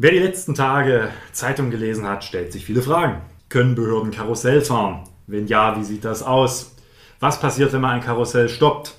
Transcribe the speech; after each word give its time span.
Wer 0.00 0.12
die 0.12 0.20
letzten 0.20 0.54
Tage 0.54 1.08
Zeitung 1.32 1.70
gelesen 1.70 2.06
hat, 2.06 2.22
stellt 2.22 2.52
sich 2.52 2.64
viele 2.64 2.82
Fragen. 2.82 3.20
Können 3.48 3.74
Behörden 3.74 4.12
Karussell 4.12 4.60
fahren? 4.60 5.00
Wenn 5.26 5.48
ja, 5.48 5.76
wie 5.76 5.82
sieht 5.82 6.04
das 6.04 6.22
aus? 6.22 6.76
Was 7.18 7.40
passiert, 7.40 7.72
wenn 7.72 7.80
man 7.80 7.96
ein 7.96 8.00
Karussell 8.00 8.48
stoppt? 8.48 8.94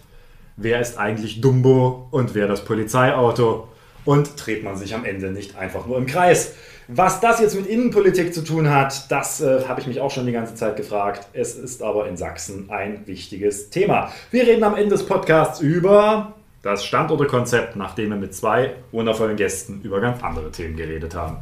Wer 0.58 0.82
ist 0.82 0.98
eigentlich 0.98 1.40
Dumbo 1.40 2.10
und 2.12 2.36
wer 2.36 2.50
das 2.50 2.66
Polizeiauto? 2.66 3.70
Und 4.04 4.46
dreht 4.46 4.66
man 4.66 4.76
sich 4.76 4.94
am 4.94 5.06
Ende 5.06 5.32
nicht 5.32 5.58
einfach 5.58 5.86
nur 5.86 5.98
im 5.98 6.06
Kreis? 6.06 6.56
Was 6.90 7.22
das 7.22 7.40
jetzt 7.40 7.56
mit 7.56 7.68
Innenpolitik 7.68 8.34
zu 8.34 8.44
tun 8.44 8.70
hat, 8.70 9.10
das 9.10 9.40
äh, 9.40 9.70
habe 9.70 9.79
ich 9.79 9.88
mich 9.88 10.02
auch 10.02 10.12
schon 10.12 10.26
die 10.26 10.34
ganze 10.34 10.56
Zeit 10.56 10.76
gefragt. 10.76 11.29
Es 11.31 11.56
ist 11.56 11.81
aber 11.81 12.10
in 12.10 12.18
Sachsen 12.18 12.70
ein 12.72 13.08
wichtiges 13.08 13.70
Thema. 13.70 14.12
Wir 14.31 14.46
reden 14.46 14.66
am 14.66 14.76
Ende 14.76 14.90
des 14.90 15.06
Podcasts 15.06 15.62
über 15.62 16.34
das 16.62 16.85
Standortekonzept, 16.85 17.76
nachdem 17.76 18.09
wir 18.09 18.17
mit 18.17 18.35
zwei 18.35 18.76
wundervollen 18.91 19.38
Gästen 19.38 19.81
über 19.81 20.02
ganz 20.02 20.21
andere 20.23 20.52
Themen 20.52 20.76
geredet 20.76 21.16
haben. 21.16 21.38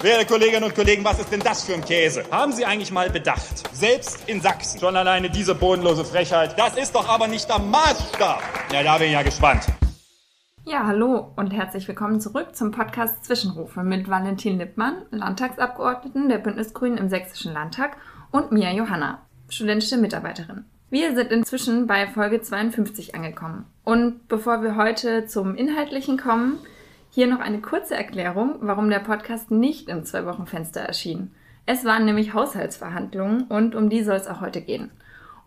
Werte 0.00 0.26
Kolleginnen 0.26 0.64
und 0.64 0.74
Kollegen, 0.74 1.04
was 1.04 1.20
ist 1.20 1.30
denn 1.30 1.40
das 1.40 1.62
für 1.62 1.74
ein 1.74 1.84
Käse? 1.84 2.24
Haben 2.30 2.52
Sie 2.52 2.64
eigentlich 2.66 2.90
mal 2.90 3.08
bedacht, 3.08 3.62
selbst 3.72 4.28
in 4.28 4.40
Sachsen, 4.40 4.80
schon 4.80 4.96
alleine 4.96 5.30
diese 5.30 5.54
bodenlose 5.54 6.04
Frechheit, 6.04 6.58
das 6.58 6.76
ist 6.76 6.94
doch 6.94 7.08
aber 7.08 7.28
nicht 7.28 7.48
der 7.48 7.60
Maßstab. 7.60 8.42
Ja, 8.72 8.82
da 8.82 8.98
bin 8.98 9.06
ich 9.06 9.12
ja 9.12 9.22
gespannt. 9.22 9.66
Ja, 10.64 10.86
hallo 10.86 11.32
und 11.36 11.52
herzlich 11.52 11.86
willkommen 11.86 12.20
zurück 12.20 12.54
zum 12.54 12.72
Podcast 12.72 13.24
Zwischenrufe 13.24 13.82
mit 13.84 14.08
Valentin 14.08 14.58
Lippmann, 14.58 15.02
Landtagsabgeordneten 15.10 16.28
der 16.28 16.38
Bündnisgrünen 16.38 16.98
im 16.98 17.08
Sächsischen 17.08 17.52
Landtag 17.52 17.96
und 18.32 18.50
Mia 18.50 18.72
Johanna, 18.72 19.22
studentische 19.48 19.98
Mitarbeiterin. 19.98 20.64
Wir 20.92 21.14
sind 21.14 21.32
inzwischen 21.32 21.86
bei 21.86 22.06
Folge 22.06 22.42
52 22.42 23.14
angekommen. 23.14 23.64
Und 23.82 24.28
bevor 24.28 24.62
wir 24.62 24.76
heute 24.76 25.24
zum 25.24 25.54
Inhaltlichen 25.54 26.18
kommen, 26.18 26.58
hier 27.10 27.26
noch 27.28 27.40
eine 27.40 27.62
kurze 27.62 27.94
Erklärung, 27.94 28.56
warum 28.60 28.90
der 28.90 28.98
Podcast 28.98 29.50
nicht 29.50 29.88
im 29.88 30.04
Zwei-Wochen-Fenster 30.04 30.82
erschien. 30.82 31.34
Es 31.64 31.86
waren 31.86 32.04
nämlich 32.04 32.34
Haushaltsverhandlungen 32.34 33.44
und 33.44 33.74
um 33.74 33.88
die 33.88 34.02
soll 34.02 34.16
es 34.16 34.26
auch 34.26 34.42
heute 34.42 34.60
gehen. 34.60 34.90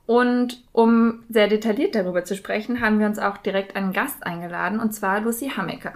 Und 0.08 0.64
um 0.72 1.24
sehr 1.30 1.48
detailliert 1.48 1.94
darüber 1.94 2.26
zu 2.26 2.36
sprechen, 2.36 2.82
haben 2.82 2.98
wir 2.98 3.06
uns 3.06 3.20
auch 3.20 3.38
direkt 3.38 3.76
einen 3.76 3.94
Gast 3.94 4.26
eingeladen, 4.26 4.80
und 4.80 4.96
zwar 4.96 5.22
Lucy 5.22 5.52
Hammecke. 5.56 5.94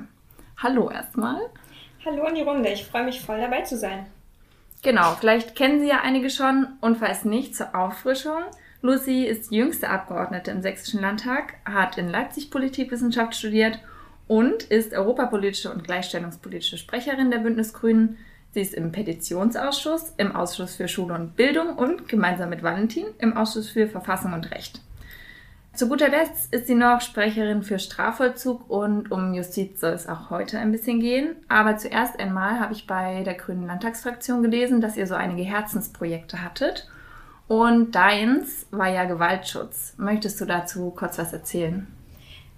Hallo 0.57 0.91
erstmal. 0.91 1.41
Hallo 2.05 2.27
in 2.27 2.35
die 2.35 2.43
Runde, 2.43 2.69
ich 2.69 2.85
freue 2.85 3.05
mich 3.05 3.19
voll 3.19 3.41
dabei 3.41 3.63
zu 3.63 3.79
sein. 3.79 4.05
Genau, 4.83 5.15
vielleicht 5.19 5.55
kennen 5.55 5.79
Sie 5.79 5.87
ja 5.87 6.01
einige 6.03 6.29
schon 6.29 6.67
und 6.81 6.97
falls 6.97 7.25
nicht, 7.25 7.55
zur 7.55 7.73
Auffrischung. 7.73 8.43
Lucy 8.81 9.25
ist 9.25 9.51
jüngste 9.51 9.89
Abgeordnete 9.89 10.51
im 10.51 10.61
Sächsischen 10.61 11.01
Landtag, 11.01 11.55
hat 11.65 11.97
in 11.97 12.09
Leipzig 12.09 12.49
Politikwissenschaft 12.49 13.35
studiert 13.35 13.79
und 14.27 14.63
ist 14.63 14.93
europapolitische 14.93 15.71
und 15.71 15.83
gleichstellungspolitische 15.83 16.77
Sprecherin 16.77 17.31
der 17.31 17.39
Bündnisgrünen, 17.39 18.17
Sie 18.51 18.61
ist 18.61 18.73
im 18.73 18.91
Petitionsausschuss, 18.91 20.13
im 20.17 20.35
Ausschuss 20.35 20.75
für 20.75 20.87
Schule 20.87 21.13
und 21.13 21.35
Bildung 21.35 21.75
und 21.75 22.07
gemeinsam 22.07 22.49
mit 22.49 22.63
Valentin 22.63 23.05
im 23.19 23.37
Ausschuss 23.37 23.69
für 23.69 23.87
Verfassung 23.87 24.33
und 24.33 24.49
Recht. 24.51 24.81
Zu 25.75 25.87
guter 25.87 26.09
Letzt 26.09 26.51
ist 26.51 26.65
sie 26.65 26.73
noch 26.73 26.99
Sprecherin 26.99 27.61
für 27.61 27.77
Strafvollzug 27.77 28.67
und 28.69 29.11
um 29.11 29.35
Justiz 29.35 29.79
soll 29.79 29.91
es 29.91 30.09
auch 30.09 30.31
heute 30.31 30.57
ein 30.57 30.71
bisschen 30.71 30.99
gehen. 30.99 31.35
Aber 31.47 31.77
zuerst 31.77 32.19
einmal 32.19 32.59
habe 32.59 32.73
ich 32.73 32.87
bei 32.87 33.23
der 33.23 33.35
Grünen 33.35 33.67
Landtagsfraktion 33.67 34.41
gelesen, 34.41 34.81
dass 34.81 34.97
ihr 34.97 35.05
so 35.05 35.13
einige 35.13 35.43
Herzensprojekte 35.43 36.43
hattet. 36.43 36.89
Und 37.49 37.93
deins 37.95 38.67
war 38.69 38.89
ja 38.89 39.05
Gewaltschutz. 39.05 39.95
Möchtest 39.97 40.39
du 40.39 40.45
dazu 40.45 40.93
kurz 40.95 41.17
was 41.17 41.33
erzählen? 41.33 41.87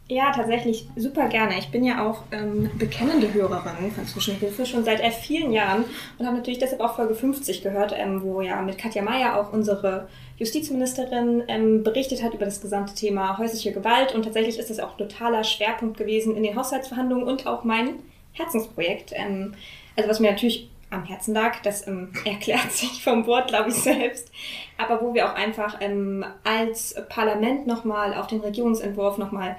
Ja, 0.09 0.33
tatsächlich 0.33 0.89
super 0.97 1.29
gerne. 1.29 1.57
Ich 1.57 1.71
bin 1.71 1.85
ja 1.85 2.05
auch 2.05 2.23
ähm, 2.33 2.69
bekennende 2.77 3.33
Hörerin 3.33 3.89
von 3.95 4.05
Zwischenhilfe 4.05 4.65
schon 4.65 4.83
seit 4.83 4.99
äh, 4.99 5.09
vielen 5.09 5.53
Jahren 5.53 5.85
und 6.17 6.25
habe 6.25 6.35
natürlich 6.35 6.59
deshalb 6.59 6.81
auch 6.81 6.97
Folge 6.97 7.15
50 7.15 7.61
gehört, 7.61 7.95
ähm, 7.97 8.21
wo 8.21 8.41
ja 8.41 8.61
mit 8.61 8.77
Katja 8.77 9.01
Mayer 9.01 9.39
auch 9.39 9.53
unsere 9.53 10.09
Justizministerin 10.37 11.43
ähm, 11.47 11.83
berichtet 11.83 12.21
hat 12.21 12.33
über 12.33 12.43
das 12.43 12.59
gesamte 12.59 12.93
Thema 12.93 13.37
häusliche 13.37 13.71
Gewalt 13.71 14.13
und 14.13 14.23
tatsächlich 14.23 14.59
ist 14.59 14.69
das 14.69 14.81
auch 14.81 14.97
totaler 14.97 15.45
Schwerpunkt 15.45 15.95
gewesen 15.95 16.35
in 16.35 16.43
den 16.43 16.57
Haushaltsverhandlungen 16.57 17.25
und 17.25 17.47
auch 17.47 17.63
mein 17.63 17.99
Herzensprojekt. 18.33 19.13
Ähm, 19.15 19.53
also 19.95 20.09
was 20.09 20.19
mir 20.19 20.31
natürlich 20.31 20.70
am 20.91 21.05
Herzen 21.05 21.33
lag. 21.33 21.61
Das 21.63 21.87
ähm, 21.87 22.11
erklärt 22.25 22.71
sich 22.71 23.03
vom 23.03 23.25
Wort, 23.25 23.47
glaube 23.47 23.69
ich, 23.69 23.75
selbst. 23.75 24.31
Aber 24.77 25.01
wo 25.01 25.13
wir 25.13 25.29
auch 25.29 25.35
einfach 25.35 25.77
ähm, 25.81 26.23
als 26.43 26.95
Parlament 27.09 27.65
nochmal 27.65 28.13
auf 28.13 28.27
den 28.27 28.41
Regierungsentwurf 28.41 29.17
nochmal 29.17 29.55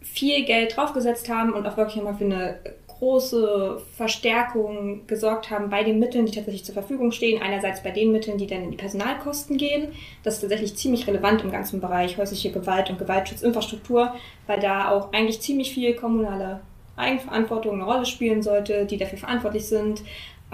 viel 0.00 0.44
Geld 0.44 0.76
draufgesetzt 0.76 1.28
haben 1.28 1.52
und 1.52 1.66
auch 1.66 1.76
wirklich 1.76 1.96
nochmal 1.96 2.14
für 2.14 2.24
eine 2.24 2.58
große 2.98 3.82
Verstärkung 3.96 5.06
gesorgt 5.06 5.50
haben 5.50 5.68
bei 5.68 5.82
den 5.82 5.98
Mitteln, 5.98 6.26
die 6.26 6.32
tatsächlich 6.32 6.64
zur 6.64 6.74
Verfügung 6.74 7.10
stehen. 7.12 7.42
Einerseits 7.42 7.82
bei 7.82 7.90
den 7.90 8.12
Mitteln, 8.12 8.38
die 8.38 8.46
dann 8.46 8.62
in 8.62 8.70
die 8.70 8.76
Personalkosten 8.76 9.56
gehen. 9.56 9.88
Das 10.22 10.34
ist 10.34 10.40
tatsächlich 10.40 10.76
ziemlich 10.76 11.06
relevant 11.06 11.42
im 11.42 11.50
ganzen 11.50 11.80
Bereich 11.80 12.16
häusliche 12.16 12.52
Gewalt 12.52 12.90
und 12.90 12.98
Gewaltschutzinfrastruktur, 12.98 14.14
weil 14.46 14.60
da 14.60 14.90
auch 14.90 15.12
eigentlich 15.12 15.40
ziemlich 15.40 15.74
viel 15.74 15.94
kommunale 15.94 16.60
Eigenverantwortung 16.96 17.74
eine 17.74 17.84
Rolle 17.84 18.06
spielen 18.06 18.42
sollte, 18.42 18.86
die 18.86 18.96
dafür 18.96 19.18
verantwortlich 19.18 19.66
sind, 19.66 20.02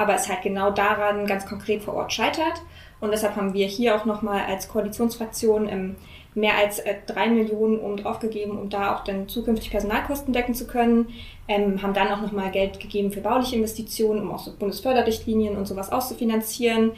aber 0.01 0.15
es 0.15 0.29
halt 0.29 0.41
genau 0.41 0.71
daran 0.71 1.27
ganz 1.27 1.47
konkret 1.47 1.83
vor 1.83 1.95
Ort 1.95 2.13
scheitert. 2.13 2.63
Und 3.01 3.13
deshalb 3.13 3.37
haben 3.37 3.53
wir 3.53 3.67
hier 3.67 3.97
auch 3.97 4.07
nochmal 4.07 4.45
als 4.47 4.69
Koalitionsfraktion 4.69 5.69
ähm, 5.69 5.97
mehr 6.35 6.57
als 6.57 6.79
äh, 6.79 6.95
drei 7.07 7.29
Millionen 7.29 7.79
um 7.79 7.99
draufgegeben, 7.99 8.59
um 8.59 8.71
da 8.71 8.95
auch 8.95 9.05
dann 9.05 9.29
zukünftig 9.29 9.71
Personalkosten 9.71 10.33
decken 10.33 10.55
zu 10.55 10.67
können. 10.67 11.09
Ähm, 11.49 11.83
haben 11.83 11.93
dann 11.93 12.09
auch 12.09 12.23
nochmal 12.23 12.51
Geld 12.51 12.81
gegeben 12.81 13.13
für 13.13 13.21
bauliche 13.21 13.57
Investitionen, 13.57 14.23
um 14.23 14.33
auch 14.33 14.39
so 14.39 14.53
Bundesförderrichtlinien 14.57 15.57
und 15.57 15.67
sowas 15.67 15.93
auszufinanzieren. 15.93 16.93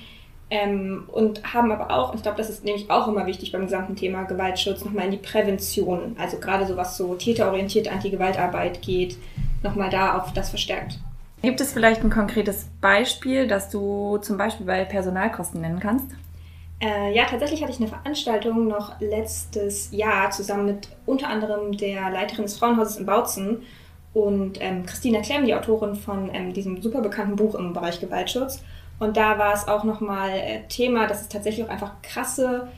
Ähm, 0.51 1.05
und 1.11 1.55
haben 1.55 1.73
aber 1.73 1.91
auch, 1.91 2.15
ich 2.15 2.23
glaube, 2.23 2.37
das 2.37 2.51
ist 2.51 2.65
nämlich 2.65 2.89
auch 2.89 3.09
immer 3.09 3.27
wichtig 3.27 3.51
beim 3.51 3.63
gesamten 3.63 3.97
Thema 3.97 4.25
Gewaltschutz, 4.25 4.85
nochmal 4.85 5.07
in 5.07 5.13
die 5.13 5.17
Prävention, 5.17 6.15
also 6.19 6.37
gerade 6.39 6.67
so 6.67 6.77
was 6.77 6.97
so 6.97 7.15
täterorientiert 7.15 7.91
Anti-Gewaltarbeit 7.91 8.83
geht, 8.83 9.17
nochmal 9.63 9.91
da 9.91 10.19
auf 10.19 10.33
das 10.35 10.51
verstärkt. 10.51 10.99
Gibt 11.43 11.61
es 11.61 11.73
vielleicht 11.73 12.03
ein 12.03 12.11
konkretes 12.11 12.69
Beispiel, 12.81 13.49
das 13.49 13.69
du 13.69 14.19
zum 14.19 14.39
Beispiel 14.39 14.65
bei 14.65 14.85
Personalkosten 14.85 15.61
nennen 15.61 15.81
kannst? 15.81 16.07
Äh, 16.81 17.15
ja, 17.15 17.25
tatsächlich 17.25 17.63
hatte 17.63 17.73
ich 17.73 17.81
eine 17.81 17.89
Veranstaltung 17.89 18.69
noch 18.69 19.01
letztes 19.01 19.91
Jahr 19.93 20.31
zusammen 20.31 20.67
mit 20.67 20.89
unter 21.05 21.29
anderem 21.29 21.77
der 21.77 22.11
Leiterin 22.11 22.45
des 22.45 22.57
Frauenhauses 22.57 22.97
in 22.97 23.07
Bautzen 23.07 23.63
und 24.15 24.61
ähm, 24.61 24.87
Christina 24.87 25.21
Klemm, 25.21 25.47
die 25.47 25.55
Autorin 25.55 25.97
von 25.97 26.31
ähm, 26.33 26.53
diesem 26.53 26.81
super 26.81 27.01
bekannten 27.01 27.37
Buch 27.37 27.55
im 27.55 27.73
Bereich 27.73 28.01
Gewaltschutz. 28.01 28.63
Und 28.99 29.17
da 29.17 29.39
war 29.39 29.55
es 29.55 29.67
auch 29.67 29.83
nochmal 29.83 30.31
äh, 30.31 30.61
Thema, 30.69 31.09
dass 31.09 31.23
es 31.23 31.29
tatsächlich 31.29 31.67
auch 31.67 31.71
einfach 31.71 32.03
krasse 32.03 32.69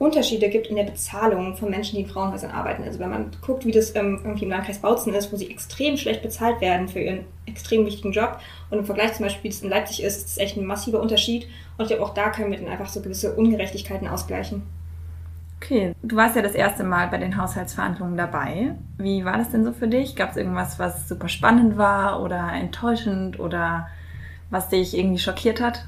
Unterschiede 0.00 0.48
gibt 0.48 0.68
in 0.68 0.76
der 0.76 0.84
Bezahlung 0.84 1.54
von 1.58 1.68
Menschen, 1.68 1.96
die 1.96 2.02
in 2.04 2.08
Frauenhäusern 2.08 2.50
arbeiten. 2.50 2.84
Also 2.84 2.98
wenn 3.00 3.10
man 3.10 3.30
guckt, 3.42 3.66
wie 3.66 3.70
das 3.70 3.94
ähm, 3.94 4.18
irgendwie 4.24 4.44
im 4.44 4.50
Landkreis 4.50 4.78
Bautzen 4.78 5.12
ist, 5.12 5.30
wo 5.30 5.36
sie 5.36 5.50
extrem 5.50 5.98
schlecht 5.98 6.22
bezahlt 6.22 6.62
werden 6.62 6.88
für 6.88 7.00
ihren 7.00 7.26
extrem 7.44 7.84
wichtigen 7.84 8.10
Job 8.10 8.38
und 8.70 8.78
im 8.78 8.86
Vergleich 8.86 9.12
zum 9.12 9.26
Beispiel, 9.26 9.44
wie 9.44 9.54
es 9.54 9.62
in 9.62 9.68
Leipzig 9.68 10.02
ist, 10.02 10.16
ist 10.16 10.28
es 10.28 10.38
echt 10.38 10.56
ein 10.56 10.64
massiver 10.64 11.00
Unterschied. 11.02 11.46
Und 11.76 11.84
ich 11.84 11.88
glaube, 11.88 12.02
auch 12.02 12.14
da 12.14 12.30
können 12.30 12.50
wir 12.50 12.58
dann 12.58 12.68
einfach 12.68 12.88
so 12.88 13.02
gewisse 13.02 13.34
Ungerechtigkeiten 13.34 14.08
ausgleichen. 14.08 14.62
Okay, 15.62 15.92
du 16.02 16.16
warst 16.16 16.34
ja 16.34 16.40
das 16.40 16.54
erste 16.54 16.82
Mal 16.82 17.08
bei 17.08 17.18
den 17.18 17.36
Haushaltsverhandlungen 17.36 18.16
dabei. 18.16 18.76
Wie 18.96 19.26
war 19.26 19.36
das 19.36 19.50
denn 19.50 19.66
so 19.66 19.72
für 19.72 19.88
dich? 19.88 20.16
Gab 20.16 20.30
es 20.30 20.38
irgendwas, 20.38 20.78
was 20.78 21.06
super 21.10 21.28
spannend 21.28 21.76
war 21.76 22.22
oder 22.22 22.50
enttäuschend 22.54 23.38
oder 23.38 23.88
was 24.48 24.70
dich 24.70 24.96
irgendwie 24.96 25.18
schockiert 25.18 25.60
hat? 25.60 25.84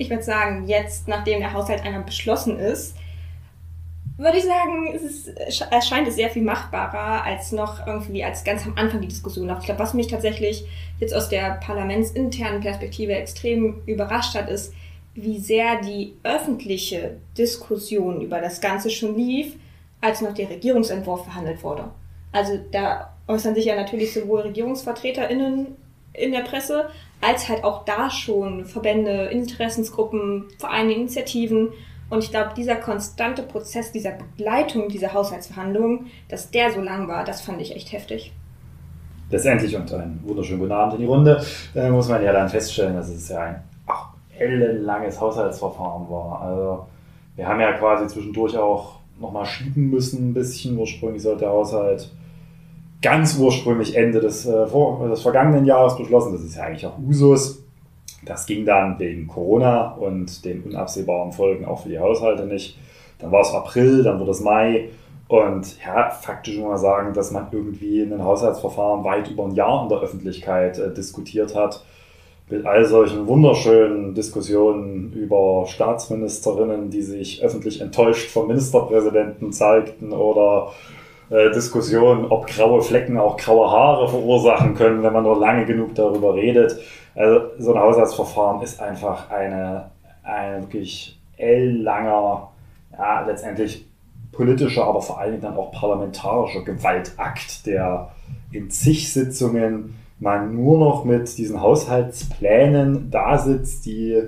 Ich 0.00 0.08
würde 0.08 0.22
sagen, 0.22 0.66
jetzt, 0.66 1.08
nachdem 1.08 1.40
der 1.40 1.52
Haushalt 1.52 1.84
einmal 1.84 2.02
beschlossen 2.02 2.58
ist, 2.58 2.96
würde 4.16 4.38
ich 4.38 4.44
sagen, 4.44 4.92
es 4.94 5.02
ist, 5.02 5.28
erscheint 5.70 6.08
es 6.08 6.16
sehr 6.16 6.30
viel 6.30 6.42
machbarer 6.42 7.22
als 7.24 7.52
noch 7.52 7.86
irgendwie 7.86 8.24
als 8.24 8.42
ganz 8.42 8.64
am 8.64 8.74
Anfang 8.76 9.02
die 9.02 9.08
Diskussion 9.08 9.54
Ich 9.58 9.66
glaube, 9.66 9.80
was 9.80 9.92
mich 9.92 10.06
tatsächlich 10.06 10.64
jetzt 11.00 11.14
aus 11.14 11.28
der 11.28 11.52
parlamentsinternen 11.64 12.62
Perspektive 12.62 13.12
extrem 13.12 13.82
überrascht 13.84 14.34
hat, 14.34 14.48
ist, 14.48 14.72
wie 15.14 15.38
sehr 15.38 15.82
die 15.82 16.14
öffentliche 16.22 17.16
Diskussion 17.36 18.22
über 18.22 18.40
das 18.40 18.62
Ganze 18.62 18.88
schon 18.88 19.16
lief, 19.16 19.56
als 20.00 20.22
noch 20.22 20.32
der 20.32 20.48
Regierungsentwurf 20.48 21.24
verhandelt 21.24 21.62
wurde. 21.62 21.90
Also 22.32 22.58
da 22.70 23.14
äußern 23.28 23.54
sich 23.54 23.66
ja 23.66 23.76
natürlich 23.76 24.14
sowohl 24.14 24.40
RegierungsvertreterInnen 24.40 25.76
in 26.14 26.32
der 26.32 26.40
Presse, 26.40 26.88
als 27.20 27.48
halt 27.48 27.64
auch 27.64 27.84
da 27.84 28.10
schon 28.10 28.64
Verbände, 28.64 29.26
Interessensgruppen, 29.26 30.44
Vereine, 30.58 30.92
Initiativen. 30.92 31.68
Und 32.08 32.24
ich 32.24 32.30
glaube, 32.30 32.50
dieser 32.56 32.76
konstante 32.76 33.42
Prozess 33.42 33.92
dieser 33.92 34.12
Begleitung 34.12 34.88
dieser 34.88 35.12
Haushaltsverhandlungen, 35.12 36.06
dass 36.28 36.50
der 36.50 36.72
so 36.72 36.80
lang 36.80 37.08
war, 37.08 37.24
das 37.24 37.40
fand 37.40 37.60
ich 37.60 37.76
echt 37.76 37.92
heftig. 37.92 38.32
Letztendlich 39.30 39.76
und 39.76 39.92
einen 39.92 40.20
wunderschönen 40.24 40.58
guten 40.58 40.72
Abend 40.72 40.94
in 40.94 41.00
die 41.00 41.06
Runde, 41.06 41.44
äh, 41.74 41.88
muss 41.88 42.08
man 42.08 42.24
ja 42.24 42.32
dann 42.32 42.48
feststellen, 42.48 42.96
dass 42.96 43.08
es 43.08 43.28
ja 43.28 43.40
ein 43.40 43.62
ach, 43.86 44.08
ellenlanges 44.36 45.20
Haushaltsverfahren 45.20 46.10
war. 46.10 46.42
Also 46.42 46.86
wir 47.36 47.46
haben 47.46 47.60
ja 47.60 47.72
quasi 47.74 48.08
zwischendurch 48.08 48.56
auch 48.56 48.96
nochmal 49.20 49.46
schieben 49.46 49.90
müssen 49.90 50.30
ein 50.30 50.34
bisschen. 50.34 50.76
Ursprünglich 50.78 51.22
sollte 51.22 51.40
der 51.40 51.50
Haushalt 51.50 52.10
ganz 53.02 53.36
ursprünglich 53.38 53.96
Ende 53.96 54.20
des, 54.20 54.46
äh, 54.46 54.66
vor, 54.66 55.08
des 55.08 55.22
vergangenen 55.22 55.64
Jahres 55.64 55.96
beschlossen. 55.96 56.32
Das 56.32 56.42
ist 56.42 56.56
ja 56.56 56.64
eigentlich 56.64 56.86
auch 56.86 56.98
Usus. 56.98 57.62
Das 58.24 58.46
ging 58.46 58.66
dann 58.66 58.98
wegen 58.98 59.26
Corona 59.26 59.92
und 59.92 60.44
den 60.44 60.62
unabsehbaren 60.62 61.32
Folgen 61.32 61.64
auch 61.64 61.82
für 61.82 61.88
die 61.88 61.98
Haushalte 61.98 62.44
nicht. 62.44 62.76
Dann 63.18 63.32
war 63.32 63.40
es 63.40 63.52
April, 63.52 64.02
dann 64.02 64.20
wurde 64.20 64.32
es 64.32 64.40
Mai. 64.40 64.90
Und 65.28 65.76
ja, 65.84 66.10
faktisch 66.10 66.56
muss 66.58 66.68
man 66.68 66.78
sagen, 66.78 67.14
dass 67.14 67.30
man 67.30 67.46
irgendwie 67.52 68.02
ein 68.02 68.22
Haushaltsverfahren 68.22 69.04
weit 69.04 69.30
über 69.30 69.44
ein 69.44 69.54
Jahr 69.54 69.84
in 69.84 69.88
der 69.88 70.00
Öffentlichkeit 70.00 70.78
äh, 70.78 70.92
diskutiert 70.92 71.54
hat. 71.54 71.84
Mit 72.50 72.66
all 72.66 72.84
solchen 72.84 73.28
wunderschönen 73.28 74.12
Diskussionen 74.12 75.12
über 75.12 75.66
Staatsministerinnen, 75.68 76.90
die 76.90 77.02
sich 77.02 77.44
öffentlich 77.44 77.80
enttäuscht 77.80 78.28
vom 78.28 78.48
Ministerpräsidenten 78.48 79.52
zeigten 79.52 80.12
oder 80.12 80.72
äh, 81.30 81.50
Diskussionen, 81.52 82.26
ob 82.26 82.46
graue 82.46 82.82
Flecken 82.82 83.16
auch 83.16 83.36
graue 83.36 83.70
Haare 83.70 84.08
verursachen 84.08 84.74
können, 84.74 85.02
wenn 85.02 85.12
man 85.12 85.22
nur 85.22 85.38
lange 85.38 85.64
genug 85.64 85.94
darüber 85.94 86.34
redet. 86.34 86.76
Also 87.14 87.40
so 87.58 87.74
ein 87.74 87.80
Haushaltsverfahren 87.80 88.62
ist 88.62 88.80
einfach 88.80 89.30
eine, 89.30 89.90
ein 90.22 90.62
wirklich 90.62 91.18
elllanger, 91.36 92.50
ja, 92.92 93.20
letztendlich 93.26 93.86
politischer, 94.32 94.84
aber 94.84 95.02
vor 95.02 95.18
allen 95.18 95.32
Dingen 95.32 95.42
dann 95.42 95.56
auch 95.56 95.72
parlamentarischer 95.72 96.62
Gewaltakt, 96.62 97.66
der 97.66 98.10
in 98.52 98.70
zig 98.70 99.12
Sitzungen 99.12 99.96
man 100.18 100.54
nur 100.54 100.78
noch 100.78 101.04
mit 101.04 101.38
diesen 101.38 101.60
Haushaltsplänen 101.60 103.10
da 103.10 103.38
sitzt, 103.38 103.86
die 103.86 104.20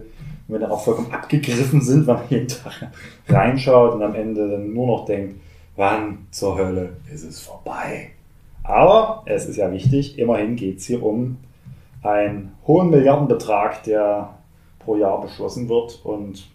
mir 0.48 0.58
dann 0.58 0.70
auch 0.70 0.82
vollkommen 0.84 1.12
abgegriffen 1.12 1.80
sind, 1.82 2.06
wenn 2.06 2.14
man 2.14 2.24
jeden 2.28 2.48
Tag 2.48 2.90
reinschaut 3.28 3.94
und 3.94 4.02
am 4.02 4.14
Ende 4.14 4.48
dann 4.48 4.72
nur 4.72 4.86
noch 4.86 5.04
denkt, 5.04 5.40
wann 5.76 6.26
zur 6.30 6.56
Hölle 6.56 6.96
ist 7.12 7.24
es 7.24 7.40
vorbei? 7.40 8.10
Aber 8.64 9.22
es 9.26 9.46
ist 9.46 9.56
ja 9.56 9.72
wichtig, 9.72 10.18
immerhin 10.18 10.56
geht 10.56 10.78
es 10.78 10.86
hier 10.86 11.02
um 11.02 11.38
einen 12.02 12.52
hohen 12.66 12.90
Milliardenbetrag, 12.90 13.82
der 13.84 14.34
pro 14.78 14.96
Jahr 14.96 15.20
beschlossen 15.20 15.68
wird 15.68 16.00
und 16.04 16.48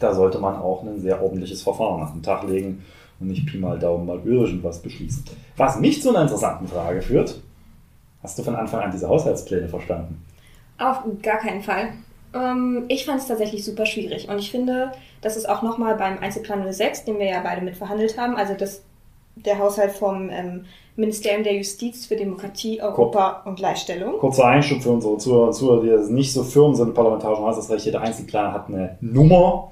da 0.00 0.14
sollte 0.14 0.38
man 0.38 0.56
auch 0.56 0.82
ein 0.82 1.00
sehr 1.00 1.22
ordentliches 1.22 1.62
Verfahren 1.62 2.02
auf 2.02 2.12
den 2.12 2.22
Tag 2.22 2.42
legen 2.44 2.84
und 3.20 3.28
nicht 3.28 3.46
Pi 3.46 3.58
mal 3.58 3.78
Daumen 3.78 4.06
mal 4.06 4.20
irgendwas 4.24 4.82
beschließen. 4.82 5.24
Was 5.56 5.78
mich 5.78 6.02
zu 6.02 6.10
einer 6.10 6.22
interessanten 6.22 6.66
Frage 6.66 7.02
führt, 7.02 7.40
hast 8.22 8.38
du 8.38 8.42
von 8.42 8.56
Anfang 8.56 8.80
an 8.80 8.90
diese 8.90 9.08
Haushaltspläne 9.08 9.68
verstanden? 9.68 10.22
Auf 10.78 10.98
gar 11.22 11.38
keinen 11.38 11.62
Fall. 11.62 11.92
Ähm, 12.34 12.84
ich 12.88 13.04
fand 13.04 13.20
es 13.20 13.28
tatsächlich 13.28 13.64
super 13.64 13.86
schwierig 13.86 14.28
und 14.28 14.38
ich 14.38 14.50
finde, 14.50 14.92
dass 15.20 15.36
es 15.36 15.46
auch 15.46 15.62
nochmal 15.62 15.96
beim 15.96 16.18
Einzelplan 16.18 16.70
06, 16.70 17.04
den 17.04 17.18
wir 17.18 17.26
ja 17.26 17.40
beide 17.42 17.62
mit 17.62 17.76
verhandelt 17.76 18.18
haben, 18.18 18.36
also 18.36 18.54
das, 18.54 18.82
der 19.36 19.58
Haushalt 19.58 19.92
vom 19.92 20.30
ähm, 20.30 20.64
Ministerium 20.96 21.42
der 21.42 21.54
Justiz 21.54 22.06
für 22.06 22.16
Demokratie, 22.16 22.82
Europa 22.82 23.42
und 23.44 23.56
Gleichstellung. 23.56 24.18
Kurzer 24.18 24.46
Einschub 24.46 24.82
für 24.82 24.90
unsere 24.90 25.16
Zuhörer 25.16 25.46
und 25.46 25.52
Zuhörer, 25.54 25.82
die 25.82 26.12
nicht 26.12 26.32
so 26.32 26.42
firm 26.42 26.74
sind 26.74 26.94
parlamentarischen 26.94 27.44
Haushaltsrecht. 27.44 27.86
Jeder 27.86 28.02
Einzelplan 28.02 28.52
hat 28.52 28.68
eine 28.68 28.98
Nummer 29.00 29.70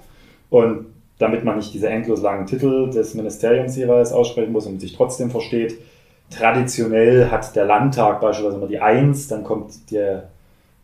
und 0.48 0.86
damit 1.18 1.44
man 1.44 1.56
nicht 1.56 1.74
diese 1.74 1.88
endlos 1.88 2.22
langen 2.22 2.46
Titel 2.46 2.90
des 2.90 3.14
Ministeriums 3.14 3.76
jeweils 3.76 4.12
aussprechen 4.12 4.52
muss 4.52 4.66
und 4.66 4.80
sich 4.80 4.96
trotzdem 4.96 5.30
versteht, 5.30 5.78
traditionell 6.30 7.30
hat 7.30 7.54
der 7.54 7.66
Landtag 7.66 8.20
beispielsweise 8.20 8.56
immer 8.56 8.66
die 8.66 8.80
1, 8.80 9.28
dann 9.28 9.44
kommt 9.44 9.90
der 9.90 10.30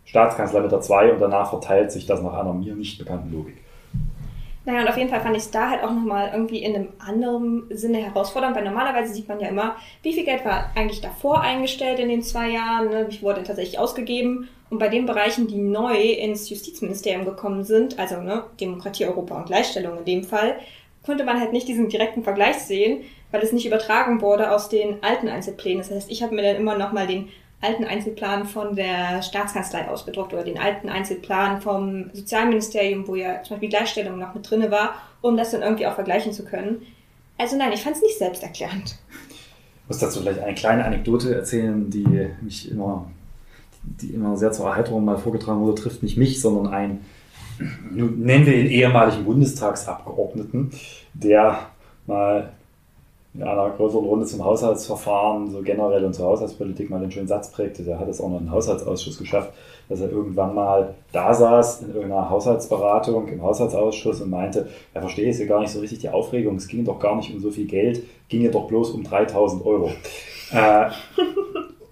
Staatskanzler 0.07 0.61
mit 0.61 0.73
der 0.73 0.81
2 0.81 1.13
und 1.13 1.21
danach 1.21 1.51
verteilt 1.51 1.93
sich 1.93 2.07
das 2.07 2.23
nach 2.23 2.33
einer 2.33 2.55
mir 2.55 2.75
nicht 2.75 2.99
bekannten 2.99 3.33
Logik. 3.33 3.57
Naja, 4.65 4.81
und 4.81 4.89
auf 4.89 4.97
jeden 4.97 5.11
Fall 5.11 5.21
fand 5.21 5.37
ich 5.37 5.45
es 5.45 5.51
da 5.53 5.71
halt 5.71 5.85
auch 5.85 5.93
nochmal 5.93 6.31
irgendwie 6.33 6.65
in 6.65 6.75
einem 6.75 6.89
anderen 6.99 7.67
Sinne 7.71 7.99
herausfordernd, 7.99 8.57
weil 8.57 8.65
normalerweise 8.65 9.15
sieht 9.15 9.29
man 9.29 9.39
ja 9.39 9.49
immer, 9.49 9.77
wie 10.03 10.13
viel 10.13 10.25
Geld 10.25 10.45
war 10.45 10.73
eigentlich 10.75 11.01
davor 11.01 11.41
eingestellt 11.41 12.01
in 12.01 12.09
den 12.09 12.23
zwei 12.23 12.51
Jahren, 12.51 12.89
ne? 12.89 13.07
wie 13.09 13.23
wurde 13.23 13.37
denn 13.37 13.45
tatsächlich 13.45 13.79
ausgegeben. 13.79 14.49
Und 14.69 14.81
bei 14.81 14.89
den 14.89 15.07
Bereichen, 15.07 15.47
die 15.47 15.59
neu 15.59 15.95
ins 15.95 16.51
Justizministerium 16.51 17.25
gekommen 17.25 17.63
sind, 17.63 18.01
also 18.01 18.21
ne, 18.21 18.43
Demokratie, 18.61 19.07
Europa 19.07 19.37
und 19.37 19.47
Gleichstellung 19.47 19.99
in 19.99 20.05
dem 20.05 20.25
Fall, 20.25 20.57
konnte 21.05 21.23
man 21.23 21.39
halt 21.39 21.53
nicht 21.53 21.69
diesen 21.69 21.89
direkten 21.89 22.25
Vergleich 22.25 22.57
sehen, 22.57 23.03
weil 23.31 23.43
es 23.43 23.53
nicht 23.53 23.67
übertragen 23.67 24.21
wurde 24.21 24.51
aus 24.51 24.69
den 24.69 25.05
alten 25.05 25.29
Einzelplänen. 25.29 25.79
Das 25.79 25.93
heißt, 25.93 26.11
ich 26.11 26.25
habe 26.25 26.35
mir 26.35 26.43
dann 26.43 26.57
immer 26.57 26.77
nochmal 26.77 27.07
den 27.07 27.29
alten 27.67 27.85
Einzelplan 27.85 28.47
von 28.47 28.77
der 28.77 29.23
Staatskanzlei 29.23 29.89
ausgedruckt 29.89 30.33
oder 30.33 30.45
den 30.45 30.59
alten 30.59 30.89
Einzelplan 30.89 31.61
vom 31.61 32.11
Sozialministerium, 32.13 33.07
wo 33.09 33.15
ja 33.15 33.43
zum 33.43 33.57
Beispiel 33.57 33.69
Gleichstellung 33.69 34.19
noch 34.19 34.35
mit 34.35 34.49
drinne 34.49 34.71
war, 34.71 34.95
um 35.21 35.37
das 35.37 35.51
dann 35.51 35.63
irgendwie 35.63 35.87
auch 35.87 35.95
vergleichen 35.95 36.33
zu 36.33 36.45
können. 36.45 36.83
Also 37.39 37.57
nein, 37.57 37.73
ich 37.73 37.83
fand 37.83 37.97
es 37.97 38.03
nicht 38.03 38.19
selbsterklärend. 38.19 38.99
Ich 39.83 39.89
muss 39.89 39.99
dazu 39.99 40.21
vielleicht 40.21 40.41
eine 40.41 40.55
kleine 40.55 40.85
Anekdote 40.85 41.35
erzählen, 41.35 41.91
die 41.91 42.29
mich 42.41 42.71
immer, 42.71 43.11
die 43.83 44.09
immer 44.09 44.37
sehr 44.37 44.53
zur 44.53 44.67
Erheiterung 44.67 45.05
mal 45.05 45.19
vorgetragen 45.19 45.61
wurde, 45.61 45.83
trifft 45.83 46.03
nicht 46.03 46.17
mich, 46.17 46.41
sondern 46.41 46.73
einen, 46.73 47.05
nennen 47.91 48.47
wir 48.47 48.55
ihn 48.55 48.67
ehemaligen 48.67 49.25
Bundestagsabgeordneten, 49.25 50.71
der 51.15 51.67
mal 52.07 52.53
in 53.37 53.43
einer 53.43 53.71
größeren 53.71 54.05
Runde 54.05 54.25
zum 54.25 54.45
Haushaltsverfahren, 54.45 55.51
so 55.51 55.61
generell 55.63 56.05
und 56.05 56.15
zur 56.15 56.27
Haushaltspolitik 56.27 56.89
mal 56.89 57.03
einen 57.03 57.11
schönen 57.11 57.29
Satz 57.29 57.51
prägte. 57.51 57.83
Der 57.83 57.99
hat 57.99 58.09
es 58.09 58.21
auch 58.21 58.31
noch 58.31 58.39
in 58.39 58.47
den 58.47 58.53
Haushaltsausschuss 58.53 59.19
geschafft, 59.19 59.53
dass 59.89 60.01
er 60.01 60.11
irgendwann 60.11 60.55
mal 60.55 60.95
da 61.13 61.35
saß 61.35 61.83
in 61.83 61.95
irgendeiner 61.95 62.31
Haushaltsberatung 62.31 63.29
im 63.29 63.43
Haushaltsausschuss 63.43 64.23
und 64.23 64.31
meinte, 64.31 64.69
er 64.95 65.03
verstehe 65.03 65.27
jetzt 65.27 65.37
hier 65.37 65.47
gar 65.47 65.61
nicht 65.61 65.71
so 65.71 65.81
richtig 65.81 65.99
die 65.99 66.09
Aufregung, 66.09 66.57
es 66.57 66.69
ging 66.69 66.85
doch 66.85 66.99
gar 66.99 67.17
nicht 67.17 67.33
um 67.35 67.41
so 67.41 67.51
viel 67.51 67.67
Geld, 67.67 68.03
ginge 68.29 68.51
doch 68.51 68.67
bloß 68.67 68.91
um 68.91 69.05
3000 69.05 69.65
Euro. 69.65 69.91
Äh, 70.53 70.91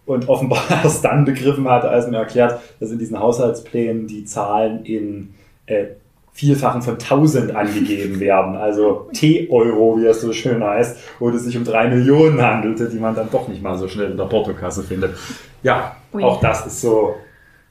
und 0.06 0.28
offenbar 0.28 0.62
erst 0.84 1.04
dann 1.04 1.24
begriffen 1.24 1.68
hat, 1.68 1.84
als 1.84 2.06
mir 2.06 2.18
erklärt, 2.18 2.60
dass 2.78 2.92
in 2.92 3.00
diesen 3.00 3.18
Haushaltsplänen 3.18 4.06
die 4.06 4.24
Zahlen 4.24 4.84
in 4.84 5.34
äh, 5.66 5.86
Vielfachen 6.36 6.82
von 6.82 6.94
1000 6.94 7.54
angegeben 7.54 8.18
werden, 8.18 8.56
also 8.56 9.08
T-Euro, 9.12 9.98
wie 10.00 10.06
es 10.06 10.20
so 10.20 10.32
schön 10.32 10.64
heißt, 10.64 10.96
wo 11.20 11.30
es 11.30 11.44
sich 11.44 11.56
um 11.56 11.62
drei 11.62 11.86
Millionen 11.86 12.42
handelte, 12.42 12.88
die 12.88 12.98
man 12.98 13.14
dann 13.14 13.30
doch 13.30 13.46
nicht 13.46 13.62
mal 13.62 13.78
so 13.78 13.86
schnell 13.86 14.10
in 14.10 14.16
der 14.16 14.24
Portokasse 14.24 14.82
findet. 14.82 15.16
Ja, 15.62 15.94
Ui. 16.12 16.24
auch 16.24 16.40
das 16.40 16.66
ist 16.66 16.80
so 16.80 17.14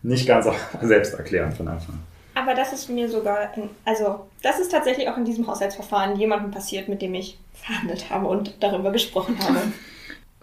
nicht 0.01 0.25
ganz 0.25 0.48
selbsterklärend 0.81 1.56
von 1.56 1.68
Anfang 1.68 1.95
an. 1.95 2.01
Aber 2.36 2.56
das 2.56 2.71
ist 2.71 2.89
mir 2.89 3.10
sogar, 3.10 3.56
in, 3.57 3.69
also 3.83 4.27
das 4.42 4.60
ist 4.60 4.71
tatsächlich 4.71 5.10
auch 5.10 5.18
in 5.18 5.25
diesem 5.25 5.45
Haushaltsverfahren 5.45 6.15
jemandem 6.15 6.51
passiert, 6.51 6.88
mit 6.88 7.01
dem 7.01 7.13
ich 7.15 7.38
verhandelt 7.54 8.10
habe 8.10 8.27
und 8.27 8.63
darüber 8.63 8.92
gesprochen 8.92 9.38
habe. 9.44 9.60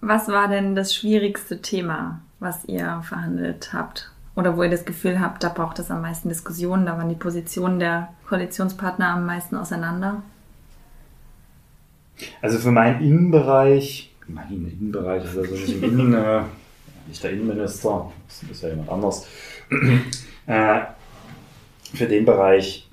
Was 0.02 0.28
war 0.28 0.48
denn 0.48 0.74
das 0.74 0.94
schwierigste 0.94 1.62
Thema, 1.62 2.20
was 2.38 2.66
ihr 2.66 3.02
verhandelt 3.02 3.72
habt? 3.72 4.10
Oder 4.40 4.56
wo 4.56 4.62
ihr 4.62 4.70
das 4.70 4.86
Gefühl 4.86 5.20
habt, 5.20 5.44
da 5.44 5.50
braucht 5.50 5.78
es 5.78 5.90
am 5.90 6.00
meisten 6.00 6.30
Diskussionen, 6.30 6.86
da 6.86 6.96
waren 6.96 7.10
die 7.10 7.14
Positionen 7.14 7.78
der 7.78 8.08
Koalitionspartner 8.26 9.08
am 9.08 9.26
meisten 9.26 9.54
auseinander? 9.54 10.22
Also 12.40 12.58
für 12.58 12.70
meinen 12.70 13.02
Innenbereich, 13.02 14.14
mein 14.26 14.50
Innenbereich 14.50 15.24
ist 15.24 15.36
also 15.36 15.54
nicht 15.54 15.68
im 15.68 15.84
Innen, 15.84 16.14
äh, 16.14 16.42
nicht 17.06 17.22
der 17.22 17.32
Innenminister, 17.32 18.10
das 18.26 18.50
ist 18.50 18.62
ja 18.62 18.70
jemand 18.70 18.88
anders. 18.88 19.26
äh, 20.46 20.80
für 21.94 22.06
den 22.06 22.24
Bereich 22.24 22.88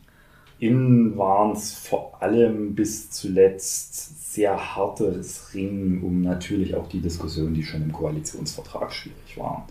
Innen 0.60 1.18
waren 1.18 1.52
es 1.52 1.74
vor 1.74 2.22
allem 2.22 2.74
bis 2.74 3.12
zuletzt 3.12 4.34
sehr 4.34 4.76
hartes 4.76 5.54
Ringen 5.54 6.02
um 6.04 6.24
natürlich 6.24 6.76
auch 6.76 6.90
die 6.90 7.00
Diskussionen, 7.00 7.54
die 7.54 7.64
schon 7.64 7.84
im 7.84 7.92
Koalitionsvertrag 7.92 8.92
schwierig 8.92 9.38
waren. 9.38 9.64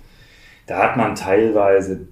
Da 0.67 0.83
hat 0.83 0.97
man 0.97 1.15
teilweise, 1.15 2.09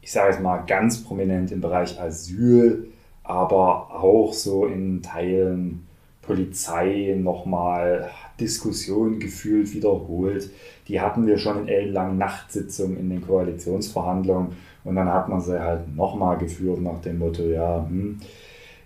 ich 0.00 0.12
sage 0.12 0.34
es 0.34 0.40
mal, 0.40 0.58
ganz 0.58 1.02
prominent 1.02 1.50
im 1.52 1.60
Bereich 1.60 2.00
Asyl, 2.00 2.86
aber 3.24 3.90
auch 3.90 4.32
so 4.32 4.66
in 4.66 5.02
Teilen 5.02 5.86
Polizei 6.22 7.16
nochmal 7.18 8.10
Diskussionen 8.38 9.18
gefühlt 9.18 9.72
wiederholt. 9.72 10.50
Die 10.88 11.00
hatten 11.00 11.26
wir 11.26 11.38
schon 11.38 11.62
in 11.62 11.68
ellenlangen 11.68 12.18
Nachtsitzungen 12.18 12.96
in 12.98 13.10
den 13.10 13.26
Koalitionsverhandlungen 13.26 14.56
und 14.84 14.96
dann 14.96 15.12
hat 15.12 15.28
man 15.28 15.40
sie 15.40 15.60
halt 15.60 15.94
nochmal 15.96 16.38
geführt 16.38 16.80
nach 16.80 17.00
dem 17.00 17.18
Motto, 17.18 17.42
ja, 17.42 17.84
hm. 17.88 18.20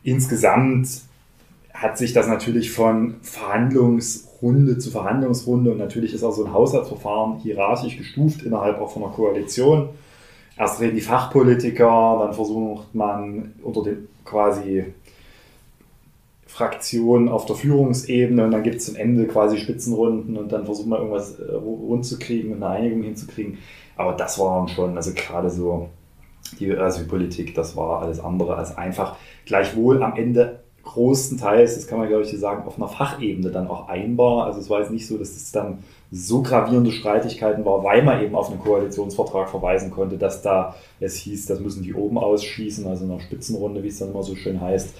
insgesamt 0.03 0.89
hat 1.75 1.99
sich 1.99 2.12
das 2.12 2.27
natürlich 2.27 2.71
von 2.73 3.17
Verhandlungsrunde 4.41 4.79
zu 4.79 4.91
Verhandlungsrunde 4.91 5.71
und 5.73 5.79
natürlich 5.79 6.15
ist 6.15 6.25
auch 6.25 6.33
so 6.33 6.45
ein 6.45 6.53
Haushaltsverfahren 6.53 7.39
hierarchisch 7.41 7.99
gestuft 7.99 8.43
innerhalb 8.43 8.81
auch 8.81 8.91
von 8.91 9.05
einer 9.05 9.13
Koalition. 9.13 9.91
Erst 10.57 10.81
reden 10.81 10.97
die 10.97 11.03
Fachpolitiker, 11.03 12.19
dann 12.21 12.35
versucht 12.35 12.95
man 12.95 13.55
unter 13.63 13.83
den 13.83 14.09
quasi 14.25 14.85
Fraktionen 16.47 17.29
auf 17.29 17.47
der 17.47 17.57
Führungsebene 17.57 18.45
und 18.45 18.51
dann 18.51 18.63
gibt 18.63 18.77
es 18.77 18.87
zum 18.87 18.97
Ende 18.97 19.27
quasi 19.27 19.59
Spitzenrunden 19.59 20.37
und 20.37 20.51
dann 20.51 20.65
versucht 20.65 20.89
man 20.89 20.99
irgendwas 20.99 21.39
äh, 21.39 21.55
rund 21.55 22.05
zu 22.05 22.19
kriegen 22.19 22.53
und 22.53 22.63
eine 22.63 22.75
Einigung 22.75 23.03
hinzukriegen. 23.03 23.59
Aber 23.97 24.15
das 24.15 24.39
waren 24.39 24.69
schon, 24.69 24.97
also 24.97 25.13
gerade 25.15 25.51
so 25.51 25.91
die 26.59 26.73
Asylpolitik, 26.73 27.55
das 27.55 27.77
war 27.77 28.03
alles 28.03 28.21
andere 28.21 28.57
als 28.57 28.77
einfach. 28.77 29.17
Gleichwohl 29.45 30.03
am 30.03 30.17
Ende 30.17 30.61
großenteils, 30.85 31.75
das 31.75 31.87
kann 31.87 31.99
man 31.99 32.09
glaube 32.09 32.25
ich 32.25 32.39
sagen, 32.39 32.67
auf 32.67 32.77
einer 32.77 32.89
Fachebene 32.89 33.51
dann 33.51 33.69
auch 33.69 33.89
einbar. 33.89 34.47
Also 34.47 34.61
es 34.61 34.71
war 34.71 34.81
jetzt 34.81 34.91
nicht 34.91 35.07
so, 35.07 35.19
dass 35.19 35.31
es 35.31 35.53
dann 35.53 35.79
so 36.11 36.43
gravierende 36.43 36.91
Streitigkeiten 36.91 37.65
war, 37.65 37.85
weil 37.85 38.03
man 38.03 38.23
eben 38.23 38.35
auf 38.35 38.51
einen 38.51 38.59
Koalitionsvertrag 38.59 39.49
verweisen 39.49 39.91
konnte, 39.91 40.19
dass 40.19 40.43
da 40.43 40.75
es 40.99 41.17
hieß, 41.17 41.47
das 41.47 41.61
müssen 41.61 41.83
die 41.83 41.95
oben 41.95 42.19
ausschießen, 42.19 42.87
also 42.87 43.05
in 43.05 43.11
einer 43.11 43.21
Spitzenrunde, 43.21 43.83
wie 43.83 43.89
es 43.89 43.99
dann 43.99 44.11
immer 44.11 44.23
so 44.23 44.35
schön 44.35 44.61
heißt. 44.61 44.95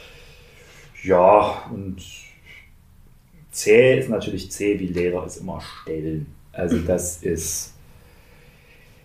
Ja, 1.03 1.65
und 1.73 2.03
zäh 3.51 3.99
ist 3.99 4.09
natürlich 4.09 4.53
zäh, 4.53 4.79
wie 4.79 4.87
Lehrer 4.87 5.25
es 5.25 5.39
immer 5.39 5.61
stellen. 5.61 6.27
Also 6.53 6.79
das 6.79 7.23
ist 7.23 7.75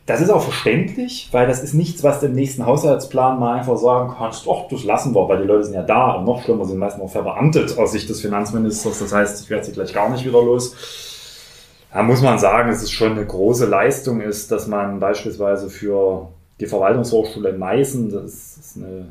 das 0.06 0.22
ist 0.22 0.30
auch 0.30 0.44
verständlich, 0.44 1.30
weil 1.32 1.48
das 1.48 1.64
ist 1.64 1.74
nichts, 1.74 2.04
was 2.04 2.20
du 2.20 2.28
im 2.28 2.34
nächsten 2.34 2.66
Haushaltsplan 2.66 3.40
mal 3.40 3.58
einfach 3.58 3.78
sagen 3.78 4.14
kannst, 4.16 4.48
ach, 4.48 4.68
das 4.70 4.84
lassen 4.84 5.16
wir, 5.16 5.28
weil 5.28 5.42
die 5.42 5.48
Leute 5.48 5.64
sind 5.64 5.74
ja 5.74 5.82
da 5.82 6.12
und 6.12 6.26
noch 6.26 6.44
schlimmer 6.44 6.66
sind 6.66 6.78
meistens 6.78 7.02
auch 7.02 7.10
verbeamtet 7.10 7.76
aus 7.78 7.92
Sicht 7.92 8.08
des 8.08 8.22
Finanzministers. 8.22 9.00
Das 9.00 9.12
heißt, 9.12 9.44
ich 9.44 9.50
werde 9.50 9.66
sie 9.66 9.72
gleich 9.72 9.94
gar 9.94 10.10
nicht 10.12 10.24
wieder 10.24 10.44
los. 10.44 10.76
Da 11.92 12.04
muss 12.04 12.22
man 12.22 12.38
sagen, 12.38 12.70
dass 12.70 12.84
es 12.84 12.92
schon 12.92 13.14
eine 13.14 13.26
große 13.26 13.66
Leistung 13.66 14.22
ist, 14.22 14.52
dass 14.52 14.68
man 14.68 15.00
beispielsweise 15.00 15.70
für 15.70 16.30
die 16.60 16.68
Verwaltungshochschule 16.68 17.50
in 17.50 17.58
Meißen, 17.58 18.12
das 18.12 18.58
ist 18.58 18.78
eine, 18.78 19.08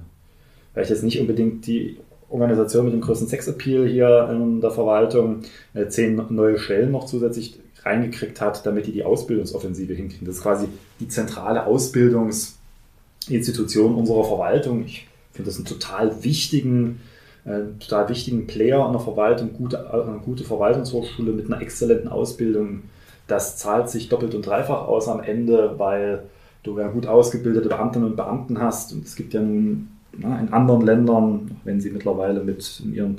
vielleicht 0.73 0.91
jetzt 0.91 1.03
nicht 1.03 1.21
unbedingt 1.21 1.67
die 1.67 1.99
Organisation 2.29 2.85
mit 2.85 2.95
dem 2.95 3.01
größten 3.01 3.27
Sexappeal 3.27 3.89
hier 3.89 4.29
in 4.31 4.61
der 4.61 4.71
Verwaltung, 4.71 5.43
äh, 5.73 5.89
zehn 5.89 6.21
neue 6.29 6.59
Stellen 6.59 6.93
noch 6.93 7.07
zusätzlich 7.07 7.59
reingekriegt 7.85 8.41
hat, 8.41 8.65
damit 8.67 8.87
die 8.87 8.93
die 8.93 9.05
Ausbildungsoffensive 9.05 9.95
hinkriegen. 9.95 10.27
Das 10.27 10.37
ist 10.37 10.43
quasi 10.43 10.69
die 11.01 11.09
zentrale 11.09 11.67
Ausbildungsinstitution 11.67 13.95
unserer 13.95 14.25
Verwaltung. 14.25 14.85
Ich 14.85 15.09
finde 15.33 15.51
das 15.51 15.57
einen 15.57 15.67
total 15.67 16.25
wichtigen, 16.25 17.01
äh, 17.45 17.61
total 17.81 18.09
wichtigen 18.09 18.47
Player 18.47 18.87
in 18.87 18.93
der 18.93 19.01
Verwaltung, 19.01 19.53
gute, 19.53 19.93
eine 19.93 20.21
gute 20.25 20.45
Verwaltungshochschule 20.45 21.33
mit 21.33 21.47
einer 21.47 21.61
exzellenten 21.61 22.09
Ausbildung. 22.09 22.85
Das 23.27 23.57
zahlt 23.57 23.91
sich 23.91 24.09
doppelt 24.09 24.35
und 24.35 24.47
dreifach 24.47 24.87
aus 24.87 25.09
am 25.09 25.21
Ende, 25.21 25.75
weil 25.79 26.25
du 26.63 26.79
ja 26.79 26.89
gut 26.89 27.07
ausgebildete 27.07 27.69
Beamtinnen 27.69 28.09
und 28.09 28.17
Beamten 28.17 28.61
hast. 28.61 28.93
Und 28.93 29.05
es 29.05 29.17
gibt 29.17 29.35
ja 29.35 29.41
nun 29.41 29.89
na, 30.17 30.39
in 30.41 30.53
anderen 30.53 30.83
Ländern, 30.83 31.57
wenn 31.65 31.81
sie 31.81 31.91
mittlerweile 31.91 32.43
mit 32.43 32.83
ihren 32.93 33.19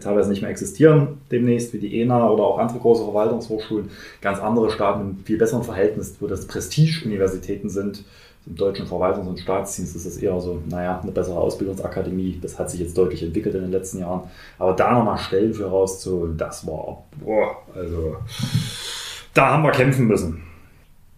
teilweise 0.00 0.30
nicht 0.30 0.42
mehr 0.42 0.50
existieren 0.50 1.20
demnächst, 1.30 1.72
wie 1.72 1.78
die 1.78 2.00
ENA 2.00 2.28
oder 2.28 2.44
auch 2.44 2.58
andere 2.58 2.78
große 2.78 3.04
Verwaltungshochschulen, 3.04 3.90
ganz 4.20 4.40
andere 4.40 4.70
Staaten 4.70 5.08
mit 5.08 5.26
viel 5.26 5.38
besseren 5.38 5.62
Verhältnis, 5.62 6.16
wo 6.20 6.26
das 6.26 6.46
Prestige-Universitäten 6.46 7.68
sind. 7.68 8.04
Im 8.48 8.54
deutschen 8.54 8.86
Verwaltungs- 8.86 9.26
und 9.26 9.40
Staatsdienst 9.40 9.96
ist 9.96 10.06
das 10.06 10.18
eher 10.18 10.40
so, 10.40 10.62
naja, 10.68 11.00
eine 11.02 11.10
bessere 11.10 11.38
Ausbildungsakademie. 11.38 12.38
Das 12.40 12.58
hat 12.58 12.70
sich 12.70 12.78
jetzt 12.78 12.96
deutlich 12.96 13.22
entwickelt 13.22 13.56
in 13.56 13.62
den 13.62 13.72
letzten 13.72 13.98
Jahren. 13.98 14.22
Aber 14.58 14.72
da 14.72 14.92
nochmal 14.92 15.18
Stellen 15.18 15.52
für 15.52 15.66
rauszuholen, 15.66 16.36
das 16.36 16.64
war, 16.64 17.02
boah, 17.20 17.56
also, 17.74 18.16
da 19.34 19.50
haben 19.50 19.64
wir 19.64 19.72
kämpfen 19.72 20.06
müssen. 20.06 20.42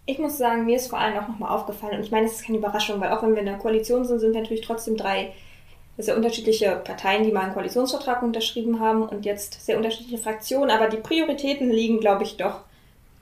Ich 0.06 0.18
muss 0.18 0.38
sagen, 0.38 0.64
mir 0.64 0.76
ist 0.76 0.88
vor 0.88 0.98
allem 0.98 1.18
auch 1.18 1.28
nochmal 1.28 1.54
aufgefallen, 1.54 1.98
und 1.98 2.04
ich 2.04 2.10
meine, 2.10 2.26
es 2.26 2.36
ist 2.36 2.46
keine 2.46 2.56
Überraschung, 2.56 2.98
weil 2.98 3.10
auch 3.10 3.22
wenn 3.22 3.32
wir 3.32 3.40
in 3.40 3.46
der 3.46 3.58
Koalition 3.58 4.06
sind, 4.06 4.20
sind 4.20 4.32
wir 4.32 4.40
natürlich 4.40 4.64
trotzdem 4.64 4.96
drei 4.96 5.32
sehr 5.98 6.16
unterschiedliche 6.16 6.80
Parteien, 6.84 7.24
die 7.24 7.32
mal 7.32 7.42
einen 7.42 7.52
Koalitionsvertrag 7.52 8.22
unterschrieben 8.22 8.80
haben 8.80 9.02
und 9.02 9.24
jetzt 9.24 9.64
sehr 9.64 9.76
unterschiedliche 9.76 10.18
Fraktionen, 10.18 10.70
aber 10.70 10.88
die 10.88 10.96
Prioritäten 10.96 11.70
liegen, 11.70 11.98
glaube 12.00 12.22
ich, 12.22 12.36
doch 12.36 12.60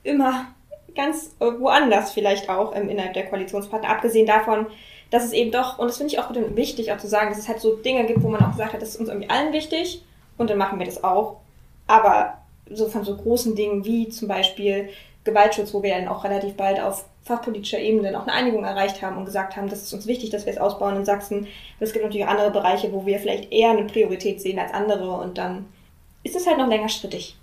immer 0.03 0.47
ganz 0.95 1.35
woanders 1.39 2.13
vielleicht 2.13 2.49
auch 2.49 2.75
ähm, 2.75 2.89
innerhalb 2.89 3.15
der 3.15 3.27
Koalitionspartner, 3.27 3.89
abgesehen 3.89 4.27
davon, 4.27 4.67
dass 5.11 5.25
es 5.25 5.33
eben 5.33 5.53
doch, 5.53 5.79
und 5.79 5.89
das 5.89 5.99
finde 5.99 6.13
ich 6.13 6.19
auch 6.19 6.31
wichtig 6.55 6.93
auch 6.93 6.99
zu 6.99 7.07
sagen, 7.07 7.31
dass 7.31 7.39
es 7.39 7.49
halt 7.49 7.61
so 7.61 7.77
Dinge 7.77 8.05
gibt, 8.07 8.23
wo 8.23 8.29
man 8.29 8.43
auch 8.43 8.53
gesagt 8.53 8.73
hat, 8.73 8.83
das 8.83 8.91
ist 8.91 9.01
uns 9.01 9.09
irgendwie 9.09 9.31
allen 9.31 9.53
wichtig 9.53 10.03
und 10.37 10.51
dann 10.51 10.59
machen 10.59 10.79
wir 10.79 10.87
das 10.87 11.05
auch. 11.05 11.37
Aber 11.87 12.39
so 12.69 12.89
von 12.89 13.05
so 13.05 13.17
großen 13.17 13.55
Dingen 13.55 13.85
wie 13.85 14.09
zum 14.09 14.27
Beispiel 14.27 14.89
Gewaltschutz, 15.25 15.73
wo 15.73 15.83
wir 15.83 15.95
dann 15.95 16.09
auch 16.09 16.25
relativ 16.25 16.55
bald 16.55 16.81
auf 16.81 17.05
fachpolitischer 17.27 17.81
Ebene 17.81 18.05
dann 18.05 18.15
auch 18.15 18.27
eine 18.27 18.33
Einigung 18.33 18.65
erreicht 18.65 19.03
haben 19.03 19.17
und 19.17 19.25
gesagt 19.25 19.57
haben, 19.57 19.69
das 19.69 19.83
ist 19.83 19.93
uns 19.93 20.07
wichtig, 20.07 20.31
dass 20.31 20.47
wir 20.47 20.53
es 20.53 20.61
ausbauen 20.61 20.97
in 20.97 21.05
Sachsen. 21.05 21.49
Es 21.81 21.93
gibt 21.93 22.05
natürlich 22.05 22.25
auch 22.25 22.31
andere 22.31 22.53
Bereiche, 22.53 22.93
wo 22.93 23.05
wir 23.05 23.19
vielleicht 23.19 23.53
eher 23.53 23.71
eine 23.71 23.85
Priorität 23.85 24.41
sehen 24.41 24.61
als 24.61 24.73
andere 24.73 25.11
und 25.11 25.37
dann 25.37 25.67
ist 26.23 26.37
es 26.37 26.47
halt 26.47 26.59
noch 26.59 26.69
länger 26.69 26.89
strittig. 26.89 27.37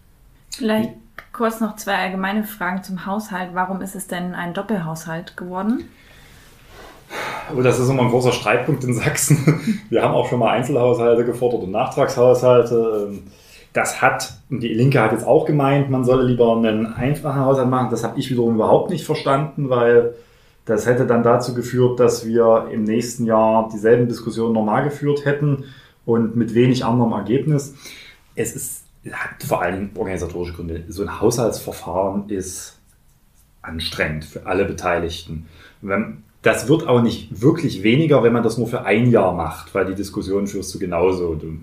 Vielleicht 0.51 0.91
kurz 1.33 1.59
noch 1.59 1.75
zwei 1.75 1.95
allgemeine 1.95 2.45
Fragen 2.45 2.81
zum 2.83 3.05
Haushalt. 3.05 3.49
Warum 3.53 3.81
ist 3.81 3.95
es 3.95 4.07
denn 4.07 4.33
ein 4.35 4.53
Doppelhaushalt 4.53 5.35
geworden? 5.35 5.89
Aber 7.49 7.61
das 7.61 7.77
ist 7.77 7.89
immer 7.89 8.03
ein 8.03 8.09
großer 8.09 8.31
Streitpunkt 8.31 8.85
in 8.85 8.93
Sachsen. 8.93 9.81
Wir 9.89 10.01
haben 10.01 10.13
auch 10.13 10.29
schon 10.29 10.39
mal 10.39 10.51
Einzelhaushalte 10.51 11.25
gefordert 11.25 11.63
und 11.63 11.71
Nachtragshaushalte. 11.71 13.19
Das 13.73 14.01
hat, 14.03 14.37
die 14.49 14.67
Linke 14.67 15.01
hat 15.01 15.11
jetzt 15.11 15.25
auch 15.25 15.45
gemeint, 15.45 15.89
man 15.89 16.05
solle 16.05 16.23
lieber 16.23 16.55
einen 16.55 16.93
einfachen 16.93 17.41
Haushalt 17.41 17.69
machen. 17.69 17.89
Das 17.89 18.03
habe 18.03 18.19
ich 18.19 18.29
wiederum 18.29 18.55
überhaupt 18.55 18.91
nicht 18.91 19.03
verstanden, 19.03 19.69
weil 19.69 20.13
das 20.65 20.85
hätte 20.85 21.05
dann 21.05 21.23
dazu 21.23 21.53
geführt, 21.53 21.99
dass 21.99 22.25
wir 22.25 22.69
im 22.71 22.83
nächsten 22.83 23.25
Jahr 23.25 23.69
dieselben 23.73 24.07
Diskussionen 24.07 24.53
normal 24.53 24.83
geführt 24.83 25.25
hätten 25.25 25.65
und 26.05 26.35
mit 26.35 26.53
wenig 26.53 26.85
anderem 26.85 27.11
Ergebnis. 27.13 27.73
Es 28.35 28.55
ist, 28.55 28.83
hat 29.11 29.43
vor 29.43 29.61
allem 29.61 29.89
organisatorische 29.95 30.53
Gründe. 30.53 30.83
So 30.87 31.01
ein 31.01 31.19
Haushaltsverfahren 31.19 32.29
ist 32.29 32.79
anstrengend 33.61 34.25
für 34.25 34.45
alle 34.45 34.65
Beteiligten. 34.65 35.47
Das 36.41 36.67
wird 36.67 36.87
auch 36.87 37.01
nicht 37.01 37.41
wirklich 37.41 37.83
weniger, 37.83 38.23
wenn 38.23 38.33
man 38.33 38.43
das 38.43 38.57
nur 38.57 38.67
für 38.67 38.85
ein 38.85 39.09
Jahr 39.09 39.33
macht, 39.33 39.73
weil 39.73 39.85
die 39.85 39.95
Diskussion 39.95 40.47
führst 40.47 40.73
du 40.75 40.79
genauso. 40.79 41.35
Du 41.35 41.57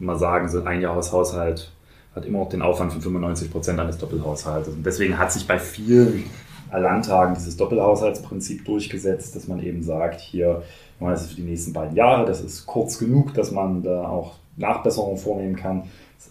immer 0.00 0.16
sagen, 0.16 0.48
so 0.48 0.60
ein 0.60 0.66
Einjahreshaushalt 0.66 1.70
hat 2.14 2.24
immer 2.26 2.40
noch 2.40 2.48
den 2.48 2.62
Aufwand 2.62 2.92
von 2.92 3.00
95 3.00 3.50
Prozent 3.50 3.80
eines 3.80 3.98
Doppelhaushaltes. 3.98 4.72
Und 4.72 4.84
deswegen 4.86 5.18
hat 5.18 5.32
sich 5.32 5.46
bei 5.46 5.58
vielen 5.58 6.24
Landtagen 6.72 7.34
dieses 7.34 7.56
Doppelhaushaltsprinzip 7.56 8.64
durchgesetzt, 8.64 9.34
dass 9.36 9.48
man 9.48 9.62
eben 9.62 9.82
sagt, 9.82 10.20
hier, 10.20 10.62
das 11.00 11.22
ist 11.22 11.30
für 11.30 11.36
die 11.36 11.42
nächsten 11.42 11.72
beiden 11.72 11.96
Jahre, 11.96 12.24
das 12.24 12.40
ist 12.40 12.66
kurz 12.66 12.98
genug, 12.98 13.34
dass 13.34 13.50
man 13.50 13.82
da 13.82 14.08
auch 14.08 14.34
Nachbesserungen 14.56 15.18
vornehmen 15.18 15.56
kann, 15.56 15.84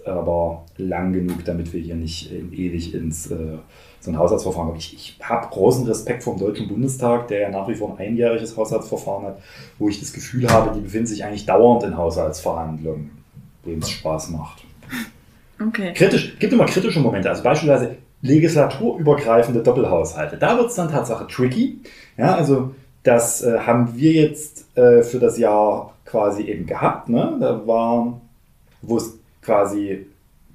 aber 0.06 0.64
lang 0.78 1.14
genug, 1.14 1.46
damit 1.46 1.72
wir 1.74 1.80
hier 1.80 1.96
nicht 1.96 2.32
ewig 2.32 2.94
ins 2.94 3.30
äh, 3.30 3.58
so 4.00 4.12
ein 4.12 4.18
Haushaltsverfahren 4.18 4.68
kommen. 4.68 4.80
Ich, 4.80 4.94
ich 4.94 5.20
habe 5.22 5.48
großen 5.48 5.86
Respekt 5.86 6.24
vor 6.24 6.36
dem 6.36 6.40
Deutschen 6.40 6.68
Bundestag, 6.68 7.28
der 7.28 7.42
ja 7.42 7.50
nach 7.50 7.68
wie 7.68 7.76
vor 7.76 7.92
ein 7.92 8.06
einjähriges 8.06 8.58
Haushaltsverfahren 8.58 9.26
hat, 9.26 9.40
wo 9.80 9.88
ich 9.88 10.00
das 10.00 10.12
Gefühl 10.12 10.50
habe, 10.50 10.74
die 10.76 10.82
befinden 10.82 11.08
sich 11.08 11.24
eigentlich 11.24 11.46
dauernd 11.46 11.84
in 11.84 11.96
Haushaltsverhandlungen 11.96 13.23
dem 13.66 13.80
es 13.80 13.90
Spaß 13.90 14.30
macht. 14.30 14.64
Okay. 15.68 15.94
Kritisch, 15.94 16.38
gibt 16.40 16.54
immer 16.54 16.66
kritische 16.66 17.00
Momente, 17.00 17.30
also 17.30 17.44
beispielsweise 17.44 17.98
legislaturübergreifende 18.22 19.62
Doppelhaushalte. 19.62 20.38
Da 20.38 20.58
wird 20.58 20.70
es 20.70 20.76
dann 20.76 20.90
Tatsache 20.90 21.28
tricky. 21.28 21.80
Ja, 22.18 22.36
also 22.36 22.74
das 23.04 23.44
äh, 23.44 23.60
haben 23.60 23.96
wir 23.96 24.14
jetzt 24.14 24.78
äh, 24.78 25.04
für 25.04 25.20
das 25.20 25.38
Jahr 25.38 25.94
quasi 26.06 26.44
eben 26.44 26.66
gehabt. 26.66 27.10
Ne? 27.10 27.38
Da 27.40 27.68
war, 27.68 28.22
wo 28.82 28.98
es 28.98 29.18
quasi 29.42 30.08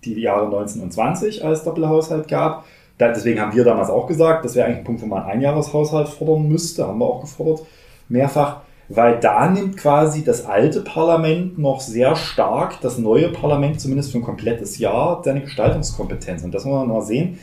die 0.05 0.21
Jahre 0.21 0.49
19 0.49 0.83
und 0.83 0.93
20 0.93 1.45
als 1.45 1.65
Doppelhaushalt 1.65 2.29
gab. 2.29 2.65
Da, 2.97 3.09
deswegen 3.09 3.41
haben 3.41 3.55
wir 3.55 3.65
damals 3.65 3.91
auch 3.91 4.07
gesagt, 4.07 4.45
das 4.45 4.55
wäre 4.55 4.67
eigentlich 4.67 4.79
ein 4.79 4.85
Punkt, 4.85 5.03
wo 5.03 5.07
man 5.07 5.23
einen 5.23 5.33
Einjahreshaushalt 5.33 6.09
fordern 6.09 6.49
müsste. 6.49 6.87
Haben 6.87 6.99
wir 6.99 7.07
auch 7.07 7.21
gefordert, 7.21 7.67
mehrfach 8.09 8.63
weil 8.89 9.21
da 9.21 9.51
nimmt 9.51 9.77
quasi 9.77 10.25
das 10.25 10.47
alte 10.47 10.81
Parlament 10.81 11.59
noch 11.59 11.81
sehr 11.81 12.17
stark 12.17 12.81
das 12.81 12.99
neue 12.99 13.29
Parlament, 13.29 13.81
zumindest 13.81 14.13
für 14.13 14.19
ein 14.19 14.25
komplettes 14.25 14.79
Jahr, 14.79 15.23
seine 15.25 15.43
Gestaltungskompetenz. 15.43 16.43
Und 16.43 16.55
das 16.55 16.65
muss 16.65 16.75
man 16.75 16.89
mal 16.89 17.03
sehen. 17.03 17.39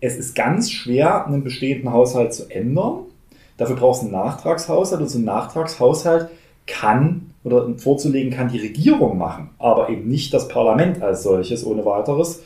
Es 0.00 0.16
ist 0.16 0.34
ganz 0.34 0.70
schwer, 0.70 1.26
einen 1.26 1.42
bestehenden 1.42 1.92
Haushalt 1.92 2.34
zu 2.34 2.50
ändern. 2.50 3.00
Dafür 3.56 3.76
brauchst 3.76 4.02
du 4.02 4.06
einen 4.06 4.14
Nachtragshaushalt 4.14 5.00
und 5.00 5.08
so 5.08 5.18
ein 5.18 5.24
Nachtragshaushalt 5.24 6.28
kann 6.66 7.32
oder 7.44 7.66
vorzulegen 7.78 8.30
kann 8.30 8.48
die 8.48 8.60
Regierung 8.60 9.16
machen, 9.16 9.50
aber 9.58 9.88
eben 9.88 10.08
nicht 10.08 10.32
das 10.34 10.48
Parlament 10.48 11.02
als 11.02 11.22
solches 11.22 11.64
ohne 11.64 11.84
weiteres. 11.84 12.42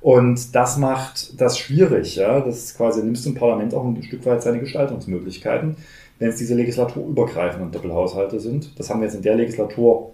Und 0.00 0.54
das 0.54 0.76
macht 0.76 1.40
das 1.40 1.58
schwierig. 1.58 2.16
Ja? 2.16 2.40
Das 2.40 2.56
ist 2.56 2.76
quasi, 2.76 3.02
nimmst 3.02 3.24
du 3.24 3.30
im 3.30 3.34
Parlament 3.34 3.74
auch 3.74 3.84
ein 3.84 4.02
Stück 4.02 4.24
weit 4.26 4.42
seine 4.42 4.60
Gestaltungsmöglichkeiten 4.60 5.76
wenn 6.18 6.28
es 6.28 6.36
diese 6.36 6.54
legislaturübergreifenden 6.54 7.70
Doppelhaushalte 7.70 8.40
sind. 8.40 8.78
Das 8.78 8.90
haben 8.90 9.00
wir 9.00 9.06
jetzt 9.06 9.14
in 9.14 9.22
der 9.22 9.36
Legislatur, 9.36 10.12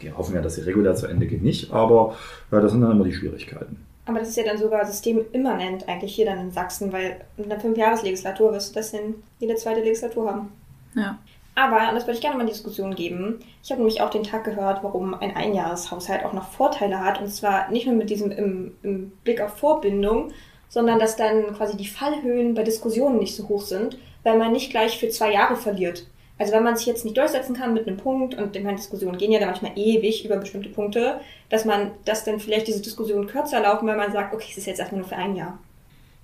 wir 0.00 0.16
hoffen 0.16 0.34
ja, 0.34 0.40
dass 0.40 0.56
sie 0.56 0.62
regulär 0.62 0.94
zu 0.94 1.06
Ende 1.06 1.26
geht, 1.26 1.42
nicht, 1.42 1.72
aber 1.72 2.16
ja, 2.50 2.60
das 2.60 2.72
sind 2.72 2.80
dann 2.80 2.92
immer 2.92 3.04
die 3.04 3.12
Schwierigkeiten. 3.12 3.84
Aber 4.06 4.18
das 4.18 4.28
ist 4.28 4.36
ja 4.36 4.44
dann 4.44 4.58
sogar 4.58 4.84
systemimmanent 4.84 5.88
eigentlich 5.88 6.14
hier 6.14 6.26
dann 6.26 6.38
in 6.38 6.50
Sachsen, 6.50 6.92
weil 6.92 7.20
in 7.38 7.48
der 7.48 7.58
Fünfjahreslegislatur 7.58 8.52
wirst 8.52 8.70
du 8.70 8.74
das 8.74 8.92
in 8.92 9.14
jede 9.38 9.54
zweite 9.54 9.80
Legislatur 9.80 10.30
haben. 10.30 10.52
Ja. 10.94 11.18
Aber, 11.54 11.88
und 11.88 11.94
das 11.94 12.04
würde 12.04 12.14
ich 12.14 12.20
gerne 12.20 12.36
mal 12.36 12.42
in 12.42 12.48
Diskussion 12.48 12.94
geben, 12.96 13.38
ich 13.62 13.70
habe 13.70 13.80
nämlich 13.80 14.02
auch 14.02 14.10
den 14.10 14.24
Tag 14.24 14.44
gehört, 14.44 14.82
warum 14.82 15.14
ein 15.14 15.34
Einjahreshaushalt 15.34 16.24
auch 16.24 16.32
noch 16.32 16.50
Vorteile 16.50 17.00
hat. 17.00 17.20
Und 17.20 17.28
zwar 17.28 17.70
nicht 17.70 17.86
nur 17.86 17.94
mit 17.94 18.10
diesem 18.10 18.32
im, 18.32 18.72
im 18.82 19.12
Blick 19.22 19.40
auf 19.40 19.56
Vorbindung, 19.56 20.32
sondern 20.68 20.98
dass 20.98 21.16
dann 21.16 21.54
quasi 21.54 21.76
die 21.76 21.86
Fallhöhen 21.86 22.54
bei 22.54 22.64
Diskussionen 22.64 23.18
nicht 23.18 23.36
so 23.36 23.48
hoch 23.48 23.62
sind, 23.62 23.96
weil 24.24 24.38
man 24.38 24.52
nicht 24.52 24.70
gleich 24.70 24.98
für 24.98 25.08
zwei 25.08 25.32
Jahre 25.32 25.56
verliert. 25.56 26.06
Also 26.38 26.52
wenn 26.52 26.64
man 26.64 26.76
sich 26.76 26.86
jetzt 26.86 27.04
nicht 27.04 27.16
durchsetzen 27.16 27.54
kann 27.54 27.74
mit 27.74 27.86
einem 27.86 27.96
Punkt 27.96 28.34
und 28.34 28.56
ich 28.56 28.64
meine, 28.64 28.76
Diskussionen 28.76 29.18
gehen 29.18 29.30
ja 29.30 29.38
dann 29.38 29.50
manchmal 29.50 29.72
ewig 29.76 30.24
über 30.24 30.36
bestimmte 30.36 30.68
Punkte, 30.68 31.20
dass 31.48 31.64
man, 31.64 31.92
dass 32.04 32.24
dann 32.24 32.40
vielleicht 32.40 32.66
diese 32.66 32.82
Diskussionen 32.82 33.28
kürzer 33.28 33.60
laufen, 33.60 33.86
wenn 33.86 33.96
man 33.96 34.12
sagt, 34.12 34.34
okay, 34.34 34.48
es 34.50 34.58
ist 34.58 34.66
jetzt 34.66 34.80
erstmal 34.80 35.00
nur 35.00 35.08
für 35.08 35.16
ein 35.16 35.36
Jahr. 35.36 35.58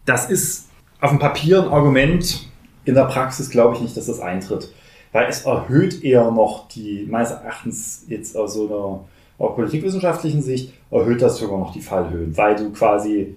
Das 0.06 0.28
ist 0.28 0.68
auf 1.00 1.10
dem 1.10 1.20
Papier 1.20 1.62
ein 1.62 1.68
Argument, 1.68 2.48
in 2.84 2.94
der 2.94 3.04
Praxis 3.04 3.50
glaube 3.50 3.76
ich 3.76 3.82
nicht, 3.82 3.96
dass 3.96 4.06
das 4.06 4.18
eintritt. 4.18 4.72
Weil 5.12 5.28
es 5.28 5.44
erhöht 5.44 6.02
eher 6.02 6.30
noch 6.30 6.68
die, 6.68 7.06
meines 7.08 7.30
Erachtens 7.30 8.04
jetzt 8.08 8.36
aus 8.36 8.54
so 8.54 8.66
einer 8.66 9.00
auch 9.38 9.54
politikwissenschaftlichen 9.54 10.42
Sicht, 10.42 10.72
erhöht 10.90 11.22
das 11.22 11.38
sogar 11.38 11.58
noch 11.58 11.72
die 11.72 11.80
Fallhöhen. 11.80 12.36
Weil 12.36 12.56
du 12.56 12.70
quasi, 12.72 13.34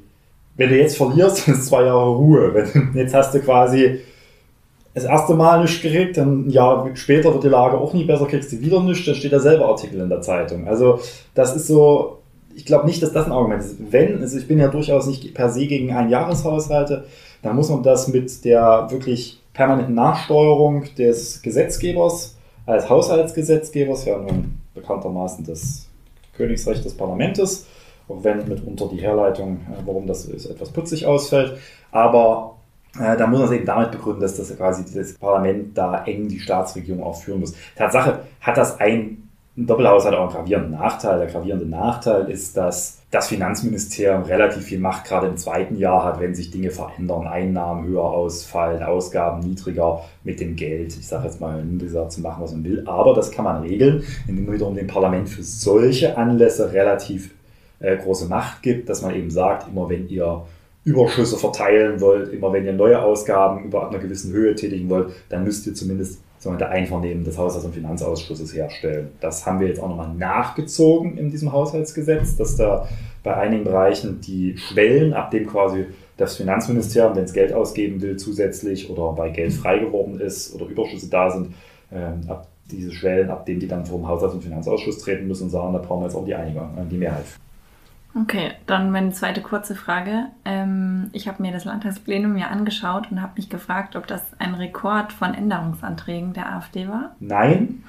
wenn 0.55 0.69
du 0.69 0.77
jetzt 0.77 0.97
verlierst, 0.97 1.47
ist 1.47 1.67
zwei 1.67 1.83
Jahre 1.83 2.15
Ruhe. 2.15 2.67
Jetzt 2.93 3.13
hast 3.13 3.33
du 3.33 3.39
quasi 3.39 4.01
das 4.93 5.05
erste 5.05 5.33
Mal 5.33 5.61
nicht 5.61 5.81
gekriegt, 5.81 6.17
dann 6.17 6.47
ein 6.47 6.49
Jahr 6.49 6.87
später 6.95 7.33
wird 7.33 7.43
die 7.43 7.49
Lage 7.49 7.77
auch 7.77 7.93
nie 7.93 8.03
besser, 8.03 8.27
kriegst 8.27 8.51
du 8.51 8.59
wieder 8.59 8.81
nichts, 8.81 9.05
dann 9.05 9.15
steht 9.15 9.31
derselbe 9.31 9.65
Artikel 9.65 9.99
in 9.99 10.09
der 10.09 10.21
Zeitung. 10.21 10.67
Also 10.67 10.99
das 11.33 11.55
ist 11.55 11.67
so, 11.67 12.19
ich 12.55 12.65
glaube 12.65 12.85
nicht, 12.85 13.01
dass 13.01 13.11
das 13.11 13.25
ein 13.25 13.31
Argument 13.31 13.63
ist. 13.63 13.77
Wenn, 13.91 14.21
also 14.21 14.37
ich 14.37 14.47
bin 14.47 14.59
ja 14.59 14.67
durchaus 14.67 15.07
nicht 15.07 15.33
per 15.33 15.49
se 15.49 15.65
gegen 15.65 15.91
Einjahreshaushalte, 15.91 17.05
dann 17.41 17.55
muss 17.55 17.69
man 17.69 17.81
das 17.81 18.07
mit 18.07 18.45
der 18.45 18.87
wirklich 18.89 19.41
permanenten 19.53 19.95
Nachsteuerung 19.95 20.85
des 20.97 21.41
Gesetzgebers 21.41 22.37
als 22.65 22.89
Haushaltsgesetzgebers, 22.89 24.05
ja 24.05 24.17
nun 24.17 24.59
bekanntermaßen 24.73 25.45
das 25.45 25.87
Königsrecht 26.35 26.85
des 26.85 26.95
Parlaments, 26.95 27.67
auch 28.07 28.23
wenn 28.23 28.47
mitunter 28.47 28.89
die 28.89 29.01
Herleitung, 29.01 29.57
äh, 29.71 29.81
warum 29.85 30.07
das 30.07 30.25
ist, 30.25 30.45
etwas 30.45 30.69
putzig 30.69 31.05
ausfällt. 31.05 31.57
Aber 31.91 32.52
da 32.95 33.25
muss 33.27 33.39
man 33.39 33.49
es 33.49 33.55
eben 33.55 33.65
damit 33.65 33.91
begründen, 33.91 34.21
dass 34.21 34.37
das 34.37 34.55
quasi 34.55 34.83
das 34.93 35.13
Parlament 35.13 35.77
da 35.77 36.03
eng 36.05 36.27
die 36.27 36.39
Staatsregierung 36.39 37.03
auch 37.03 37.19
führen 37.19 37.39
muss. 37.39 37.53
Tatsache 37.75 38.19
hat 38.39 38.57
das 38.57 38.79
ein, 38.79 39.29
ein 39.57 39.65
Doppelhaushalt 39.65 40.15
auch 40.15 40.25
einen 40.25 40.33
gravierenden 40.33 40.71
Nachteil. 40.79 41.17
Der 41.17 41.27
gravierende 41.27 41.65
Nachteil 41.65 42.29
ist, 42.29 42.55
dass 42.55 42.99
das 43.09 43.27
Finanzministerium 43.27 44.23
relativ 44.23 44.63
viel 44.63 44.79
Macht 44.79 45.05
gerade 45.05 45.27
im 45.27 45.37
zweiten 45.37 45.77
Jahr 45.77 46.03
hat, 46.03 46.19
wenn 46.19 46.35
sich 46.35 46.51
Dinge 46.51 46.69
verändern, 46.69 47.27
Einnahmen 47.27 47.87
höher 47.87 48.03
ausfallen, 48.03 48.83
Ausgaben 48.83 49.41
niedriger 49.41 50.01
mit 50.23 50.39
dem 50.39 50.55
Geld. 50.55 50.95
Ich 50.95 51.07
sage 51.07 51.25
jetzt 51.25 51.41
mal, 51.41 51.63
dieser 51.63 52.09
zu 52.09 52.21
machen, 52.21 52.43
was 52.43 52.51
man 52.51 52.63
will. 52.63 52.83
Aber 52.85 53.15
das 53.15 53.31
kann 53.31 53.45
man 53.45 53.61
regeln, 53.61 54.03
indem 54.27 54.45
man 54.45 54.55
wiederum 54.55 54.75
dem 54.75 54.87
Parlament 54.87 55.29
für 55.29 55.43
solche 55.43 56.15
Anlässe 56.17 56.73
relativ 56.73 57.31
äh, 57.79 57.97
große 57.97 58.27
Macht 58.27 58.61
gibt, 58.61 58.89
dass 58.89 59.01
man 59.01 59.15
eben 59.15 59.29
sagt, 59.29 59.67
immer 59.67 59.89
wenn 59.89 60.07
ihr 60.09 60.43
Überschüsse 60.85 61.37
verteilen 61.37 62.01
wollt, 62.01 62.33
immer 62.33 62.51
wenn 62.51 62.65
ihr 62.65 62.73
neue 62.73 63.01
Ausgaben 63.01 63.63
über 63.65 63.89
einer 63.89 63.99
gewissen 63.99 64.33
Höhe 64.33 64.53
tätigen 64.55 64.89
wollt, 64.89 65.13
dann 65.29 65.43
müsst 65.43 65.65
ihr 65.65 65.73
zumindest 65.73 66.21
sogenannte 66.39 66.67
Einvernehmen 66.67 67.23
des 67.23 67.37
Haushalts- 67.37 67.65
und 67.65 67.73
Finanzausschusses 67.73 68.53
herstellen. 68.53 69.09
Das 69.21 69.45
haben 69.45 69.61
wir 69.61 69.67
jetzt 69.67 69.79
auch 69.79 69.87
nochmal 69.87 70.13
nachgezogen 70.13 71.17
in 71.17 71.29
diesem 71.29 71.53
Haushaltsgesetz, 71.53 72.35
dass 72.35 72.57
da 72.57 72.87
bei 73.23 73.35
einigen 73.35 73.63
Bereichen 73.63 74.19
die 74.19 74.57
Schwellen, 74.57 75.13
ab 75.13 75.31
dem 75.31 75.47
quasi 75.47 75.85
das 76.17 76.35
Finanzministerium, 76.35 77.15
wenn 77.15 77.23
es 77.23 77.33
Geld 77.33 77.53
ausgeben 77.53 78.01
will, 78.01 78.17
zusätzlich 78.17 78.89
oder 78.89 79.13
bei 79.13 79.29
Geld 79.29 79.53
frei 79.53 79.79
geworden 79.79 80.19
ist 80.19 80.53
oder 80.53 80.65
Überschüsse 80.65 81.09
da 81.09 81.31
sind, 81.31 81.53
ähm, 81.91 82.21
ab 82.27 82.47
diese 82.69 82.91
Schwellen, 82.91 83.29
ab 83.29 83.45
dem 83.45 83.59
die 83.59 83.67
dann 83.67 83.85
vor 83.85 83.99
dem 83.99 84.07
Haushalts- 84.07 84.35
und 84.35 84.43
Finanzausschuss 84.43 84.97
treten 84.99 85.27
müssen 85.27 85.43
und 85.43 85.49
sagen, 85.49 85.73
da 85.73 85.79
brauchen 85.79 86.01
wir 86.01 86.07
jetzt 86.07 86.15
auch 86.15 86.25
die 86.25 86.35
Einigung, 86.35 86.77
äh, 86.77 86.85
die 86.89 86.97
Mehrheit. 86.97 87.25
Okay, 88.15 88.51
dann 88.67 88.91
meine 88.91 89.11
zweite 89.11 89.41
kurze 89.41 89.73
Frage. 89.73 90.27
Ähm, 90.45 91.09
ich 91.13 91.27
habe 91.27 91.41
mir 91.41 91.51
das 91.51 91.65
Landtagsplenum 91.65 92.37
ja 92.37 92.47
angeschaut 92.47 93.09
und 93.09 93.21
habe 93.21 93.33
mich 93.37 93.49
gefragt, 93.49 93.95
ob 93.95 94.05
das 94.05 94.21
ein 94.37 94.53
Rekord 94.53 95.11
von 95.11 95.33
Änderungsanträgen 95.33 96.33
der 96.33 96.53
AfD 96.53 96.87
war. 96.87 97.15
Nein, 97.19 97.83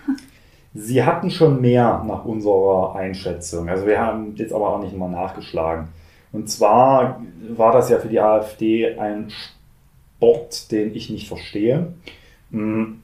sie 0.72 1.04
hatten 1.04 1.30
schon 1.30 1.60
mehr 1.60 2.02
nach 2.06 2.24
unserer 2.24 2.96
Einschätzung. 2.96 3.68
Also 3.68 3.86
wir 3.86 4.00
haben 4.00 4.34
jetzt 4.36 4.54
aber 4.54 4.70
auch 4.70 4.82
nicht 4.82 4.96
mal 4.96 5.10
nachgeschlagen. 5.10 5.88
Und 6.32 6.48
zwar 6.48 7.20
war 7.50 7.72
das 7.72 7.90
ja 7.90 7.98
für 7.98 8.08
die 8.08 8.20
AfD 8.20 8.98
ein 8.98 9.30
Sport, 9.30 10.72
den 10.72 10.94
ich 10.94 11.10
nicht 11.10 11.28
verstehe. 11.28 11.92
Hm, 12.50 13.02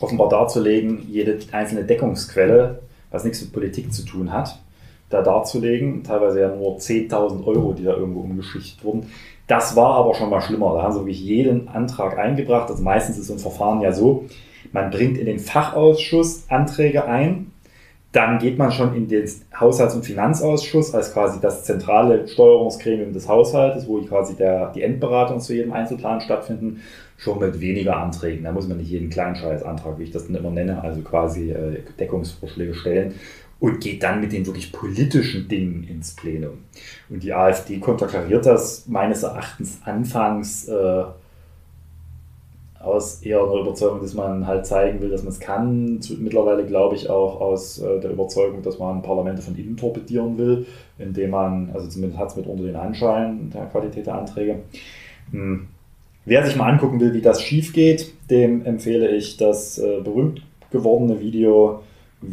offenbar 0.00 0.30
darzulegen, 0.30 1.06
jede 1.10 1.38
einzelne 1.52 1.84
Deckungsquelle, 1.84 2.80
was 3.10 3.22
nichts 3.22 3.42
mit 3.42 3.52
Politik 3.52 3.92
zu 3.92 4.04
tun 4.04 4.32
hat, 4.32 4.58
da 5.14 5.22
darzulegen. 5.22 6.02
Teilweise 6.04 6.40
ja 6.40 6.48
nur 6.54 6.76
10.000 6.76 7.46
Euro, 7.46 7.72
die 7.72 7.84
da 7.84 7.94
irgendwo 7.94 8.20
umgeschichtet 8.20 8.84
wurden. 8.84 9.06
Das 9.46 9.76
war 9.76 9.94
aber 9.94 10.14
schon 10.14 10.30
mal 10.30 10.40
schlimmer. 10.40 10.74
Da 10.74 10.82
haben 10.82 10.92
sie 10.92 11.00
wirklich 11.00 11.22
jeden 11.22 11.68
Antrag 11.68 12.18
eingebracht. 12.18 12.70
Also 12.70 12.82
meistens 12.82 13.18
ist 13.18 13.28
so 13.28 13.34
ein 13.34 13.38
Verfahren 13.38 13.80
ja 13.80 13.92
so, 13.92 14.26
man 14.72 14.90
bringt 14.90 15.18
in 15.18 15.26
den 15.26 15.38
Fachausschuss 15.38 16.46
Anträge 16.48 17.04
ein, 17.04 17.52
dann 18.14 18.38
geht 18.38 18.58
man 18.58 18.70
schon 18.70 18.94
in 18.94 19.08
den 19.08 19.28
Haushalts- 19.58 19.94
und 19.94 20.04
Finanzausschuss 20.04 20.94
als 20.94 21.12
quasi 21.12 21.40
das 21.40 21.64
zentrale 21.64 22.28
Steuerungsgremium 22.28 23.12
des 23.12 23.28
Haushaltes, 23.28 23.88
wo 23.88 24.00
quasi 24.02 24.36
der, 24.36 24.70
die 24.72 24.82
Endberatung 24.82 25.40
zu 25.40 25.52
jedem 25.52 25.72
Einzelplan 25.72 26.20
stattfinden, 26.20 26.80
schon 27.16 27.40
mit 27.40 27.60
weniger 27.60 27.96
Anträgen. 27.96 28.44
Da 28.44 28.52
muss 28.52 28.68
man 28.68 28.78
nicht 28.78 28.90
jeden 28.90 29.10
Kleinscheißantrag, 29.10 29.98
wie 29.98 30.04
ich 30.04 30.12
das 30.12 30.28
dann 30.28 30.36
immer 30.36 30.50
nenne, 30.50 30.80
also 30.82 31.00
quasi 31.00 31.50
äh, 31.50 31.80
Deckungsvorschläge 31.98 32.74
stellen, 32.74 33.14
und 33.60 33.80
geht 33.80 34.02
dann 34.02 34.20
mit 34.20 34.32
den 34.32 34.46
wirklich 34.46 34.72
politischen 34.72 35.48
Dingen 35.48 35.84
ins 35.84 36.14
Plenum. 36.14 36.58
Und 37.08 37.22
die 37.22 37.32
AfD 37.32 37.78
konterkariert 37.78 38.46
das 38.46 38.86
meines 38.86 39.22
Erachtens 39.22 39.80
anfangs 39.84 40.68
äh, 40.68 41.04
aus 42.80 43.22
eher 43.22 43.42
einer 43.42 43.60
Überzeugung, 43.60 44.00
dass 44.00 44.14
man 44.14 44.46
halt 44.46 44.66
zeigen 44.66 45.00
will, 45.00 45.08
dass 45.08 45.22
man 45.22 45.32
es 45.32 45.40
kann. 45.40 46.00
Mittlerweile 46.18 46.66
glaube 46.66 46.96
ich 46.96 47.08
auch 47.08 47.40
aus 47.40 47.78
äh, 47.80 48.00
der 48.00 48.10
Überzeugung, 48.10 48.62
dass 48.62 48.78
man 48.78 49.02
Parlamente 49.02 49.40
von 49.40 49.56
innen 49.56 49.76
torpedieren 49.76 50.36
will, 50.36 50.66
indem 50.98 51.30
man, 51.30 51.70
also 51.72 51.88
zumindest 51.88 52.20
hat 52.20 52.30
es 52.30 52.36
mit 52.36 52.46
unter 52.46 52.64
den 52.64 52.76
Anschein 52.76 53.50
der 53.54 53.66
Qualität 53.66 54.06
der 54.06 54.16
Anträge. 54.16 54.60
Hm. 55.30 55.68
Wer 56.26 56.44
sich 56.44 56.56
mal 56.56 56.70
angucken 56.70 57.00
will, 57.00 57.12
wie 57.12 57.20
das 57.20 57.42
schief 57.42 57.72
geht, 57.72 58.12
dem 58.30 58.64
empfehle 58.64 59.10
ich 59.10 59.36
das 59.36 59.78
äh, 59.78 60.00
berühmt 60.02 60.42
gewordene 60.70 61.20
Video 61.20 61.82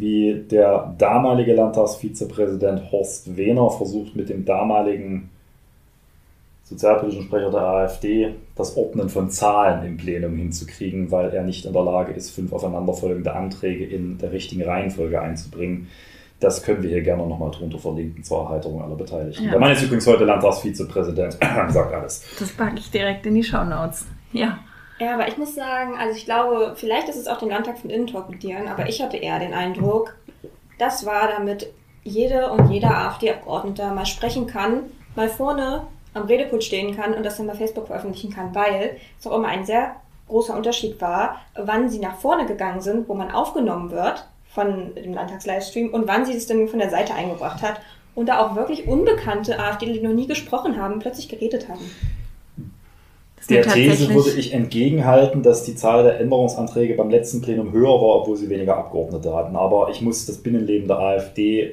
wie 0.00 0.44
der 0.50 0.94
damalige 0.98 1.54
Landtagsvizepräsident 1.54 2.90
Horst 2.90 3.36
Wehner 3.36 3.70
versucht 3.70 4.16
mit 4.16 4.28
dem 4.28 4.44
damaligen 4.44 5.30
sozialpolitischen 6.64 7.26
Sprecher 7.26 7.50
der 7.50 7.60
AfD 7.60 8.34
das 8.56 8.76
Ordnen 8.76 9.08
von 9.08 9.30
Zahlen 9.30 9.84
im 9.86 9.96
Plenum 9.96 10.36
hinzukriegen, 10.36 11.10
weil 11.10 11.30
er 11.30 11.42
nicht 11.42 11.64
in 11.66 11.72
der 11.72 11.82
Lage 11.82 12.12
ist, 12.12 12.30
fünf 12.30 12.52
aufeinanderfolgende 12.52 13.34
Anträge 13.34 13.84
in 13.84 14.18
der 14.18 14.32
richtigen 14.32 14.62
Reihenfolge 14.62 15.20
einzubringen. 15.20 15.88
Das 16.40 16.62
können 16.62 16.82
wir 16.82 16.90
hier 16.90 17.02
gerne 17.02 17.26
nochmal 17.26 17.52
drunter 17.52 17.78
verlinken 17.78 18.24
zur 18.24 18.42
Erheiterung 18.42 18.82
aller 18.82 18.96
Beteiligten. 18.96 19.44
Ja. 19.44 19.50
Der 19.52 19.60
Mann 19.60 19.72
ist 19.72 19.82
übrigens 19.82 20.06
heute 20.06 20.24
Landtagsvizepräsident, 20.24 21.34
sagt 21.68 21.94
alles. 21.94 22.24
Das 22.38 22.50
packe 22.52 22.78
ich 22.78 22.90
direkt 22.90 23.26
in 23.26 23.34
die 23.34 23.44
Shownotes. 23.44 24.06
Ja. 24.32 24.58
Ja, 25.02 25.14
aber 25.14 25.26
ich 25.26 25.36
muss 25.36 25.56
sagen, 25.56 25.96
also 25.98 26.16
ich 26.16 26.26
glaube, 26.26 26.74
vielleicht 26.76 27.08
ist 27.08 27.16
es 27.16 27.26
auch 27.26 27.38
den 27.38 27.48
Landtag 27.48 27.76
von 27.76 27.90
innen 27.90 28.06
torpedieren, 28.06 28.68
aber 28.68 28.88
ich 28.88 29.02
hatte 29.02 29.16
eher 29.16 29.40
den 29.40 29.52
Eindruck, 29.52 30.14
das 30.78 31.04
war 31.04 31.26
damit 31.26 31.72
jede 32.04 32.52
und 32.52 32.70
jeder 32.70 32.96
AfD-Abgeordneter 32.96 33.92
mal 33.92 34.06
sprechen 34.06 34.46
kann, 34.46 34.84
mal 35.16 35.28
vorne 35.28 35.88
am 36.14 36.26
Redepult 36.26 36.62
stehen 36.62 36.94
kann 36.94 37.14
und 37.14 37.24
das 37.24 37.36
dann 37.36 37.48
bei 37.48 37.54
Facebook 37.54 37.88
veröffentlichen 37.88 38.32
kann, 38.32 38.54
weil 38.54 38.96
es 39.18 39.26
auch 39.26 39.36
immer 39.36 39.48
ein 39.48 39.64
sehr 39.64 39.96
großer 40.28 40.56
Unterschied 40.56 41.00
war, 41.00 41.40
wann 41.56 41.90
sie 41.90 41.98
nach 41.98 42.18
vorne 42.18 42.46
gegangen 42.46 42.80
sind, 42.80 43.08
wo 43.08 43.14
man 43.14 43.32
aufgenommen 43.32 43.90
wird 43.90 44.24
von 44.54 44.94
dem 44.94 45.14
Landtagslivestream 45.14 45.92
und 45.92 46.06
wann 46.06 46.26
sie 46.26 46.36
es 46.36 46.46
dann 46.46 46.68
von 46.68 46.78
der 46.78 46.90
Seite 46.90 47.14
eingebracht 47.14 47.60
hat 47.60 47.80
und 48.14 48.28
da 48.28 48.38
auch 48.38 48.54
wirklich 48.54 48.86
unbekannte 48.86 49.58
AfD, 49.58 49.92
die 49.92 50.00
noch 50.00 50.12
nie 50.12 50.28
gesprochen 50.28 50.80
haben, 50.80 51.00
plötzlich 51.00 51.28
geredet 51.28 51.68
haben. 51.68 51.90
Der 53.48 53.62
These 53.62 54.14
würde 54.14 54.30
ich 54.30 54.52
entgegenhalten, 54.52 55.42
dass 55.42 55.64
die 55.64 55.74
Zahl 55.74 56.04
der 56.04 56.20
Änderungsanträge 56.20 56.94
beim 56.94 57.10
letzten 57.10 57.40
Plenum 57.40 57.72
höher 57.72 57.88
war, 57.88 58.20
obwohl 58.20 58.36
sie 58.36 58.48
weniger 58.48 58.76
Abgeordnete 58.76 59.34
hatten. 59.34 59.56
Aber 59.56 59.90
ich 59.90 60.00
muss 60.00 60.26
das 60.26 60.38
Binnenleben 60.38 60.86
der 60.86 60.98
AfD 60.98 61.60
äh, 61.60 61.72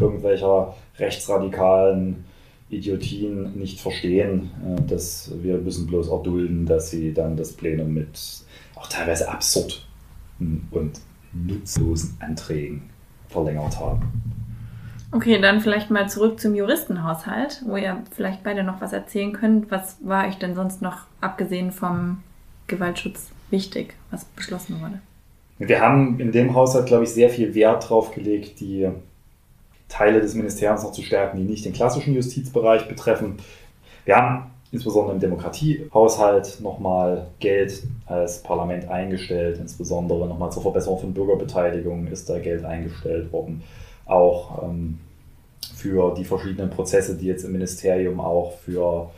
irgendwelcher 0.00 0.74
rechtsradikalen 0.98 2.24
Idiotien 2.68 3.56
nicht 3.58 3.80
verstehen. 3.80 4.50
Äh, 4.66 4.82
dass 4.88 5.30
wir 5.42 5.58
müssen 5.58 5.86
bloß 5.86 6.08
erdulden, 6.08 6.66
dass 6.66 6.90
sie 6.90 7.14
dann 7.14 7.36
das 7.36 7.52
Plenum 7.52 7.92
mit 7.94 8.18
auch 8.74 8.88
teilweise 8.88 9.28
absurden 9.28 9.74
und 10.70 11.00
nutzlosen 11.32 12.16
Anträgen 12.20 12.90
verlängert 13.28 13.78
haben. 13.78 14.02
Okay, 15.14 15.40
dann 15.40 15.60
vielleicht 15.60 15.92
mal 15.92 16.08
zurück 16.08 16.40
zum 16.40 16.56
Juristenhaushalt, 16.56 17.62
wo 17.66 17.76
ihr 17.76 18.02
vielleicht 18.10 18.42
beide 18.42 18.64
noch 18.64 18.80
was 18.80 18.92
erzählen 18.92 19.32
könnt. 19.32 19.70
Was 19.70 19.96
war 20.00 20.26
euch 20.26 20.38
denn 20.38 20.56
sonst 20.56 20.82
noch, 20.82 21.02
abgesehen 21.20 21.70
vom 21.70 22.18
Gewaltschutz, 22.66 23.30
wichtig, 23.48 23.94
was 24.10 24.24
beschlossen 24.24 24.80
wurde? 24.80 24.98
Wir 25.58 25.80
haben 25.80 26.18
in 26.18 26.32
dem 26.32 26.52
Haushalt, 26.52 26.86
glaube 26.86 27.04
ich, 27.04 27.10
sehr 27.10 27.30
viel 27.30 27.54
Wert 27.54 27.88
drauf 27.88 28.10
gelegt, 28.10 28.58
die 28.58 28.88
Teile 29.88 30.20
des 30.20 30.34
Ministeriums 30.34 30.82
noch 30.82 30.90
zu 30.90 31.02
stärken, 31.02 31.36
die 31.36 31.44
nicht 31.44 31.64
den 31.64 31.72
klassischen 31.72 32.12
Justizbereich 32.12 32.88
betreffen. 32.88 33.36
Wir 34.04 34.16
haben 34.16 34.50
insbesondere 34.72 35.14
im 35.14 35.20
Demokratiehaushalt 35.20 36.60
nochmal 36.60 37.28
Geld 37.38 37.84
als 38.06 38.42
Parlament 38.42 38.88
eingestellt, 38.88 39.58
insbesondere 39.60 40.26
nochmal 40.26 40.50
zur 40.50 40.62
Verbesserung 40.62 40.98
von 40.98 41.14
Bürgerbeteiligung 41.14 42.08
ist 42.08 42.28
da 42.28 42.40
Geld 42.40 42.64
eingestellt 42.64 43.32
worden. 43.32 43.62
Auch 44.06 44.64
ähm, 44.64 44.98
für 45.76 46.14
die 46.14 46.24
verschiedenen 46.24 46.70
Prozesse, 46.70 47.16
die 47.16 47.26
jetzt 47.26 47.44
im 47.44 47.52
Ministerium 47.52 48.20
auch 48.20 48.58
für 48.58 49.10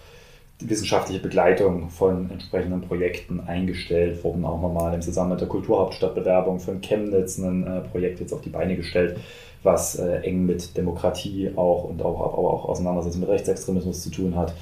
die 0.60 0.70
wissenschaftliche 0.70 1.20
Begleitung 1.20 1.90
von 1.90 2.30
entsprechenden 2.30 2.80
Projekten 2.80 3.40
eingestellt 3.40 4.24
wurden, 4.24 4.44
auch 4.44 4.60
nochmal 4.60 4.94
im 4.94 5.02
Zusammenhang 5.02 5.36
mit 5.36 5.42
der 5.42 5.48
Kulturhauptstadtbewerbung 5.48 6.60
von 6.60 6.80
Chemnitz 6.80 7.36
ein 7.38 7.66
äh, 7.66 7.80
Projekt 7.82 8.20
jetzt 8.20 8.32
auf 8.32 8.40
die 8.40 8.48
Beine 8.48 8.76
gestellt, 8.76 9.18
was 9.62 9.96
äh, 9.96 10.20
eng 10.22 10.46
mit 10.46 10.76
Demokratie 10.76 11.50
auch 11.56 11.84
und 11.84 12.00
auch, 12.02 12.20
aber 12.20 12.38
auch 12.38 12.64
Auseinandersetzung 12.66 13.20
mit 13.20 13.30
Rechtsextremismus 13.30 14.02
zu 14.02 14.10
tun 14.10 14.34
hat. 14.34 14.54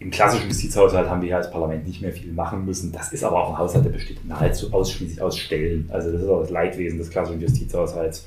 Im 0.00 0.10
klassischen 0.10 0.48
Justizhaushalt 0.48 1.08
haben 1.08 1.20
wir 1.20 1.28
hier 1.28 1.36
als 1.36 1.50
Parlament 1.52 1.86
nicht 1.86 2.02
mehr 2.02 2.10
viel 2.10 2.32
machen 2.32 2.64
müssen. 2.64 2.90
Das 2.90 3.12
ist 3.12 3.22
aber 3.22 3.40
auch 3.40 3.50
ein 3.50 3.58
Haushalt, 3.58 3.84
der 3.84 3.90
besteht 3.90 4.24
nahezu 4.26 4.72
ausschließlich 4.72 5.22
aus 5.22 5.38
Stellen. 5.38 5.88
Also 5.92 6.10
das 6.10 6.22
ist 6.22 6.28
auch 6.28 6.40
das 6.40 6.50
Leidwesen 6.50 6.98
des 6.98 7.08
klassischen 7.08 7.40
Justizhaushalts. 7.40 8.26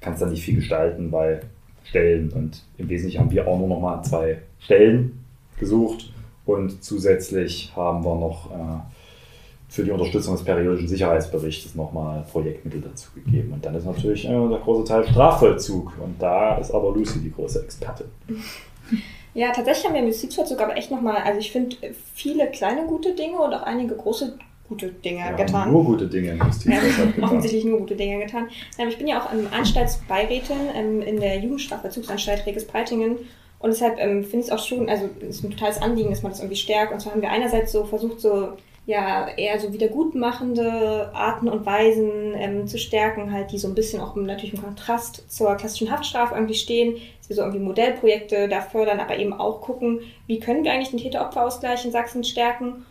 Kannst 0.00 0.22
da 0.22 0.26
nicht 0.26 0.44
viel 0.44 0.54
gestalten, 0.54 1.10
weil 1.10 1.40
Stellen 1.88 2.30
und 2.32 2.62
im 2.78 2.88
Wesentlichen 2.88 3.20
haben 3.20 3.30
wir 3.30 3.46
auch 3.46 3.58
nur 3.58 3.68
noch 3.68 3.80
mal 3.80 4.02
zwei 4.02 4.38
Stellen 4.58 5.24
gesucht 5.58 6.12
und 6.44 6.82
zusätzlich 6.82 7.72
haben 7.74 8.04
wir 8.04 8.14
noch 8.14 8.50
äh, 8.50 8.80
für 9.68 9.84
die 9.84 9.90
Unterstützung 9.90 10.34
des 10.34 10.44
periodischen 10.44 10.88
Sicherheitsberichts 10.88 11.74
nochmal 11.74 12.24
Projektmittel 12.30 12.80
dazu 12.80 13.10
gegeben. 13.14 13.52
Und 13.52 13.64
dann 13.64 13.74
ist 13.74 13.84
natürlich 13.84 14.24
äh, 14.24 14.28
der 14.28 14.58
große 14.58 14.84
Teil 14.84 15.06
Strafvollzug 15.06 15.92
und 16.02 16.20
da 16.20 16.56
ist 16.58 16.70
aber 16.70 16.92
Lucy 16.92 17.20
die 17.20 17.32
große 17.32 17.62
Expertin. 17.62 18.06
Ja, 19.34 19.52
tatsächlich 19.52 19.84
haben 19.84 19.92
wir 19.92 20.00
im 20.00 20.06
Justizvollzug 20.06 20.58
aber 20.62 20.78
echt 20.78 20.90
nochmal, 20.90 21.16
also 21.16 21.38
ich 21.38 21.52
finde 21.52 21.76
viele 22.14 22.50
kleine 22.50 22.86
gute 22.86 23.14
Dinge 23.14 23.36
und 23.36 23.52
auch 23.52 23.64
einige 23.64 23.94
große 23.94 24.38
gute 24.68 24.88
Dinge 24.88 25.24
Wir 25.36 25.44
getan. 25.44 25.72
nur 25.72 25.84
gute 25.84 26.06
Dinge 26.06 26.32
im 26.32 26.38
Ja, 26.38 27.24
offensichtlich 27.24 27.64
nur 27.64 27.78
gute 27.80 27.96
Dinge 27.96 28.24
getan. 28.24 28.48
Ähm, 28.78 28.88
Ich 28.88 28.98
bin 28.98 29.06
ja 29.06 29.20
auch 29.20 29.28
Anstaltsbeirätin 29.52 30.56
ähm, 30.74 31.02
in 31.02 31.20
der 31.20 31.38
Jugendstrafvollzugsanstalt 31.38 32.46
Reges-Breitingen 32.46 33.16
und 33.58 33.70
deshalb 33.70 33.98
ähm, 33.98 34.22
finde 34.22 34.38
ich 34.46 34.46
es 34.46 34.50
auch 34.50 34.64
schon, 34.64 34.88
also 34.88 35.08
es 35.20 35.38
ist 35.38 35.44
ein 35.44 35.50
totales 35.50 35.80
Anliegen, 35.80 36.10
dass 36.10 36.22
man 36.22 36.32
das 36.32 36.40
irgendwie 36.40 36.56
stärkt. 36.56 36.92
Und 36.92 37.00
zwar 37.00 37.12
haben 37.12 37.22
wir 37.22 37.30
einerseits 37.30 37.72
so 37.72 37.84
versucht, 37.84 38.20
so 38.20 38.50
ja 38.86 39.28
eher 39.36 39.58
so 39.58 39.72
wiedergutmachende 39.72 41.10
Arten 41.12 41.48
und 41.48 41.66
Weisen 41.66 42.34
ähm, 42.36 42.66
zu 42.68 42.78
stärken, 42.78 43.32
halt 43.32 43.50
die 43.50 43.58
so 43.58 43.66
ein 43.66 43.74
bisschen 43.74 44.00
auch 44.00 44.14
im, 44.14 44.26
natürlich 44.26 44.54
im 44.54 44.62
Kontrast 44.62 45.28
zur 45.28 45.56
klassischen 45.56 45.90
Haftstrafe 45.90 46.34
irgendwie 46.34 46.54
stehen, 46.54 46.96
dass 47.18 47.28
wir 47.28 47.36
so 47.36 47.42
irgendwie 47.42 47.64
Modellprojekte 47.64 48.48
da 48.48 48.60
fördern, 48.60 49.00
aber 49.00 49.18
eben 49.18 49.32
auch 49.32 49.60
gucken, 49.60 50.00
wie 50.28 50.38
können 50.38 50.62
wir 50.62 50.72
eigentlich 50.72 50.90
den 50.90 51.00
Täter-Opfer-Ausgleich 51.00 51.84
in 51.84 51.90
Sachsen 51.90 52.22
stärken 52.22 52.84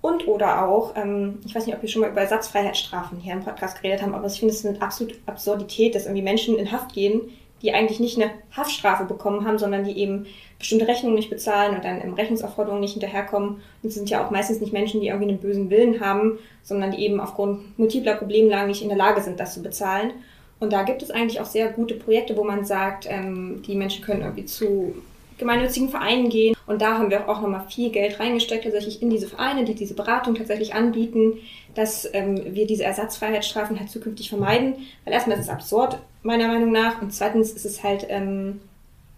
und 0.00 0.26
oder 0.26 0.66
auch, 0.66 0.96
ähm, 0.96 1.40
ich 1.44 1.54
weiß 1.54 1.66
nicht, 1.66 1.74
ob 1.76 1.82
wir 1.82 1.88
schon 1.88 2.02
mal 2.02 2.10
über 2.10 2.22
Ersatzfreiheitsstrafen 2.22 3.18
hier 3.18 3.34
im 3.34 3.44
Podcast 3.44 3.80
geredet 3.80 4.02
haben, 4.02 4.14
aber 4.14 4.26
ich 4.26 4.38
finde 4.38 4.54
es 4.54 4.64
eine 4.64 4.80
absolute 4.80 5.16
Absurdität, 5.26 5.94
dass 5.94 6.06
irgendwie 6.06 6.22
Menschen 6.22 6.56
in 6.56 6.72
Haft 6.72 6.94
gehen, 6.94 7.22
die 7.62 7.72
eigentlich 7.72 8.00
nicht 8.00 8.20
eine 8.20 8.30
Haftstrafe 8.56 9.04
bekommen 9.04 9.46
haben, 9.46 9.58
sondern 9.58 9.84
die 9.84 9.98
eben 9.98 10.26
bestimmte 10.58 10.88
Rechnungen 10.88 11.16
nicht 11.16 11.28
bezahlen 11.28 11.76
und 11.76 11.84
dann 11.84 12.00
im 12.00 12.14
Rechnungsaufforderungen 12.14 12.80
nicht 12.80 12.92
hinterherkommen. 12.92 13.60
Und 13.82 13.88
es 13.88 13.94
sind 13.94 14.08
ja 14.08 14.24
auch 14.24 14.30
meistens 14.30 14.60
nicht 14.60 14.72
Menschen, 14.72 15.00
die 15.00 15.08
irgendwie 15.08 15.28
einen 15.28 15.40
bösen 15.40 15.68
Willen 15.68 16.00
haben, 16.00 16.38
sondern 16.62 16.90
die 16.92 17.02
eben 17.04 17.20
aufgrund 17.20 17.78
multipler 17.78 18.14
Problemlagen 18.14 18.68
nicht 18.68 18.82
in 18.82 18.88
der 18.88 18.96
Lage 18.96 19.20
sind, 19.20 19.38
das 19.38 19.54
zu 19.54 19.62
bezahlen. 19.62 20.12
Und 20.58 20.72
da 20.72 20.82
gibt 20.82 21.02
es 21.02 21.10
eigentlich 21.10 21.40
auch 21.40 21.46
sehr 21.46 21.68
gute 21.68 21.94
Projekte, 21.94 22.36
wo 22.36 22.44
man 22.44 22.64
sagt, 22.64 23.06
ähm, 23.08 23.62
die 23.66 23.74
Menschen 23.74 24.04
können 24.04 24.22
irgendwie 24.22 24.44
zu 24.44 24.94
gemeinnützigen 25.40 25.88
Vereinen 25.88 26.28
gehen. 26.28 26.54
Und 26.66 26.80
da 26.80 26.98
haben 26.98 27.10
wir 27.10 27.28
auch 27.28 27.40
nochmal 27.40 27.66
viel 27.68 27.90
Geld 27.90 28.20
reingesteckt, 28.20 28.64
tatsächlich 28.64 29.02
in 29.02 29.10
diese 29.10 29.26
Vereine, 29.26 29.64
die 29.64 29.74
diese 29.74 29.94
Beratung 29.94 30.36
tatsächlich 30.36 30.74
anbieten, 30.74 31.38
dass 31.74 32.08
ähm, 32.12 32.54
wir 32.54 32.66
diese 32.66 32.84
Ersatzfreiheitsstrafen 32.84 33.78
halt 33.78 33.90
zukünftig 33.90 34.28
vermeiden. 34.28 34.76
Weil 35.04 35.14
erstmal 35.14 35.36
ist 35.36 35.44
es 35.44 35.50
absurd, 35.50 35.98
meiner 36.22 36.46
Meinung 36.46 36.70
nach. 36.70 37.02
Und 37.02 37.12
zweitens 37.12 37.50
ist 37.50 37.64
es 37.64 37.82
halt 37.82 38.06
ähm, 38.08 38.60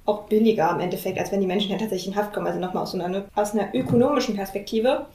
auch 0.07 0.23
billiger 0.23 0.71
im 0.71 0.81
Endeffekt, 0.81 1.19
als 1.19 1.31
wenn 1.31 1.41
die 1.41 1.47
Menschen 1.47 1.71
ja 1.71 1.79
tatsächlich 1.79 2.09
in 2.09 2.17
Haft 2.17 2.33
kommen. 2.33 2.47
Also 2.47 2.59
nochmal 2.59 2.83
aus, 2.85 2.93
so 2.93 3.01
einer, 3.01 3.25
aus 3.35 3.53
einer 3.53 3.75
ökonomischen 3.75 4.35
Perspektive. 4.35 5.07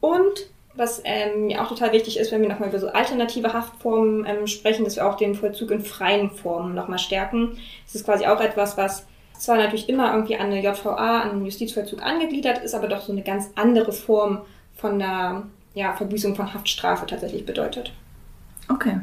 Und 0.00 0.50
was 0.78 1.02
ähm, 1.04 1.46
mir 1.46 1.60
auch 1.60 1.68
total 1.68 1.92
wichtig 1.92 2.18
ist, 2.18 2.30
wenn 2.30 2.40
wir 2.40 2.48
nochmal 2.48 2.68
über 2.68 2.78
so 2.78 2.86
alternative 2.88 3.52
Haftformen 3.52 4.24
ähm, 4.26 4.46
sprechen, 4.46 4.84
dass 4.84 4.94
wir 4.94 5.08
auch 5.08 5.16
den 5.16 5.34
Vollzug 5.34 5.72
in 5.72 5.80
freien 5.80 6.30
Formen 6.30 6.74
nochmal 6.74 7.00
stärken. 7.00 7.58
Das 7.84 7.96
ist 7.96 8.04
quasi 8.04 8.26
auch 8.26 8.40
etwas, 8.40 8.76
was 8.76 9.07
zwar 9.38 9.56
natürlich 9.56 9.88
immer 9.88 10.12
irgendwie 10.12 10.36
an 10.36 10.46
eine 10.46 10.62
JVA, 10.62 11.22
an 11.22 11.30
den 11.30 11.44
Justizvollzug 11.44 12.02
angegliedert 12.02 12.58
ist, 12.58 12.74
aber 12.74 12.88
doch 12.88 13.00
so 13.00 13.12
eine 13.12 13.22
ganz 13.22 13.50
andere 13.54 13.92
Form 13.92 14.40
von 14.74 14.98
der 14.98 15.44
ja, 15.74 15.92
Verbüßung 15.94 16.34
von 16.34 16.52
Haftstrafe 16.52 17.06
tatsächlich 17.06 17.46
bedeutet. 17.46 17.92
Okay. 18.68 19.00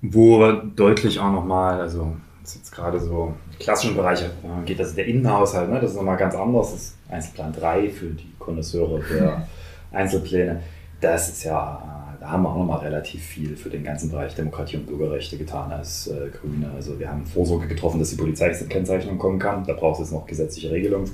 Wo 0.00 0.52
deutlich 0.52 1.20
auch 1.20 1.30
nochmal, 1.30 1.80
also 1.80 2.16
das 2.40 2.50
ist 2.50 2.56
jetzt 2.56 2.72
gerade 2.72 2.98
so 2.98 3.34
im 3.52 3.58
klassischen 3.58 3.96
Bereich 3.96 4.22
äh, 4.22 4.64
geht 4.64 4.80
das 4.80 4.94
der 4.94 5.06
Innenhaushalt, 5.06 5.70
ne? 5.70 5.80
das 5.80 5.92
ist 5.92 5.96
nochmal 5.96 6.16
ganz 6.16 6.34
anders. 6.34 6.72
Das 6.72 6.82
ist 6.82 6.96
Einzelplan 7.08 7.52
3 7.52 7.88
für 7.90 8.06
die 8.06 8.32
Konnoisseure 8.38 9.00
der 9.00 9.46
Einzelpläne. 9.92 10.62
Das 11.00 11.28
ist 11.28 11.44
ja, 11.44 12.01
da 12.22 12.30
haben 12.30 12.44
wir 12.44 12.50
auch 12.50 12.58
nochmal 12.58 12.78
relativ 12.78 13.20
viel 13.20 13.56
für 13.56 13.68
den 13.68 13.82
ganzen 13.82 14.08
Bereich 14.08 14.32
Demokratie 14.36 14.76
und 14.76 14.86
Bürgerrechte 14.86 15.36
getan 15.36 15.72
als 15.72 16.06
äh, 16.06 16.28
Grüne. 16.30 16.70
Also 16.72 16.96
wir 16.96 17.08
haben 17.08 17.26
Vorsorge 17.26 17.66
getroffen, 17.66 17.98
dass 17.98 18.10
die 18.10 18.16
Polizeikennzeichnung 18.16 19.18
kommen 19.18 19.40
kann. 19.40 19.64
Da 19.66 19.72
braucht 19.72 19.94
es 19.94 20.06
jetzt 20.06 20.12
noch 20.12 20.24
gesetzliche 20.24 20.70
Regelungen 20.70 21.10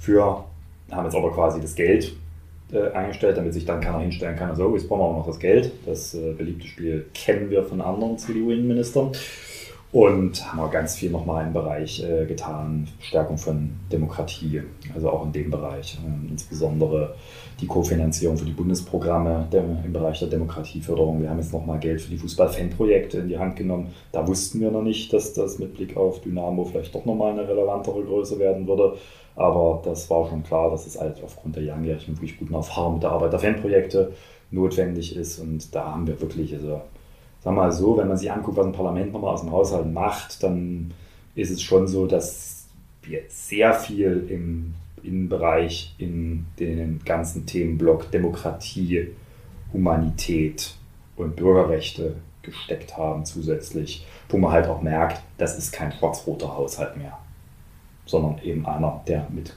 für. 0.00 0.44
Haben 0.90 1.04
jetzt 1.04 1.14
aber 1.14 1.30
quasi 1.32 1.60
das 1.60 1.76
Geld 1.76 2.12
äh, 2.72 2.90
eingestellt, 2.90 3.36
damit 3.36 3.54
sich 3.54 3.66
dann 3.66 3.80
keiner 3.80 4.00
hinstellen 4.00 4.36
kann, 4.36 4.56
so, 4.56 4.74
jetzt 4.74 4.88
brauchen 4.88 5.00
wir 5.00 5.04
auch 5.04 5.18
noch 5.18 5.26
das 5.28 5.38
Geld. 5.38 5.70
Das 5.86 6.14
äh, 6.14 6.32
beliebte 6.32 6.66
Spiel 6.66 7.06
kennen 7.14 7.50
wir 7.50 7.62
von 7.62 7.80
anderen 7.80 8.18
CDU-Innenministern. 8.18 9.12
Und 9.90 10.46
haben 10.46 10.60
auch 10.60 10.70
ganz 10.70 10.96
viel 10.96 11.10
nochmal 11.10 11.46
im 11.46 11.54
Bereich 11.54 12.02
äh, 12.02 12.26
getan, 12.26 12.86
Stärkung 13.00 13.38
von 13.38 13.70
Demokratie, 13.90 14.62
also 14.94 15.08
auch 15.08 15.24
in 15.24 15.32
dem 15.32 15.50
Bereich. 15.50 15.98
Ähm, 16.04 16.28
insbesondere 16.30 17.14
die 17.58 17.66
Kofinanzierung 17.66 18.36
für 18.36 18.44
die 18.44 18.52
Bundesprogramme 18.52 19.48
im 19.84 19.92
Bereich 19.92 20.18
der 20.18 20.28
Demokratieförderung. 20.28 21.22
Wir 21.22 21.30
haben 21.30 21.38
jetzt 21.38 21.54
nochmal 21.54 21.78
Geld 21.78 22.02
für 22.02 22.10
die 22.10 22.18
Fußball-Fan-Projekte 22.18 23.18
in 23.18 23.28
die 23.28 23.38
Hand 23.38 23.56
genommen. 23.56 23.94
Da 24.12 24.28
wussten 24.28 24.60
wir 24.60 24.70
noch 24.70 24.82
nicht, 24.82 25.10
dass 25.14 25.32
das 25.32 25.58
mit 25.58 25.74
Blick 25.74 25.96
auf 25.96 26.20
Dynamo 26.20 26.64
vielleicht 26.64 26.94
doch 26.94 27.06
nochmal 27.06 27.32
eine 27.32 27.48
relevantere 27.48 28.02
Größe 28.02 28.38
werden 28.38 28.68
würde. 28.68 28.96
Aber 29.36 29.80
das 29.84 30.10
war 30.10 30.28
schon 30.28 30.42
klar, 30.42 30.70
dass 30.70 30.86
es 30.86 31.00
halt 31.00 31.22
aufgrund 31.24 31.56
der 31.56 31.62
langjährigen, 31.62 32.14
wirklich 32.16 32.38
guten 32.38 32.54
Erfahrung 32.54 32.94
mit 32.94 33.04
der 33.04 33.10
Arbeit 33.10 33.32
der 33.32 33.40
Fanprojekte 33.40 34.12
notwendig 34.50 35.16
ist. 35.16 35.38
Und 35.38 35.74
da 35.74 35.92
haben 35.92 36.06
wir 36.06 36.20
wirklich, 36.20 36.54
also 36.54 36.82
sag 37.40 37.54
mal 37.54 37.72
so, 37.72 37.96
wenn 37.96 38.08
man 38.08 38.16
sich 38.16 38.30
anguckt, 38.30 38.56
was 38.56 38.66
ein 38.66 38.72
Parlament 38.72 39.12
nochmal 39.12 39.34
aus 39.34 39.42
dem 39.42 39.52
Haushalt 39.52 39.92
macht, 39.92 40.42
dann 40.42 40.92
ist 41.34 41.50
es 41.50 41.62
schon 41.62 41.86
so, 41.86 42.06
dass 42.06 42.66
wir 43.02 43.22
sehr 43.28 43.74
viel 43.74 44.26
im 44.28 44.74
Innenbereich 45.02 45.94
in 45.98 46.46
den 46.58 47.00
ganzen 47.04 47.46
Themenblock 47.46 48.10
Demokratie, 48.10 49.08
Humanität 49.72 50.74
und 51.16 51.36
Bürgerrechte 51.36 52.16
gesteckt 52.42 52.96
haben 52.96 53.24
zusätzlich, 53.24 54.06
wo 54.28 54.38
man 54.38 54.52
halt 54.52 54.66
auch 54.66 54.82
merkt, 54.82 55.22
das 55.36 55.58
ist 55.58 55.72
kein 55.72 55.92
schwarz-roter 55.92 56.56
Haushalt 56.56 56.96
mehr, 56.96 57.18
sondern 58.06 58.38
eben 58.42 58.66
einer, 58.66 59.02
der 59.06 59.28
mit 59.30 59.54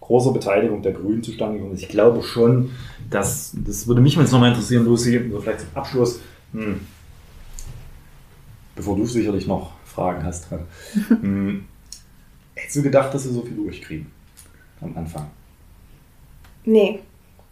großer 0.00 0.32
Beteiligung 0.32 0.82
der 0.82 0.92
Grünen 0.92 1.22
zustande 1.22 1.54
gekommen 1.54 1.74
ist. 1.74 1.82
Ich 1.82 1.88
glaube 1.88 2.22
schon, 2.22 2.70
dass, 3.08 3.56
das 3.64 3.86
würde 3.86 4.00
mich 4.00 4.16
jetzt 4.16 4.32
nochmal 4.32 4.50
interessieren, 4.50 4.84
Lucy, 4.84 5.20
vielleicht 5.40 5.60
zum 5.60 5.68
Abschluss, 5.74 6.20
hm, 6.52 6.80
bevor 8.80 8.96
du 8.96 9.04
sicherlich 9.04 9.46
noch 9.46 9.72
Fragen 9.84 10.24
hast, 10.24 10.46
hm, 11.08 11.68
hättest 12.54 12.76
du 12.76 12.82
gedacht, 12.82 13.12
dass 13.12 13.26
wir 13.26 13.32
so 13.32 13.42
viel 13.42 13.54
durchkriegen 13.54 14.10
am 14.80 14.96
Anfang? 14.96 15.26
Nee. 16.64 17.00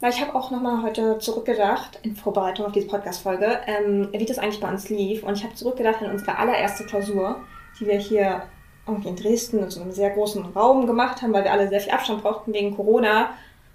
Weil 0.01 0.11
ich 0.11 0.23
habe 0.23 0.35
auch 0.35 0.51
nochmal 0.51 0.83
heute 0.83 1.19
zurückgedacht, 1.19 1.99
in 2.03 2.17
Vorbereitung 2.17 2.65
auf 2.65 2.73
diese 2.73 2.87
Podcast-Folge, 2.87 3.59
ähm, 3.67 4.09
wie 4.13 4.25
das 4.25 4.39
eigentlich 4.39 4.61
bei 4.61 4.71
uns 4.71 4.89
lief. 4.89 5.23
Und 5.23 5.37
ich 5.37 5.45
habe 5.45 5.55
zurückgedacht 5.55 6.03
an 6.03 6.13
unsere 6.13 6.39
allererste 6.39 6.87
Klausur, 6.87 7.37
die 7.79 7.87
wir 7.87 7.99
hier 7.99 8.45
irgendwie 8.87 9.09
in 9.09 9.17
Dresden 9.17 9.59
in 9.59 9.71
so 9.71 9.83
einem 9.83 9.93
sehr 9.93 10.11
großen 10.11 10.43
Raum 10.57 10.87
gemacht 10.87 11.21
haben, 11.21 11.35
weil 11.35 11.45
wir 11.45 11.53
alle 11.53 11.69
sehr 11.69 11.81
viel 11.81 11.93
Abstand 11.93 12.23
brauchten 12.23 12.55
wegen 12.55 12.75
Corona. 12.75 13.31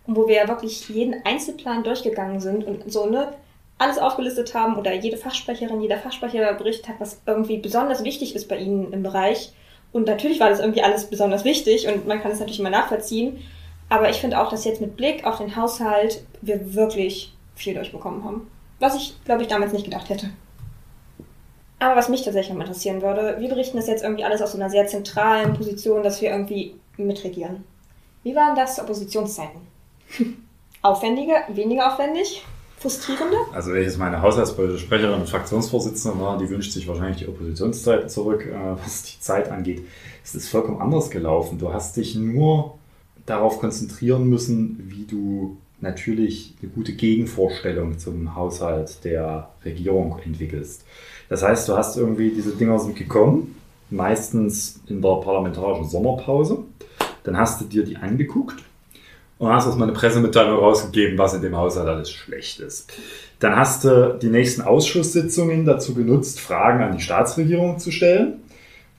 Und 0.07 0.15
wo 0.15 0.27
wir 0.27 0.37
ja 0.37 0.47
wirklich 0.47 0.89
jeden 0.89 1.23
Einzelplan 1.23 1.83
durchgegangen 1.83 2.39
sind 2.39 2.65
und 2.65 2.91
so, 2.91 3.05
ne, 3.05 3.33
alles 3.83 3.97
aufgelistet 3.97 4.53
haben 4.53 4.77
oder 4.77 4.93
jede 4.93 5.17
Fachsprecherin, 5.17 5.81
jeder 5.81 5.97
Fachsprecher 5.97 6.53
berichtet 6.53 6.89
hat, 6.89 6.95
was 6.99 7.21
irgendwie 7.25 7.57
besonders 7.57 8.03
wichtig 8.03 8.35
ist 8.35 8.47
bei 8.47 8.57
ihnen 8.57 8.91
im 8.93 9.03
Bereich. 9.03 9.51
Und 9.91 10.07
natürlich 10.07 10.39
war 10.39 10.49
das 10.49 10.59
irgendwie 10.59 10.81
alles 10.81 11.05
besonders 11.05 11.45
wichtig 11.45 11.87
und 11.87 12.07
man 12.07 12.21
kann 12.21 12.31
es 12.31 12.39
natürlich 12.39 12.59
immer 12.59 12.69
nachvollziehen. 12.69 13.39
Aber 13.89 14.09
ich 14.09 14.17
finde 14.17 14.39
auch, 14.39 14.49
dass 14.49 14.65
jetzt 14.65 14.81
mit 14.81 14.97
Blick 14.97 15.25
auf 15.25 15.37
den 15.37 15.55
Haushalt 15.55 16.23
wir 16.41 16.73
wirklich 16.73 17.33
viel 17.55 17.75
durchbekommen 17.75 18.23
haben. 18.23 18.49
Was 18.79 18.95
ich, 18.95 19.13
glaube 19.25 19.43
ich, 19.43 19.47
damals 19.47 19.71
nicht 19.71 19.85
gedacht 19.85 20.09
hätte. 20.09 20.29
Aber 21.79 21.95
was 21.95 22.09
mich 22.09 22.23
tatsächlich 22.23 22.55
noch 22.55 22.61
interessieren 22.61 23.01
würde, 23.01 23.35
wir 23.39 23.49
berichten 23.49 23.77
das 23.77 23.87
jetzt 23.87 24.03
irgendwie 24.03 24.23
alles 24.23 24.41
aus 24.41 24.53
so 24.53 24.57
einer 24.57 24.69
sehr 24.69 24.87
zentralen 24.87 25.53
Position, 25.53 26.01
dass 26.01 26.21
wir 26.21 26.31
irgendwie 26.31 26.75
mitregieren. 26.97 27.65
Wie 28.23 28.35
waren 28.35 28.55
das 28.55 28.75
zu 28.75 28.81
Oppositionszeiten? 28.81 29.61
Aufwendiger, 30.81 31.43
weniger 31.49 31.93
aufwendig? 31.93 32.43
Frustrierender? 32.83 33.37
Also 33.53 33.71
wenn 33.71 33.79
ich 33.79 33.87
jetzt 33.87 33.97
meine 33.97 34.21
haushaltspolitische 34.21 34.83
Sprecherin 34.83 35.21
und 35.21 35.29
Fraktionsvorsitzende 35.29 36.19
war, 36.19 36.37
die 36.37 36.49
wünscht 36.49 36.73
sich 36.73 36.85
wahrscheinlich 36.85 37.19
die 37.19 37.29
Oppositionszeiten 37.29 38.09
zurück, 38.09 38.45
äh, 38.45 38.75
was 38.83 39.03
die 39.03 39.17
Zeit 39.21 39.49
angeht. 39.49 39.83
Es 40.21 40.35
ist 40.35 40.49
vollkommen 40.49 40.81
anders 40.81 41.09
gelaufen. 41.09 41.59
Du 41.59 41.71
hast 41.71 41.95
dich 41.95 42.15
nur 42.15 42.77
darauf 43.25 43.59
konzentrieren 43.59 44.27
müssen, 44.27 44.83
wie 44.89 45.05
du 45.05 45.55
natürlich 45.79 46.55
eine 46.61 46.71
gute 46.71 46.91
Gegenvorstellung 46.91 47.99
zum 47.99 48.35
Haushalt 48.35 49.05
der 49.05 49.51
Regierung 49.63 50.19
entwickelst. 50.25 50.83
Das 51.29 51.41
heißt, 51.41 51.69
du 51.69 51.77
hast 51.77 51.95
irgendwie 51.95 52.31
diese 52.31 52.51
Dinger 52.51 52.79
sind 52.79 52.97
gekommen, 52.97 53.55
meistens 53.91 54.81
in 54.87 55.01
der 55.01 55.21
parlamentarischen 55.21 55.87
Sommerpause. 55.87 56.65
Dann 57.23 57.37
hast 57.37 57.61
du 57.61 57.65
dir 57.65 57.85
die 57.85 57.95
angeguckt 57.95 58.61
und 59.37 59.49
hast 59.49 59.65
erstmal 59.65 59.87
eine 59.87 59.97
Pressemitteilung 59.97 60.59
rausgegeben, 60.59 61.17
was 61.17 61.33
in 61.33 61.41
dem 61.41 61.55
Haushalt 61.55 61.87
alles 61.87 62.11
schlecht 62.11 62.59
ist. 62.59 62.91
Dann 63.39 63.55
hast 63.55 63.83
du 63.83 64.17
die 64.21 64.29
nächsten 64.29 64.61
Ausschusssitzungen 64.61 65.65
dazu 65.65 65.93
genutzt, 65.93 66.39
Fragen 66.39 66.81
an 66.81 66.95
die 66.95 67.03
Staatsregierung 67.03 67.77
zu 67.77 67.91
stellen, 67.91 68.35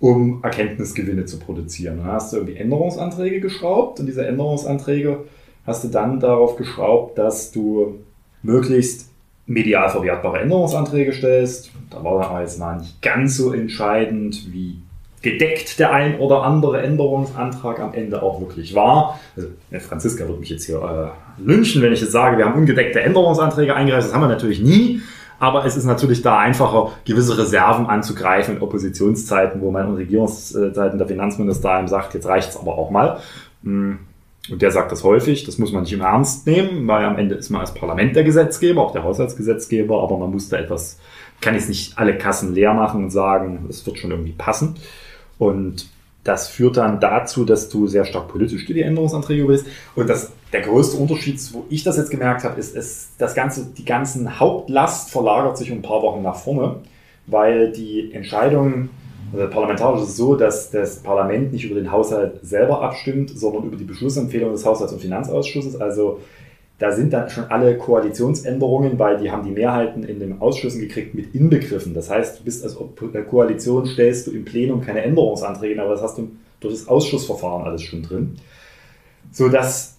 um 0.00 0.42
Erkenntnisgewinne 0.42 1.24
zu 1.24 1.38
produzieren. 1.38 1.98
Dann 1.98 2.12
hast 2.12 2.32
du 2.32 2.36
irgendwie 2.36 2.56
Änderungsanträge 2.56 3.40
geschraubt 3.40 4.00
und 4.00 4.06
diese 4.06 4.26
Änderungsanträge 4.26 5.24
hast 5.66 5.84
du 5.84 5.88
dann 5.88 6.20
darauf 6.20 6.56
geschraubt, 6.56 7.16
dass 7.16 7.52
du 7.52 8.00
möglichst 8.42 9.08
medial 9.46 9.88
verwertbare 9.88 10.40
Änderungsanträge 10.40 11.12
stellst. 11.12 11.70
Da 11.90 12.02
war 12.02 12.28
dann 12.28 12.40
jetzt 12.42 12.58
mal 12.58 12.76
nicht 12.76 13.00
ganz 13.00 13.36
so 13.36 13.52
entscheidend, 13.52 14.52
wie 14.52 14.78
gedeckt 15.24 15.78
der 15.80 15.92
ein 15.92 16.18
oder 16.18 16.42
andere 16.42 16.82
Änderungsantrag 16.82 17.80
am 17.80 17.94
Ende 17.94 18.22
auch 18.22 18.40
wirklich 18.40 18.74
war. 18.74 19.18
Also, 19.36 19.48
Franziska 19.80 20.28
wird 20.28 20.38
mich 20.38 20.50
jetzt 20.50 20.66
hier 20.66 20.76
äh, 20.76 21.42
lynchen, 21.42 21.82
wenn 21.82 21.92
ich 21.92 22.00
jetzt 22.00 22.12
sage, 22.12 22.38
wir 22.38 22.44
haben 22.44 22.54
ungedeckte 22.54 23.00
Änderungsanträge 23.00 23.74
eingereicht. 23.74 24.06
Das 24.06 24.14
haben 24.14 24.20
wir 24.20 24.28
natürlich 24.28 24.60
nie. 24.60 25.00
Aber 25.40 25.64
es 25.64 25.76
ist 25.76 25.84
natürlich 25.84 26.22
da 26.22 26.38
einfacher, 26.38 26.92
gewisse 27.04 27.36
Reserven 27.36 27.86
anzugreifen 27.86 28.56
in 28.56 28.62
Oppositionszeiten, 28.62 29.60
wo 29.60 29.70
man 29.72 29.88
in 29.88 29.94
Regierungszeiten 29.94 30.96
der 30.96 31.08
Finanzminister 31.08 31.72
einem 31.72 31.88
sagt, 31.88 32.14
jetzt 32.14 32.26
reicht 32.26 32.50
es 32.50 32.56
aber 32.56 32.78
auch 32.78 32.90
mal. 32.90 33.18
Hm. 33.64 33.98
Und 34.50 34.60
der 34.60 34.70
sagt 34.70 34.92
das 34.92 35.04
häufig, 35.04 35.44
das 35.44 35.58
muss 35.58 35.72
man 35.72 35.82
nicht 35.82 35.92
im 35.94 36.02
Ernst 36.02 36.46
nehmen, 36.46 36.86
weil 36.86 37.04
am 37.04 37.16
Ende 37.16 37.34
ist 37.34 37.48
man 37.48 37.62
als 37.62 37.72
Parlament 37.72 38.14
der 38.14 38.24
Gesetzgeber, 38.24 38.82
auch 38.82 38.92
der 38.92 39.02
Haushaltsgesetzgeber, 39.02 40.02
aber 40.02 40.18
man 40.18 40.30
muss 40.30 40.50
da 40.50 40.58
etwas, 40.58 40.98
kann 41.40 41.54
jetzt 41.54 41.68
nicht 41.70 41.98
alle 41.98 42.16
Kassen 42.18 42.52
leer 42.54 42.74
machen 42.74 43.04
und 43.04 43.10
sagen, 43.10 43.66
es 43.70 43.86
wird 43.86 43.98
schon 43.98 44.10
irgendwie 44.10 44.32
passen. 44.32 44.76
Und 45.38 45.88
das 46.22 46.48
führt 46.48 46.78
dann 46.78 47.00
dazu, 47.00 47.44
dass 47.44 47.68
du 47.68 47.86
sehr 47.86 48.04
stark 48.04 48.28
politisch 48.28 48.64
dir 48.64 48.74
die 48.74 48.82
Änderungsanträge 48.82 49.44
bist. 49.44 49.66
Und 49.94 50.08
das, 50.08 50.32
der 50.52 50.62
größte 50.62 50.96
Unterschied, 50.96 51.38
wo 51.52 51.66
ich 51.68 51.84
das 51.84 51.96
jetzt 51.98 52.10
gemerkt 52.10 52.44
habe, 52.44 52.58
ist, 52.58 52.74
ist, 52.74 53.10
das 53.18 53.34
ganze, 53.34 53.66
die 53.66 53.84
ganzen 53.84 54.40
Hauptlast 54.40 55.10
verlagert 55.10 55.58
sich 55.58 55.70
um 55.70 55.78
ein 55.78 55.82
paar 55.82 56.02
Wochen 56.02 56.22
nach 56.22 56.36
vorne, 56.36 56.76
weil 57.26 57.72
die 57.72 58.12
Entscheidungen 58.12 58.90
also 59.32 59.50
parlamentarisch 59.50 60.02
ist 60.02 60.10
es 60.10 60.16
so, 60.16 60.36
dass 60.36 60.70
das 60.70 61.02
Parlament 61.02 61.52
nicht 61.52 61.64
über 61.64 61.74
den 61.74 61.90
Haushalt 61.90 62.38
selber 62.42 62.82
abstimmt, 62.82 63.30
sondern 63.30 63.64
über 63.64 63.76
die 63.76 63.84
Beschlussempfehlung 63.84 64.52
des 64.52 64.64
Haushalts- 64.64 64.92
und 64.92 65.00
Finanzausschusses. 65.00 65.80
Also 65.80 66.20
da 66.78 66.92
sind 66.92 67.12
dann 67.12 67.30
schon 67.30 67.44
alle 67.44 67.78
Koalitionsänderungen, 67.78 68.98
weil 68.98 69.18
die 69.18 69.30
haben 69.30 69.44
die 69.44 69.52
Mehrheiten 69.52 70.02
in 70.02 70.18
den 70.18 70.40
Ausschüssen 70.40 70.80
gekriegt, 70.80 71.14
mit 71.14 71.34
inbegriffen. 71.34 71.94
Das 71.94 72.10
heißt, 72.10 72.40
du 72.40 72.44
bist 72.44 72.64
als 72.64 72.76
Koalition, 73.30 73.86
stellst 73.86 74.26
du 74.26 74.32
im 74.32 74.44
Plenum 74.44 74.80
keine 74.80 75.02
Änderungsanträge, 75.02 75.80
aber 75.80 75.92
das 75.92 76.02
hast 76.02 76.18
du 76.18 76.30
durch 76.60 76.74
das 76.74 76.88
Ausschussverfahren 76.88 77.64
alles 77.64 77.82
schon 77.82 78.02
drin. 78.02 78.36
Sodass 79.30 79.96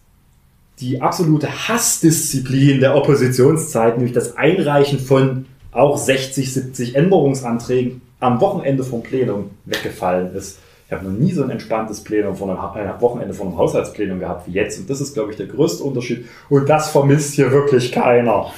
die 0.79 1.01
absolute 1.01 1.47
Hassdisziplin 1.47 2.81
der 2.81 2.95
Oppositionszeit, 2.95 3.95
nämlich 3.95 4.13
das 4.13 4.35
Einreichen 4.35 4.99
von 4.99 5.45
auch 5.71 5.97
60, 5.97 6.53
70 6.53 6.95
Änderungsanträgen 6.95 8.01
am 8.19 8.41
Wochenende 8.41 8.83
vom 8.83 9.01
Plenum 9.01 9.51
weggefallen 9.65 10.35
ist. 10.35 10.59
Habe 10.95 11.05
noch 11.05 11.19
nie 11.19 11.31
so 11.31 11.43
ein 11.43 11.49
entspanntes 11.49 12.03
Plenum 12.03 12.35
von 12.35 12.49
einem 12.49 12.87
äh, 12.87 13.01
Wochenende 13.01 13.33
von 13.33 13.47
einem 13.47 13.57
Haushaltsplenum 13.57 14.19
gehabt 14.19 14.47
wie 14.47 14.51
jetzt. 14.51 14.79
Und 14.79 14.89
das 14.89 15.01
ist, 15.01 15.13
glaube 15.13 15.31
ich, 15.31 15.37
der 15.37 15.47
größte 15.47 15.83
Unterschied. 15.83 16.27
Und 16.49 16.69
das 16.69 16.91
vermisst 16.91 17.35
hier 17.35 17.51
wirklich 17.51 17.91
keiner. 17.91 18.51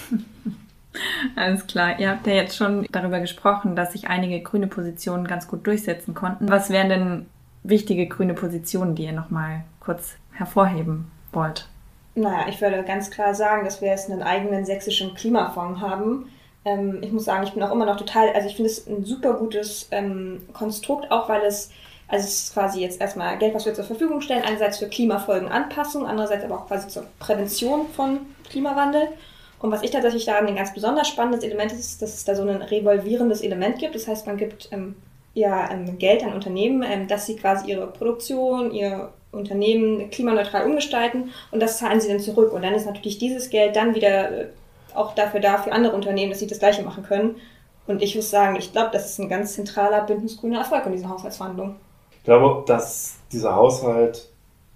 Alles 1.35 1.67
klar. 1.67 1.99
Ihr 1.99 2.09
habt 2.09 2.25
ja 2.25 2.33
jetzt 2.33 2.55
schon 2.55 2.87
darüber 2.91 3.19
gesprochen, 3.19 3.75
dass 3.75 3.93
sich 3.93 4.07
einige 4.07 4.41
grüne 4.41 4.67
Positionen 4.67 5.27
ganz 5.27 5.47
gut 5.47 5.67
durchsetzen 5.67 6.13
konnten. 6.15 6.49
Was 6.49 6.69
wären 6.69 6.89
denn 6.89 7.25
wichtige 7.63 8.07
grüne 8.07 8.33
Positionen, 8.33 8.95
die 8.95 9.05
ihr 9.05 9.13
nochmal 9.13 9.63
kurz 9.79 10.15
hervorheben 10.31 11.11
wollt? 11.33 11.67
Naja, 12.15 12.47
ich 12.49 12.59
würde 12.61 12.83
ganz 12.83 13.11
klar 13.11 13.35
sagen, 13.35 13.63
dass 13.63 13.81
wir 13.81 13.89
jetzt 13.89 14.09
einen 14.09 14.23
eigenen 14.23 14.65
sächsischen 14.65 15.13
Klimafonds 15.13 15.81
haben, 15.81 16.25
ähm, 16.67 16.99
ich 17.01 17.11
muss 17.11 17.25
sagen, 17.25 17.45
ich 17.45 17.53
bin 17.53 17.63
auch 17.63 17.71
immer 17.71 17.85
noch 17.85 17.95
total, 17.95 18.29
also 18.33 18.47
ich 18.47 18.55
finde 18.55 18.69
es 18.69 18.85
ein 18.87 19.05
super 19.05 19.33
gutes 19.33 19.87
ähm, 19.91 20.41
Konstrukt, 20.53 21.11
auch 21.11 21.29
weil 21.29 21.41
es, 21.43 21.71
also 22.07 22.25
es 22.25 22.43
ist 22.43 22.53
quasi 22.53 22.81
jetzt 22.81 23.01
erstmal 23.01 23.37
Geld, 23.37 23.53
was 23.53 23.65
wir 23.65 23.73
zur 23.73 23.83
Verfügung 23.83 24.21
stellen, 24.21 24.43
einerseits 24.43 24.77
für 24.77 24.87
Klimafolgenanpassung, 24.87 26.05
andererseits 26.05 26.45
aber 26.45 26.55
auch 26.55 26.67
quasi 26.67 26.87
zur 26.87 27.03
Prävention 27.19 27.87
von 27.89 28.19
Klimawandel. 28.49 29.09
Und 29.59 29.71
was 29.71 29.81
ich 29.81 29.91
tatsächlich 29.91 30.25
daran 30.25 30.47
ein 30.47 30.55
ganz 30.55 30.73
besonders 30.73 31.07
spannendes 31.07 31.43
Element 31.43 31.71
ist, 31.71 32.01
dass 32.01 32.13
es 32.13 32.23
da 32.23 32.35
so 32.35 32.43
ein 32.43 32.61
revolvierendes 32.61 33.41
Element 33.41 33.79
gibt. 33.79 33.95
Das 33.95 34.07
heißt, 34.07 34.27
man 34.27 34.37
gibt 34.37 34.69
ähm, 34.71 34.95
ja 35.33 35.69
ähm, 35.71 35.97
Geld 35.97 36.23
an 36.23 36.33
Unternehmen, 36.33 36.83
ähm, 36.87 37.07
dass 37.07 37.25
sie 37.25 37.35
quasi 37.35 37.71
ihre 37.71 37.87
Produktion, 37.87 38.71
ihr 38.71 39.09
Unternehmen 39.31 40.09
klimaneutral 40.09 40.65
umgestalten 40.65 41.31
und 41.51 41.59
das 41.59 41.79
zahlen 41.79 41.99
sie 41.99 42.07
dann 42.07 42.19
zurück. 42.19 42.53
Und 42.53 42.63
dann 42.63 42.73
ist 42.73 42.85
natürlich 42.85 43.17
dieses 43.17 43.49
Geld 43.49 43.75
dann 43.75 43.95
wieder 43.95 44.31
äh, 44.31 44.47
auch 44.93 45.13
dafür 45.13 45.39
da, 45.39 45.57
für 45.57 45.71
andere 45.71 45.95
Unternehmen, 45.95 46.31
dass 46.31 46.39
sie 46.39 46.47
das 46.47 46.59
Gleiche 46.59 46.83
machen 46.83 47.03
können. 47.03 47.35
Und 47.87 48.01
ich 48.01 48.15
muss 48.15 48.29
sagen, 48.29 48.55
ich 48.57 48.71
glaube, 48.71 48.91
das 48.93 49.11
ist 49.11 49.19
ein 49.19 49.29
ganz 49.29 49.53
zentraler 49.55 50.01
bündnisgrüner 50.05 50.59
Erfolg 50.59 50.85
in 50.85 50.91
diesen 50.91 51.09
Haushaltsverhandlungen. 51.09 51.86
Ich 52.27 52.29
glaube, 52.29 52.65
dass 52.65 53.19
dieser 53.31 53.55
Haushalt 53.55 54.27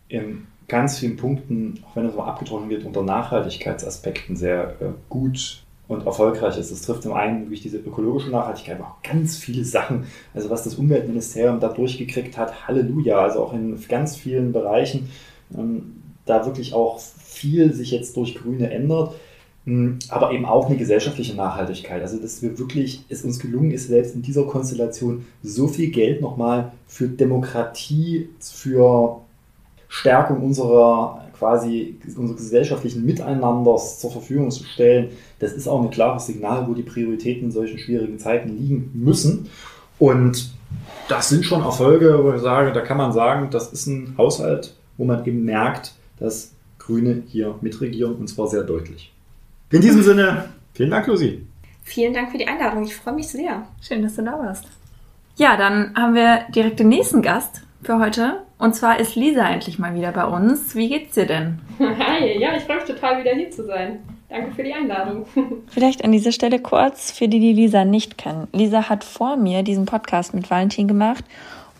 in 0.08 0.48
ganz 0.70 1.00
vielen 1.00 1.18
Punkten, 1.18 1.84
auch 1.86 1.98
wenn 1.98 2.06
es 2.06 2.16
mal 2.16 2.24
abgetroffen 2.24 2.70
wird, 2.70 2.86
unter 2.86 3.04
Nachhaltigkeitsaspekten 3.04 4.38
sehr 4.38 4.78
äh, 4.80 4.86
gut 5.10 5.62
und 5.90 6.06
erfolgreich 6.06 6.58
ist. 6.58 6.72
Es 6.72 6.84
trifft 6.84 7.04
zum 7.04 7.12
einen 7.12 7.48
durch 7.48 7.62
diese 7.62 7.80
ökologische 7.80 8.30
Nachhaltigkeit, 8.30 8.80
aber 8.80 8.92
auch 8.92 9.02
ganz 9.04 9.36
viele 9.36 9.66
Sachen. 9.66 10.06
Also 10.34 10.50
was 10.50 10.64
das 10.64 10.76
Umweltministerium 10.76 11.60
da 11.60 11.68
durchgekriegt 11.68 12.38
hat, 12.38 12.70
Halleluja. 12.70 13.20
Also 13.20 13.44
auch 13.44 13.52
in 13.52 13.78
ganz 13.90 14.16
vielen 14.16 14.54
Bereichen 14.54 15.10
ähm, 15.54 16.04
da 16.26 16.46
wirklich 16.46 16.74
auch 16.74 17.02
viel 17.02 17.74
sich 17.74 17.92
jetzt 17.92 18.16
durch 18.16 18.36
Grüne 18.36 18.72
ändert. 18.72 19.16
Hm, 19.66 20.00
aber 20.10 20.32
eben 20.32 20.46
auch 20.46 20.68
eine 20.68 20.78
gesellschaftliche 20.78 21.36
Nachhaltigkeit. 21.36 22.02
Also, 22.02 22.18
dass 22.18 22.42
wir 22.42 22.58
wirklich, 22.58 23.06
es 23.10 23.24
uns 23.24 23.40
gelungen 23.40 23.72
ist, 23.72 23.88
selbst 23.88 24.16
in 24.16 24.22
dieser 24.22 24.44
Konstellation 24.44 25.26
so 25.44 25.68
viel 25.68 25.92
Geld 25.92 26.22
nochmal 26.22 26.72
für 26.88 27.08
Demokratie, 27.08 28.30
für 28.40 29.22
Stärkung 29.88 30.42
unserer 30.42 31.26
quasi 31.42 31.98
unseres 32.18 32.38
gesellschaftlichen 32.38 33.04
Miteinanders 33.04 34.00
zur 34.00 34.12
Verfügung 34.12 34.52
zu 34.52 34.64
stellen. 34.64 35.10
Das 35.40 35.54
ist 35.54 35.68
auch 35.68 35.82
ein 35.82 35.90
klares 35.90 36.28
Signal, 36.28 36.68
wo 36.68 36.76
die 36.76 36.84
Prioritäten 36.84 37.46
in 37.46 37.52
solchen 37.52 37.80
schwierigen 37.80 38.20
Zeiten 38.20 38.56
liegen 38.56 38.92
müssen. 38.94 39.48
Und 39.98 40.52
das 41.10 41.30
sind 41.30 41.44
schon 41.44 41.64
Erfolge, 41.64 42.24
wo 42.24 42.32
ich 42.32 42.42
sage, 42.42 42.72
da 42.74 42.82
kann 42.82 42.98
man 42.98 43.12
sagen, 43.12 43.50
das 43.50 43.74
ist 43.74 43.88
ein 43.88 44.14
Haushalt, 44.20 44.76
wo 44.98 45.04
man 45.04 45.26
eben 45.26 45.44
merkt, 45.44 45.96
dass 46.20 46.54
Grüne 46.78 47.24
hier 47.26 47.56
mitregieren 47.62 48.16
und 48.16 48.28
zwar 48.28 48.48
sehr 48.48 48.64
deutlich. 48.64 49.11
In 49.72 49.80
diesem 49.80 50.04
Sinne, 50.04 50.50
vielen 50.74 50.90
Dank, 50.90 51.08
Lucy. 51.08 51.48
Vielen 51.84 52.14
Dank 52.14 52.32
für 52.32 52.38
die 52.38 52.48
Einladung. 52.48 52.84
Ich 52.84 52.94
freue 52.94 53.14
mich 53.14 53.30
sehr. 53.30 53.66
Schön, 53.82 54.02
dass 54.02 54.16
du 54.16 54.22
da 54.22 54.38
warst. 54.38 54.66
Ja, 55.38 55.56
dann 55.56 55.94
haben 55.96 56.14
wir 56.14 56.42
direkt 56.54 56.80
den 56.82 56.90
nächsten 56.90 57.22
Gast 57.22 57.62
für 57.82 57.98
heute. 57.98 58.42
Und 58.58 58.76
zwar 58.76 59.00
ist 59.00 59.16
Lisa 59.16 59.50
endlich 59.50 59.80
mal 59.80 59.96
wieder 59.96 60.12
bei 60.12 60.26
uns. 60.26 60.76
Wie 60.76 60.90
geht's 60.90 61.16
dir 61.16 61.26
denn? 61.26 61.60
Hi, 61.80 62.38
ja, 62.38 62.54
ich 62.56 62.64
freue 62.64 62.78
mich 62.78 62.86
total 62.86 63.22
wieder 63.22 63.32
hier 63.32 63.50
zu 63.50 63.66
sein. 63.66 64.00
Danke 64.28 64.52
für 64.52 64.64
die 64.64 64.74
Einladung. 64.74 65.26
Vielleicht 65.68 66.04
an 66.04 66.12
dieser 66.12 66.34
Stelle 66.34 66.60
kurz 66.60 67.12
für 67.12 67.30
die, 67.30 67.40
die 67.40 67.54
Lisa 67.54 67.86
nicht 67.86 68.18
kennen. 68.18 68.50
Lisa 68.52 68.90
hat 68.90 69.06
vor 69.06 69.38
mir 69.38 69.64
diesen 69.64 69.86
Podcast 69.86 70.34
mit 70.34 70.52
Valentin 70.52 70.90
gemacht 70.90 71.24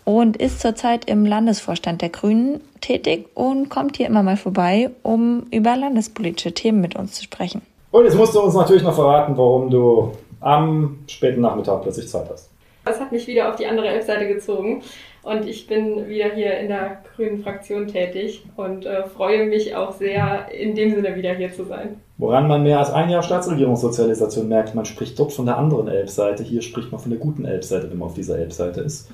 und 0.04 0.38
ist 0.38 0.60
zurzeit 0.60 1.04
im 1.10 1.26
Landesvorstand 1.26 2.00
der 2.00 2.08
Grünen 2.08 2.60
tätig 2.80 3.26
und 3.34 3.68
kommt 3.68 3.98
hier 3.98 4.06
immer 4.06 4.22
mal 4.22 4.38
vorbei, 4.38 4.90
um 5.02 5.46
über 5.50 5.76
landespolitische 5.76 6.52
Themen 6.52 6.80
mit 6.80 6.96
uns 6.96 7.12
zu 7.12 7.22
sprechen. 7.22 7.60
Und 7.92 8.04
jetzt 8.04 8.16
musst 8.16 8.34
du 8.34 8.40
uns 8.40 8.54
natürlich 8.54 8.82
noch 8.82 8.94
verraten, 8.94 9.36
warum 9.36 9.70
du 9.70 10.12
am 10.40 10.98
späten 11.06 11.42
Nachmittag 11.42 11.82
plötzlich 11.82 12.08
Zeit 12.08 12.28
hast. 12.28 12.50
Das 12.84 12.98
hat 12.98 13.12
mich 13.12 13.26
wieder 13.28 13.50
auf 13.50 13.56
die 13.56 13.66
andere 13.66 13.86
Webseite 13.86 14.26
gezogen 14.26 14.82
und 15.22 15.46
ich 15.46 15.68
bin 15.68 16.08
wieder 16.08 16.30
hier 16.34 16.58
in 16.58 16.68
der 16.68 17.02
grünen 17.14 17.42
Fraktion 17.44 17.86
tätig 17.86 18.44
und 18.56 18.86
äh, 18.86 19.04
freue 19.04 19.46
mich 19.46 19.76
auch 19.76 19.92
sehr, 19.92 20.46
in 20.52 20.74
dem 20.74 20.94
Sinne 20.94 21.14
wieder 21.14 21.34
hier 21.34 21.52
zu 21.52 21.64
sein. 21.64 22.00
Woran 22.18 22.48
man 22.48 22.64
mehr 22.64 22.80
als 22.80 22.90
ein 22.90 23.08
Jahr 23.08 23.22
Staatsregierungssozialisation 23.22 24.48
merkt, 24.48 24.74
man 24.74 24.84
spricht 24.84 25.16
dort 25.18 25.32
von 25.32 25.46
der 25.46 25.58
anderen 25.58 25.86
Elbseite, 25.86 26.42
hier 26.42 26.62
spricht 26.62 26.90
man 26.90 27.00
von 27.00 27.10
der 27.10 27.20
guten 27.20 27.44
Elbseite, 27.44 27.88
wenn 27.88 27.98
man 27.98 28.08
auf 28.08 28.14
dieser 28.14 28.38
Elbseite 28.38 28.80
ist. 28.80 29.10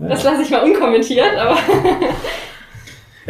Ja. 0.00 0.08
Das 0.08 0.22
lasse 0.22 0.42
ich 0.42 0.50
mal 0.50 0.64
unkommentiert, 0.64 1.36
aber. 1.38 1.56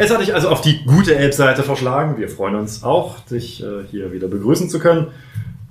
Es 0.01 0.09
hat 0.11 0.21
dich 0.21 0.33
also 0.33 0.47
auf 0.47 0.61
die 0.61 0.85
gute 0.85 1.13
Elbseite 1.13 1.61
verschlagen. 1.61 2.17
Wir 2.17 2.29
freuen 2.29 2.55
uns 2.55 2.85
auch, 2.85 3.19
dich 3.19 3.61
äh, 3.61 3.83
hier 3.91 4.13
wieder 4.13 4.29
begrüßen 4.29 4.69
zu 4.69 4.79
können. 4.79 5.07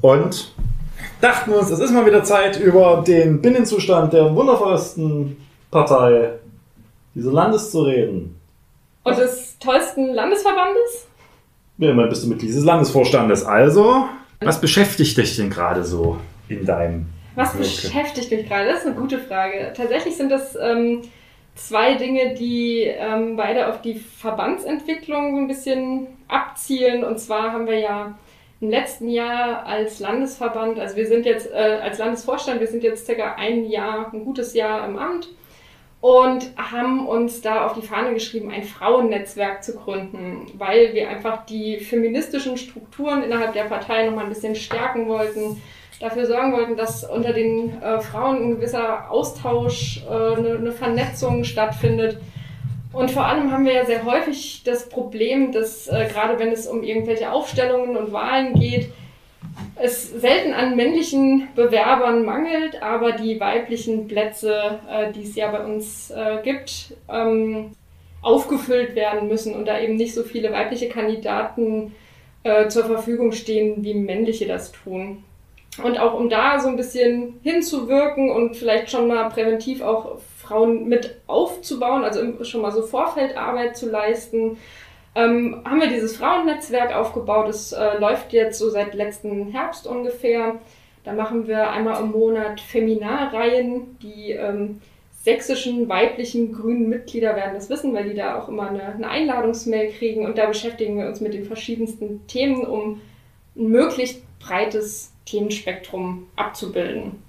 Und 0.02 0.52
dachten 1.22 1.50
uns, 1.50 1.70
es 1.70 1.78
ist 1.78 1.92
mal 1.92 2.04
wieder 2.04 2.22
Zeit, 2.22 2.60
über 2.60 3.02
den 3.06 3.40
Binnenzustand 3.40 4.12
der 4.12 4.34
wundervollsten 4.34 5.38
Partei 5.70 6.32
dieses 7.14 7.32
Landes 7.32 7.70
zu 7.70 7.80
reden. 7.80 8.38
Und 9.02 9.16
des 9.16 9.56
tollsten 9.60 10.12
Landesverbandes? 10.12 11.06
Ja, 11.78 11.88
immerhin 11.92 12.10
bist 12.10 12.24
du 12.24 12.28
Mitglied 12.28 12.50
dieses 12.50 12.64
Landesvorstandes. 12.66 13.46
Also, 13.46 14.10
was 14.40 14.60
beschäftigt 14.60 15.16
dich 15.16 15.36
denn 15.36 15.48
gerade 15.48 15.84
so 15.84 16.18
in 16.50 16.66
deinem 16.66 17.06
Was 17.34 17.54
beschäftigt 17.54 18.30
mich 18.30 18.46
gerade? 18.46 18.68
Das 18.68 18.80
ist 18.80 18.86
eine 18.88 18.94
gute 18.94 19.20
Frage. 19.20 19.72
Tatsächlich 19.74 20.18
sind 20.18 20.30
das 20.30 20.54
ähm, 20.60 21.00
zwei 21.58 21.94
Dinge, 21.94 22.34
die 22.34 22.82
ähm, 22.82 23.36
beide 23.36 23.68
auf 23.68 23.82
die 23.82 23.94
Verbandsentwicklung 23.94 25.34
so 25.34 25.40
ein 25.42 25.48
bisschen 25.48 26.06
abzielen. 26.28 27.04
Und 27.04 27.18
zwar 27.18 27.52
haben 27.52 27.66
wir 27.66 27.78
ja 27.78 28.18
im 28.60 28.70
letzten 28.70 29.08
Jahr 29.08 29.66
als 29.66 30.00
Landesverband, 30.00 30.80
also 30.80 30.96
wir 30.96 31.06
sind 31.06 31.26
jetzt 31.26 31.50
äh, 31.52 31.78
als 31.82 31.98
Landesvorstand, 31.98 32.60
wir 32.60 32.66
sind 32.66 32.82
jetzt 32.82 33.06
circa 33.06 33.34
ein 33.34 33.66
Jahr, 33.66 34.12
ein 34.12 34.24
gutes 34.24 34.54
Jahr 34.54 34.84
im 34.88 34.98
Amt 34.98 35.28
und 36.00 36.50
haben 36.56 37.06
uns 37.06 37.40
da 37.40 37.66
auf 37.66 37.74
die 37.74 37.86
Fahne 37.86 38.14
geschrieben, 38.14 38.50
ein 38.50 38.64
Frauennetzwerk 38.64 39.62
zu 39.62 39.76
gründen, 39.76 40.46
weil 40.54 40.92
wir 40.94 41.08
einfach 41.08 41.46
die 41.46 41.78
feministischen 41.78 42.56
Strukturen 42.56 43.22
innerhalb 43.22 43.52
der 43.52 43.64
Partei 43.64 44.06
nochmal 44.06 44.24
ein 44.24 44.30
bisschen 44.30 44.56
stärken 44.56 45.08
wollten, 45.08 45.60
dafür 46.00 46.26
sorgen 46.26 46.52
wollten, 46.52 46.76
dass 46.76 47.04
unter 47.04 47.32
den 47.32 47.80
äh, 47.82 48.00
Frauen 48.00 48.42
ein 48.42 48.56
gewisser 48.56 49.10
Austausch, 49.10 50.02
äh, 50.08 50.36
eine, 50.36 50.56
eine 50.56 50.72
Vernetzung 50.72 51.44
stattfindet. 51.44 52.18
Und 52.92 53.10
vor 53.10 53.26
allem 53.26 53.52
haben 53.52 53.64
wir 53.64 53.72
ja 53.72 53.84
sehr 53.84 54.04
häufig 54.04 54.62
das 54.64 54.88
Problem, 54.88 55.52
dass 55.52 55.88
äh, 55.88 56.08
gerade 56.10 56.38
wenn 56.38 56.50
es 56.50 56.66
um 56.66 56.82
irgendwelche 56.82 57.30
Aufstellungen 57.30 57.96
und 57.96 58.12
Wahlen 58.12 58.54
geht, 58.54 58.92
es 59.76 60.10
selten 60.10 60.52
an 60.52 60.76
männlichen 60.76 61.48
Bewerbern 61.54 62.24
mangelt, 62.24 62.82
aber 62.82 63.12
die 63.12 63.38
weiblichen 63.38 64.08
Plätze, 64.08 64.80
äh, 64.90 65.12
die 65.12 65.22
es 65.22 65.36
ja 65.36 65.50
bei 65.50 65.64
uns 65.64 66.10
äh, 66.10 66.38
gibt, 66.42 66.94
ähm, 67.08 67.72
aufgefüllt 68.22 68.94
werden 68.94 69.28
müssen 69.28 69.54
und 69.54 69.66
da 69.66 69.78
eben 69.80 69.96
nicht 69.96 70.14
so 70.14 70.22
viele 70.22 70.52
weibliche 70.52 70.88
Kandidaten 70.88 71.94
äh, 72.42 72.68
zur 72.68 72.84
Verfügung 72.84 73.32
stehen, 73.32 73.84
wie 73.84 73.94
männliche 73.94 74.46
das 74.46 74.72
tun. 74.72 75.22
Und 75.82 75.98
auch 75.98 76.14
um 76.14 76.28
da 76.28 76.58
so 76.58 76.68
ein 76.68 76.76
bisschen 76.76 77.38
hinzuwirken 77.42 78.30
und 78.30 78.56
vielleicht 78.56 78.90
schon 78.90 79.06
mal 79.06 79.28
präventiv 79.28 79.80
auch 79.80 80.18
Frauen 80.36 80.88
mit 80.88 81.20
aufzubauen, 81.26 82.04
also 82.04 82.20
schon 82.44 82.62
mal 82.62 82.72
so 82.72 82.82
Vorfeldarbeit 82.82 83.76
zu 83.76 83.88
leisten, 83.90 84.56
ähm, 85.14 85.62
haben 85.64 85.80
wir 85.80 85.88
dieses 85.88 86.16
Frauennetzwerk 86.16 86.94
aufgebaut. 86.94 87.48
Das 87.48 87.72
äh, 87.72 87.98
läuft 87.98 88.32
jetzt 88.32 88.58
so 88.58 88.70
seit 88.70 88.94
letzten 88.94 89.48
Herbst 89.48 89.86
ungefähr. 89.86 90.56
Da 91.04 91.12
machen 91.12 91.46
wir 91.46 91.70
einmal 91.70 92.02
im 92.02 92.12
Monat 92.12 92.60
Feminarreihen. 92.60 93.98
Die 94.00 94.32
ähm, 94.32 94.80
sächsischen 95.22 95.88
weiblichen 95.88 96.52
grünen 96.52 96.88
Mitglieder 96.88 97.34
werden 97.34 97.54
das 97.54 97.68
wissen, 97.70 97.94
weil 97.94 98.08
die 98.08 98.14
da 98.14 98.38
auch 98.38 98.48
immer 98.48 98.68
eine, 98.68 98.94
eine 98.94 99.08
Einladungsmail 99.08 99.90
kriegen. 99.92 100.24
Und 100.24 100.38
da 100.38 100.46
beschäftigen 100.46 100.98
wir 100.98 101.06
uns 101.06 101.20
mit 101.20 101.34
den 101.34 101.44
verschiedensten 101.44 102.26
Themen, 102.26 102.64
um 102.64 103.00
ein 103.56 103.68
möglichst 103.68 104.22
breites 104.38 105.12
Themenspektrum 105.28 106.26
abzubilden. 106.36 107.22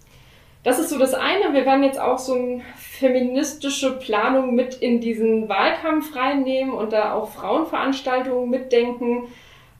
Das 0.63 0.77
ist 0.77 0.89
so 0.89 0.99
das 0.99 1.13
eine. 1.13 1.53
Wir 1.53 1.65
werden 1.65 1.83
jetzt 1.83 1.99
auch 1.99 2.19
so 2.19 2.33
eine 2.33 2.61
feministische 2.75 3.97
Planung 3.97 4.55
mit 4.55 4.75
in 4.75 4.99
diesen 4.99 5.47
Wahlkampf 5.47 6.15
reinnehmen 6.15 6.73
und 6.73 6.91
da 6.91 7.13
auch 7.13 7.29
Frauenveranstaltungen 7.29 8.49
mitdenken. 8.49 9.29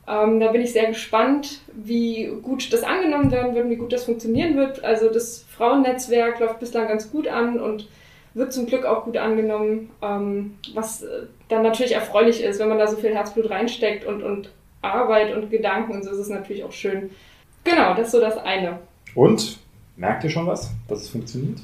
Ähm, 0.08 0.40
da 0.40 0.50
bin 0.50 0.62
ich 0.62 0.72
sehr 0.72 0.86
gespannt, 0.86 1.60
wie 1.72 2.32
gut 2.42 2.72
das 2.72 2.82
angenommen 2.82 3.30
werden 3.30 3.54
wird, 3.54 3.68
wie 3.68 3.76
gut 3.76 3.92
das 3.92 4.04
funktionieren 4.04 4.56
wird. 4.56 4.82
Also 4.82 5.10
das 5.10 5.44
Frauennetzwerk 5.54 6.40
läuft 6.40 6.60
bislang 6.60 6.88
ganz 6.88 7.12
gut 7.12 7.28
an 7.28 7.60
und 7.60 7.88
wird 8.32 8.52
zum 8.52 8.66
Glück 8.66 8.86
auch 8.86 9.04
gut 9.04 9.18
angenommen, 9.18 9.90
ähm, 10.02 10.56
was 10.72 11.02
äh, 11.02 11.26
dann 11.48 11.62
natürlich 11.62 11.94
erfreulich 11.94 12.42
ist, 12.42 12.58
wenn 12.58 12.68
man 12.68 12.78
da 12.78 12.86
so 12.86 12.96
viel 12.96 13.14
Herzblut 13.14 13.50
reinsteckt 13.50 14.06
und, 14.06 14.22
und 14.22 14.50
Arbeit 14.82 15.36
und 15.36 15.50
Gedanken 15.50 15.92
und 15.92 16.04
so 16.04 16.10
ist 16.10 16.18
es 16.18 16.28
natürlich 16.28 16.64
auch 16.64 16.72
schön. 16.72 17.10
Genau, 17.64 17.94
das 17.94 18.06
ist 18.06 18.12
so 18.12 18.20
das 18.20 18.38
eine. 18.38 18.78
Und? 19.14 19.58
Merkt 19.96 20.24
ihr 20.24 20.30
schon 20.30 20.46
was, 20.46 20.70
dass 20.88 21.02
es 21.02 21.10
funktioniert? 21.10 21.58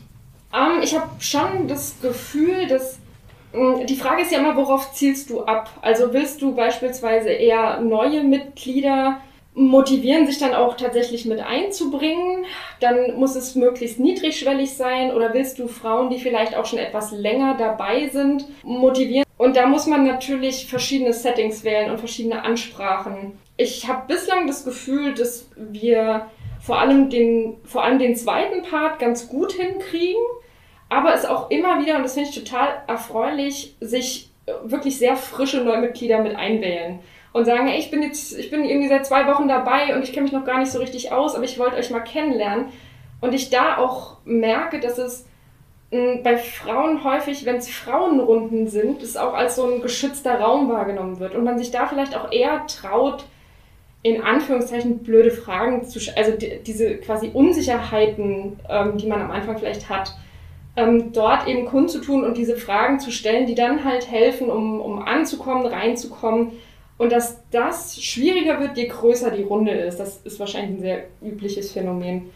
Ähm, 0.55 0.83
ich 0.83 0.95
habe 0.95 1.09
schon 1.21 1.69
das 1.69 1.97
Gefühl, 2.03 2.67
dass 2.67 2.99
mh, 3.55 3.85
die 3.85 3.97
Frage 3.97 4.23
ist 4.23 4.31
ja 4.33 4.41
immer, 4.41 4.57
worauf 4.57 4.93
zielst 4.93 5.31
du 5.31 5.45
ab? 5.45 5.71
Also 5.81 6.13
willst 6.13 6.43
du 6.43 6.55
beispielsweise 6.55 7.31
eher 7.31 7.81
neue 7.81 8.23
Mitglieder 8.23 9.21
motivieren, 9.55 10.27
sich 10.27 10.39
dann 10.39 10.55
auch 10.55 10.77
tatsächlich 10.77 11.25
mit 11.25 11.41
einzubringen? 11.41 12.45
Dann 12.81 13.19
muss 13.19 13.37
es 13.37 13.55
möglichst 13.55 13.99
niedrigschwellig 13.99 14.75
sein. 14.75 15.13
Oder 15.13 15.33
willst 15.33 15.59
du 15.59 15.67
Frauen, 15.67 16.11
die 16.11 16.19
vielleicht 16.19 16.55
auch 16.55 16.67
schon 16.67 16.79
etwas 16.79 17.13
länger 17.13 17.57
dabei 17.57 18.09
sind, 18.09 18.45
motivieren? 18.63 19.25
Und 19.39 19.57
da 19.57 19.67
muss 19.67 19.87
man 19.87 20.07
natürlich 20.07 20.67
verschiedene 20.67 21.13
Settings 21.15 21.65
wählen 21.65 21.91
und 21.91 21.99
verschiedene 21.99 22.43
Ansprachen. 22.43 23.39
Ich 23.57 23.88
habe 23.88 24.07
bislang 24.07 24.47
das 24.47 24.64
Gefühl, 24.64 25.14
dass 25.14 25.49
wir 25.57 26.27
vor 26.61 26.79
allem 26.79 27.11
den, 27.11 27.57
vor 27.64 27.85
allem 27.85 27.99
den 27.99 28.16
zweiten 28.16 28.62
Part 28.62 28.99
ganz 28.99 29.29
gut 29.29 29.53
hinkriegen, 29.53 30.23
aber 30.88 31.14
es 31.14 31.25
auch 31.25 31.51
immer 31.51 31.81
wieder, 31.81 31.97
und 31.97 32.03
das 32.03 32.14
finde 32.14 32.31
ich 32.31 32.45
total 32.45 32.69
erfreulich, 32.87 33.77
sich 33.81 34.31
äh, 34.47 34.53
wirklich 34.64 34.99
sehr 34.99 35.16
frische 35.16 35.62
Neumitglieder 35.62 36.21
mit 36.23 36.37
einwählen 36.37 37.01
und 37.33 37.45
sagen, 37.45 37.66
hey, 37.66 37.79
ich 37.79 37.90
bin 37.90 38.03
jetzt, 38.03 38.37
ich 38.38 38.51
bin 38.51 38.64
irgendwie 38.64 38.88
seit 38.88 39.07
zwei 39.07 39.27
Wochen 39.27 39.49
dabei 39.49 39.95
und 39.95 40.03
ich 40.03 40.12
kenne 40.12 40.25
mich 40.25 40.33
noch 40.33 40.45
gar 40.45 40.59
nicht 40.59 40.71
so 40.71 40.79
richtig 40.79 41.12
aus, 41.12 41.35
aber 41.35 41.45
ich 41.45 41.59
wollte 41.59 41.77
euch 41.77 41.90
mal 41.90 42.01
kennenlernen. 42.01 42.66
Und 43.21 43.35
ich 43.35 43.51
da 43.51 43.79
auch 43.79 44.19
merke, 44.25 44.81
dass 44.81 44.99
es 44.99 45.27
mh, 45.90 46.21
bei 46.23 46.37
Frauen 46.37 47.05
häufig, 47.05 47.45
wenn 47.45 47.57
es 47.57 47.69
Frauenrunden 47.69 48.69
sind, 48.69 49.03
es 49.03 49.16
auch 49.16 49.35
als 49.35 49.57
so 49.57 49.66
ein 49.66 49.83
geschützter 49.83 50.40
Raum 50.40 50.69
wahrgenommen 50.69 51.19
wird 51.19 51.35
und 51.35 51.45
man 51.45 51.59
sich 51.59 51.71
da 51.71 51.87
vielleicht 51.87 52.16
auch 52.16 52.33
eher 52.33 52.66
traut, 52.66 53.25
in 54.03 54.23
Anführungszeichen 54.23 54.99
blöde 54.99 55.31
Fragen 55.31 55.85
zu, 55.85 55.99
also 56.17 56.33
die, 56.33 56.61
diese 56.65 56.97
quasi 56.97 57.31
Unsicherheiten, 57.33 58.59
ähm, 58.69 58.97
die 58.99 59.07
man 59.07 59.21
am 59.21 59.31
Anfang 59.31 59.59
vielleicht 59.59 59.89
hat, 59.89 60.15
ähm, 60.77 61.13
dort 61.13 61.49
eben 61.49 61.67
kundzutun 61.67 62.23
und 62.23 62.37
diese 62.37 62.57
Fragen 62.57 63.01
zu 63.01 63.11
stellen, 63.11 63.47
die 63.47 63.55
dann 63.55 63.85
halt 63.85 64.11
helfen, 64.11 64.51
um, 64.51 64.81
um 64.81 65.01
anzukommen, 65.01 65.67
reinzukommen. 65.67 66.53
Und 66.99 67.13
dass 67.13 67.43
das 67.51 68.03
schwieriger 68.03 68.61
wird, 68.61 68.77
je 68.77 68.87
größer 68.87 69.31
die 69.31 69.43
Runde 69.43 69.73
ist. 69.73 69.99
Das 69.99 70.19
ist 70.25 70.41
wahrscheinlich 70.41 70.79
ein 70.79 70.81
sehr 70.81 71.05
übliches 71.23 71.73
Phänomen. 71.73 72.31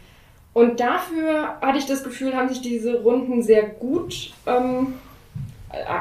Und 0.53 0.79
dafür 0.79 1.59
hatte 1.61 1.77
ich 1.77 1.85
das 1.85 2.03
Gefühl, 2.03 2.35
haben 2.35 2.49
sich 2.49 2.61
diese 2.61 3.01
Runden 3.01 3.41
sehr 3.41 3.63
gut 3.63 4.33
ähm, 4.45 4.95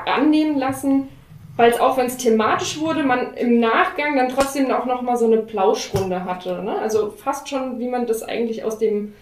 annehmen 0.06 0.58
lassen, 0.58 1.08
weil 1.60 1.72
es 1.72 1.78
auch, 1.78 1.98
wenn 1.98 2.06
es 2.06 2.16
thematisch 2.16 2.80
wurde, 2.80 3.02
man 3.02 3.34
im 3.34 3.60
Nachgang 3.60 4.16
dann 4.16 4.30
trotzdem 4.30 4.70
auch 4.70 4.86
nochmal 4.86 5.18
so 5.18 5.26
eine 5.26 5.42
Plauschrunde 5.42 6.24
hatte. 6.24 6.62
Ne? 6.62 6.78
Also 6.78 7.10
fast 7.10 7.50
schon, 7.50 7.78
wie 7.78 7.86
man 7.86 8.06
das 8.06 8.22
eigentlich 8.22 8.64
aus 8.64 8.78
dem, 8.78 9.12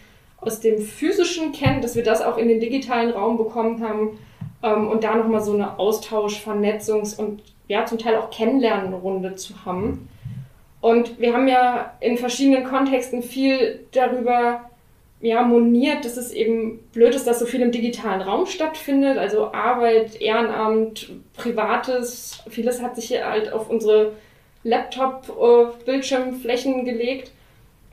aus 0.40 0.60
dem 0.60 0.78
Physischen 0.78 1.50
kennt, 1.50 1.82
dass 1.82 1.96
wir 1.96 2.04
das 2.04 2.22
auch 2.22 2.38
in 2.38 2.46
den 2.46 2.60
digitalen 2.60 3.10
Raum 3.10 3.38
bekommen 3.38 3.82
haben 3.82 4.20
ähm, 4.62 4.86
und 4.86 5.02
da 5.02 5.16
nochmal 5.16 5.40
so 5.40 5.52
eine 5.52 5.80
Austausch-, 5.80 6.40
Vernetzungs- 6.40 7.18
und 7.18 7.42
ja, 7.66 7.86
zum 7.86 7.98
Teil 7.98 8.14
auch 8.14 8.30
Kennenlernrunde 8.30 9.34
zu 9.34 9.64
haben. 9.64 10.08
Und 10.80 11.18
wir 11.18 11.34
haben 11.34 11.48
ja 11.48 11.94
in 11.98 12.18
verschiedenen 12.18 12.62
Kontexten 12.62 13.20
viel 13.20 13.80
darüber 13.90 14.67
ja, 15.20 15.42
moniert, 15.42 16.04
dass 16.04 16.16
es 16.16 16.32
eben 16.32 16.78
blöd 16.92 17.12
ist, 17.14 17.26
dass 17.26 17.40
so 17.40 17.46
viel 17.46 17.60
im 17.60 17.72
digitalen 17.72 18.20
Raum 18.20 18.46
stattfindet, 18.46 19.18
also 19.18 19.52
Arbeit, 19.52 20.20
Ehrenamt, 20.20 21.10
Privates, 21.34 22.44
vieles 22.48 22.80
hat 22.80 22.94
sich 22.94 23.08
hier 23.08 23.28
halt 23.28 23.52
auf 23.52 23.68
unsere 23.68 24.12
Laptop-Bildschirmflächen 24.62 26.84
gelegt. 26.84 27.32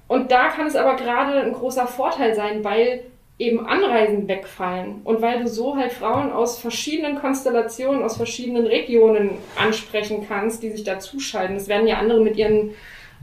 Und 0.07 0.31
da 0.31 0.49
kann 0.49 0.67
es 0.67 0.75
aber 0.75 0.97
gerade 0.97 1.41
ein 1.41 1.53
großer 1.53 1.87
Vorteil 1.87 2.35
sein, 2.35 2.63
weil 2.63 3.05
eben 3.37 3.65
Anreisen 3.65 4.27
wegfallen 4.27 5.01
und 5.03 5.21
weil 5.21 5.41
du 5.41 5.47
so 5.47 5.75
halt 5.75 5.91
Frauen 5.91 6.31
aus 6.31 6.59
verschiedenen 6.59 7.19
Konstellationen, 7.19 8.03
aus 8.03 8.15
verschiedenen 8.15 8.65
Regionen 8.65 9.31
ansprechen 9.57 10.25
kannst, 10.27 10.63
die 10.63 10.69
sich 10.69 10.85
da 10.85 10.99
zuschalten. 10.99 11.55
Das 11.55 11.67
werden 11.67 11.87
ja 11.87 11.97
andere 11.97 12.21
mit 12.21 12.37
ihren 12.37 12.75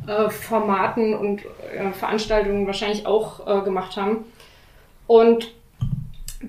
äh, 0.06 0.30
Formaten 0.30 1.14
und 1.14 1.42
äh, 1.74 1.92
Veranstaltungen 1.92 2.66
wahrscheinlich 2.66 3.06
auch 3.06 3.46
äh, 3.46 3.64
gemacht 3.64 3.96
haben. 3.96 4.24
Und 5.06 5.52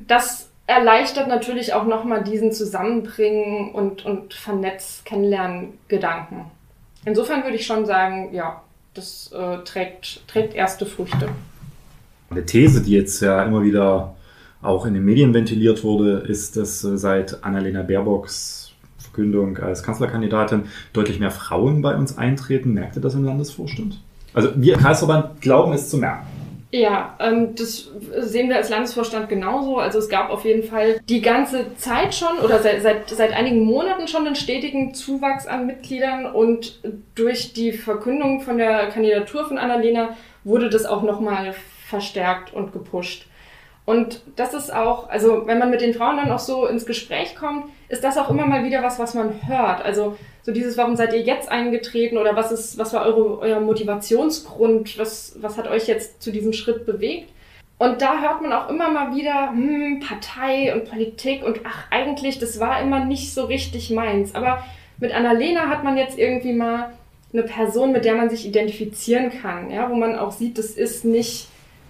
das 0.08 0.50
erleichtert 0.66 1.28
natürlich 1.28 1.74
auch 1.74 1.86
nochmal 1.86 2.24
diesen 2.24 2.52
Zusammenbringen 2.52 3.72
und, 3.72 4.06
und 4.06 4.34
Vernetz, 4.34 5.02
Kennenlernen 5.06 5.78
Gedanken. 5.88 6.46
Insofern 7.06 7.44
würde 7.44 7.58
ich 7.58 7.66
schon 7.66 7.86
sagen, 7.86 8.34
ja, 8.34 8.62
das 8.94 9.32
äh, 9.34 9.58
trägt, 9.66 10.28
trägt 10.28 10.54
erste 10.56 10.86
Früchte. 10.86 11.30
Eine 12.30 12.46
These, 12.46 12.82
die 12.82 12.94
jetzt 12.94 13.22
ja 13.22 13.44
immer 13.44 13.64
wieder 13.64 14.16
auch 14.62 14.86
in 14.86 14.94
den 14.94 15.04
Medien 15.04 15.34
ventiliert 15.34 15.84
wurde, 15.84 16.20
ist, 16.20 16.56
dass 16.56 16.84
äh, 16.84 16.98
seit 16.98 17.44
Annalena 17.44 17.84
Baerbocks 17.84 18.63
Verkündung 19.14 19.58
als 19.60 19.84
Kanzlerkandidatin 19.84 20.64
deutlich 20.92 21.20
mehr 21.20 21.32
Frauen 21.32 21.82
bei 21.82 21.96
uns 21.96 22.18
eintreten. 22.18 22.74
Merkt 22.74 22.96
ihr 22.96 23.02
das 23.02 23.14
im 23.14 23.24
Landesvorstand? 23.24 24.00
Also 24.34 24.50
wir 24.56 24.76
Kreisverband 24.76 25.40
glauben 25.42 25.74
es 25.74 25.90
zu 25.90 25.98
merken. 25.98 26.26
Ja, 26.72 27.16
ähm, 27.20 27.54
das 27.56 27.92
sehen 28.22 28.50
wir 28.50 28.56
als 28.56 28.70
Landesvorstand 28.70 29.30
genauso. 29.30 29.78
Also 29.78 30.00
es 30.00 30.10
gab 30.10 30.32
auf 30.32 30.44
jeden 30.44 30.64
Fall 30.64 31.00
die 31.08 31.22
ganze 31.22 31.76
Zeit 31.76 32.16
schon 32.16 32.40
oder 32.44 32.60
seit, 32.64 32.82
seit, 32.82 33.08
seit 33.12 33.32
einigen 33.32 33.64
Monaten 33.64 34.08
schon 34.08 34.26
einen 34.26 34.36
stetigen 34.36 34.96
Zuwachs 34.96 35.46
an 35.46 35.68
Mitgliedern 35.68 36.26
und 36.26 36.80
durch 37.14 37.54
die 37.54 37.74
Verkündung 37.74 38.42
von 38.42 38.58
der 38.58 38.88
Kandidatur 38.88 39.48
von 39.48 39.60
Annalena 39.60 40.18
wurde 40.44 40.72
das 40.72 40.86
auch 40.86 41.04
nochmal 41.04 41.54
verstärkt 41.86 42.52
und 42.56 42.74
gepusht. 42.74 43.28
Und 43.86 44.22
das 44.38 44.54
ist 44.54 44.74
auch, 44.74 45.10
also 45.10 45.46
wenn 45.46 45.60
man 45.60 45.70
mit 45.70 45.82
den 45.82 45.94
Frauen 45.94 46.16
dann 46.16 46.32
auch 46.32 46.40
so 46.40 46.66
ins 46.68 46.86
Gespräch 46.86 47.36
kommt, 47.36 47.66
ist 47.90 48.04
das 48.04 48.18
auch 48.18 48.30
immer 48.30 48.46
mal 48.46 48.64
wieder 48.64 48.82
was, 48.82 48.98
was 48.98 49.14
man 49.14 49.46
hört. 49.46 49.84
Also 49.84 50.16
so 50.42 50.54
dieses, 50.54 50.78
warum 50.78 50.96
seid 50.96 51.14
ihr 51.14 51.22
jetzt 51.22 51.50
eingetreten 51.50 52.18
oder 52.18 52.36
was 52.36 52.52
ist, 52.52 52.78
was 52.78 52.94
war 52.94 53.06
eure, 53.06 53.40
euer 53.40 53.60
Motivationsgrund, 53.60 54.98
was, 54.98 55.36
was 55.42 55.58
hat 55.58 55.68
euch 55.68 55.88
jetzt 55.88 56.22
zu 56.22 56.32
diesem 56.32 56.54
Schritt 56.54 56.86
bewegt? 56.86 57.30
Und 57.78 58.02
da 58.02 58.22
hört 58.22 58.42
man 58.42 58.54
auch 58.54 58.70
immer 58.70 58.90
mal 58.90 59.16
wieder, 59.16 59.50
hm, 59.52 60.00
Partei 60.00 60.74
und 60.74 60.90
Politik 60.90 61.44
und 61.44 61.60
ach, 61.66 61.86
eigentlich, 61.92 62.40
das 62.40 62.62
war 62.62 62.82
immer 62.82 63.04
nicht 63.04 63.34
so 63.34 63.44
richtig 63.46 63.90
meins. 63.90 64.34
Aber 64.34 64.64
mit 65.00 65.14
Annalena 65.14 65.68
hat 65.68 65.84
man 65.84 65.98
jetzt 65.98 66.18
irgendwie 66.18 66.54
mal 66.54 66.94
eine 67.34 67.44
Person, 67.44 67.92
mit 67.92 68.06
der 68.06 68.16
man 68.16 68.30
sich 68.30 68.46
identifizieren 68.46 69.32
kann, 69.42 69.72
ja, 69.72 69.90
wo 69.90 69.96
man 69.96 70.18
auch 70.18 70.32
sieht, 70.32 70.58
das 70.58 70.68
ist 70.68 71.04
nicht 71.04 71.48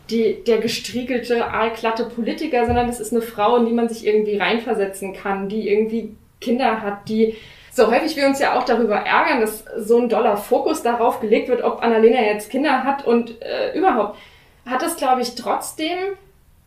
die, 0.10 0.44
der 0.44 0.60
gestriegelte, 0.60 1.46
aalglatte 1.46 2.06
Politiker, 2.06 2.66
sondern 2.66 2.88
das 2.88 3.00
ist 3.00 3.14
eine 3.14 3.22
Frau, 3.22 3.58
in 3.58 3.66
die 3.66 3.74
man 3.74 3.90
sich 3.90 4.06
irgendwie 4.06 4.38
reinversetzen 4.38 5.14
kann, 5.14 5.50
die 5.50 5.70
irgendwie 5.70 6.16
Kinder 6.42 6.82
hat, 6.82 7.08
die 7.08 7.36
so 7.72 7.92
häufig 7.92 8.16
wir 8.16 8.28
uns 8.28 8.40
ja 8.40 8.58
auch 8.58 8.66
darüber 8.66 8.98
ärgern, 8.98 9.42
dass 9.42 9.66
so 9.78 9.98
ein 9.98 10.08
doller 10.08 10.38
Fokus 10.38 10.84
darauf 10.84 11.20
gelegt 11.22 11.50
wird, 11.50 11.64
ob 11.64 11.82
Annalena 11.82 12.22
jetzt 12.22 12.52
Kinder 12.52 12.84
hat 12.84 13.06
und 13.06 13.42
äh, 13.42 13.76
überhaupt, 13.76 14.20
hat 14.66 14.84
es, 14.84 14.96
glaube 14.96 15.22
ich, 15.22 15.34
trotzdem 15.34 15.98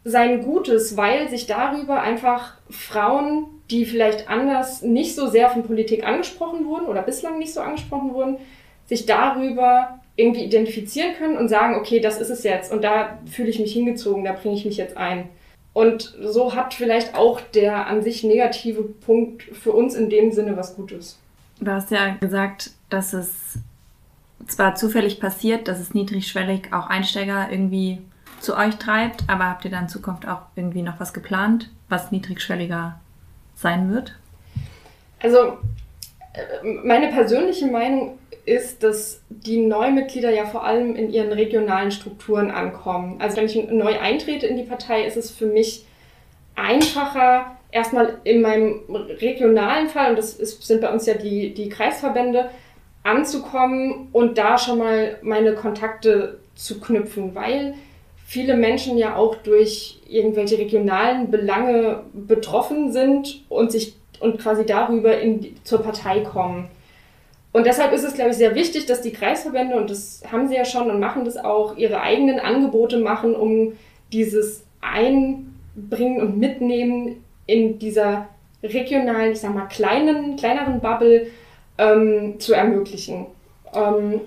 sein 0.03 0.43
Gutes, 0.43 0.97
weil 0.97 1.29
sich 1.29 1.47
darüber 1.47 2.01
einfach 2.01 2.55
Frauen, 2.71 3.47
die 3.71 3.85
vielleicht 3.85 4.29
anders 4.29 4.83
nicht 4.83 5.15
so 5.15 5.29
sehr 5.29 5.51
von 5.51 5.63
Politik 5.63 6.05
angesprochen 6.05 6.67
wurden 6.67 6.87
oder 6.87 7.03
bislang 7.03 7.39
nicht 7.39 7.55
so 7.55 7.61
angesprochen 7.61 8.13
wurden, 8.13 8.39
sich 8.87 9.07
darüber 9.07 10.01
irgendwie 10.17 10.45
identifizieren 10.45 11.15
können 11.17 11.37
und 11.37 11.49
sagen, 11.49 11.77
okay, 11.77 12.01
das 12.01 12.19
ist 12.21 12.31
es 12.31 12.43
jetzt 12.43 12.73
und 12.73 12.83
da 12.83 13.19
fühle 13.31 13.51
ich 13.51 13.59
mich 13.59 13.73
hingezogen, 13.73 14.25
da 14.25 14.33
bringe 14.33 14.57
ich 14.57 14.65
mich 14.65 14.77
jetzt 14.77 14.97
ein. 14.97 15.29
Und 15.75 16.15
so 16.23 16.55
hat 16.55 16.73
vielleicht 16.73 17.15
auch 17.15 17.41
der 17.41 17.87
an 17.87 18.03
sich 18.03 18.25
negative 18.25 18.83
Punkt 18.83 19.43
für 19.43 19.73
uns 19.73 19.95
in 19.95 20.09
dem 20.09 20.33
Sinne 20.33 20.57
was 20.57 20.75
Gutes. 20.75 21.19
Du 21.61 21.71
hast 21.71 21.91
ja 21.91 22.15
gesagt, 22.15 22.71
dass 22.89 23.13
es 23.13 23.59
zwar 24.47 24.75
zufällig 24.75 25.21
passiert, 25.21 25.69
dass 25.69 25.79
es 25.79 25.93
niedrigschwellig 25.93 26.73
auch 26.73 26.87
Einsteiger 26.87 27.49
irgendwie 27.51 27.99
zu 28.41 28.57
euch 28.57 28.77
treibt, 28.77 29.25
aber 29.29 29.51
habt 29.51 29.65
ihr 29.65 29.71
dann 29.71 29.85
in 29.85 29.89
Zukunft 29.89 30.27
auch 30.27 30.43
irgendwie 30.55 30.83
noch 30.83 30.99
was 31.01 31.13
geplant, 31.13 31.71
was 31.89 32.11
niedrigschwelliger 32.11 32.99
sein 33.55 33.93
wird? 33.93 34.17
Also 35.21 35.59
äh, 36.33 36.63
meine 36.85 37.09
persönliche 37.09 37.67
Meinung 37.67 38.19
ist, 38.47 38.83
dass 38.83 39.23
die 39.29 39.59
Neumitglieder 39.59 40.31
ja 40.31 40.47
vor 40.47 40.65
allem 40.65 40.97
in 40.97 41.13
ihren 41.13 41.33
regionalen 41.33 41.91
Strukturen 41.91 42.51
ankommen. 42.51 43.17
Also 43.21 43.37
wenn 43.37 43.47
ich 43.47 43.57
neu 43.71 43.99
eintrete 43.99 44.47
in 44.47 44.57
die 44.57 44.63
Partei, 44.63 45.05
ist 45.05 45.17
es 45.17 45.31
für 45.31 45.47
mich 45.47 45.85
einfacher, 46.55 47.57
erstmal 47.73 48.19
in 48.25 48.41
meinem 48.41 48.81
regionalen 49.21 49.89
Fall, 49.89 50.11
und 50.11 50.19
das 50.19 50.35
ist, 50.35 50.63
sind 50.63 50.81
bei 50.81 50.93
uns 50.93 51.07
ja 51.07 51.15
die, 51.15 51.53
die 51.53 51.69
Kreisverbände, 51.69 52.51
anzukommen 53.03 54.09
und 54.13 54.39
da 54.39 54.59
schon 54.59 54.79
mal 54.79 55.19
meine 55.23 55.55
Kontakte 55.55 56.41
zu 56.55 56.81
knüpfen, 56.81 57.35
weil 57.35 57.75
viele 58.27 58.57
Menschen 58.57 58.99
ja 58.99 59.15
auch 59.17 59.37
durch 59.37 60.01
irgendwelche 60.09 60.59
regionalen 60.59 61.31
Belange 61.31 62.05
betroffen 62.13 62.93
sind 62.93 63.45
und 63.49 63.71
sich 63.71 63.95
und 64.19 64.39
quasi 64.41 64.65
darüber 64.65 65.19
in, 65.19 65.57
zur 65.63 65.83
Partei 65.83 66.21
kommen. 66.21 66.69
Und 67.57 67.65
deshalb 67.65 67.95
ist 67.95 68.05
es, 68.05 68.13
glaube 68.13 68.33
ich, 68.33 68.37
sehr 68.37 68.55
wichtig, 68.55 68.85
dass 68.85 69.01
die 69.01 69.13
Kreisverbände, 69.13 69.77
und 69.77 69.89
das 69.89 70.21
haben 70.31 70.47
sie 70.47 70.57
ja 70.57 70.67
schon 70.67 70.91
und 70.91 71.01
machen 71.01 71.25
das 71.25 71.39
auch, 71.39 71.79
ihre 71.79 72.03
eigenen 72.03 72.39
Angebote 72.39 72.99
machen, 72.99 73.35
um 73.35 73.73
dieses 74.13 74.63
Einbringen 74.83 76.21
und 76.21 76.37
Mitnehmen 76.37 77.25
in 77.47 77.79
dieser 77.79 78.27
regionalen, 78.63 79.33
ich 79.33 79.41
sag 79.41 79.55
mal, 79.55 79.69
kleinen, 79.69 80.37
kleineren 80.37 80.81
Bubble 80.81 81.29
ähm, 81.79 82.35
zu 82.39 82.53
ermöglichen. 82.53 83.25
Ähm, 83.73 84.21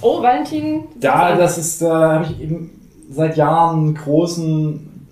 oh, 0.00 0.22
Valentin? 0.22 0.84
Da, 1.00 1.34
das 1.34 1.58
ist, 1.58 1.82
da 1.82 2.12
habe 2.12 2.26
ich 2.26 2.40
eben 2.40 2.88
seit 3.10 3.36
Jahren 3.36 3.96
großen, 3.96 5.08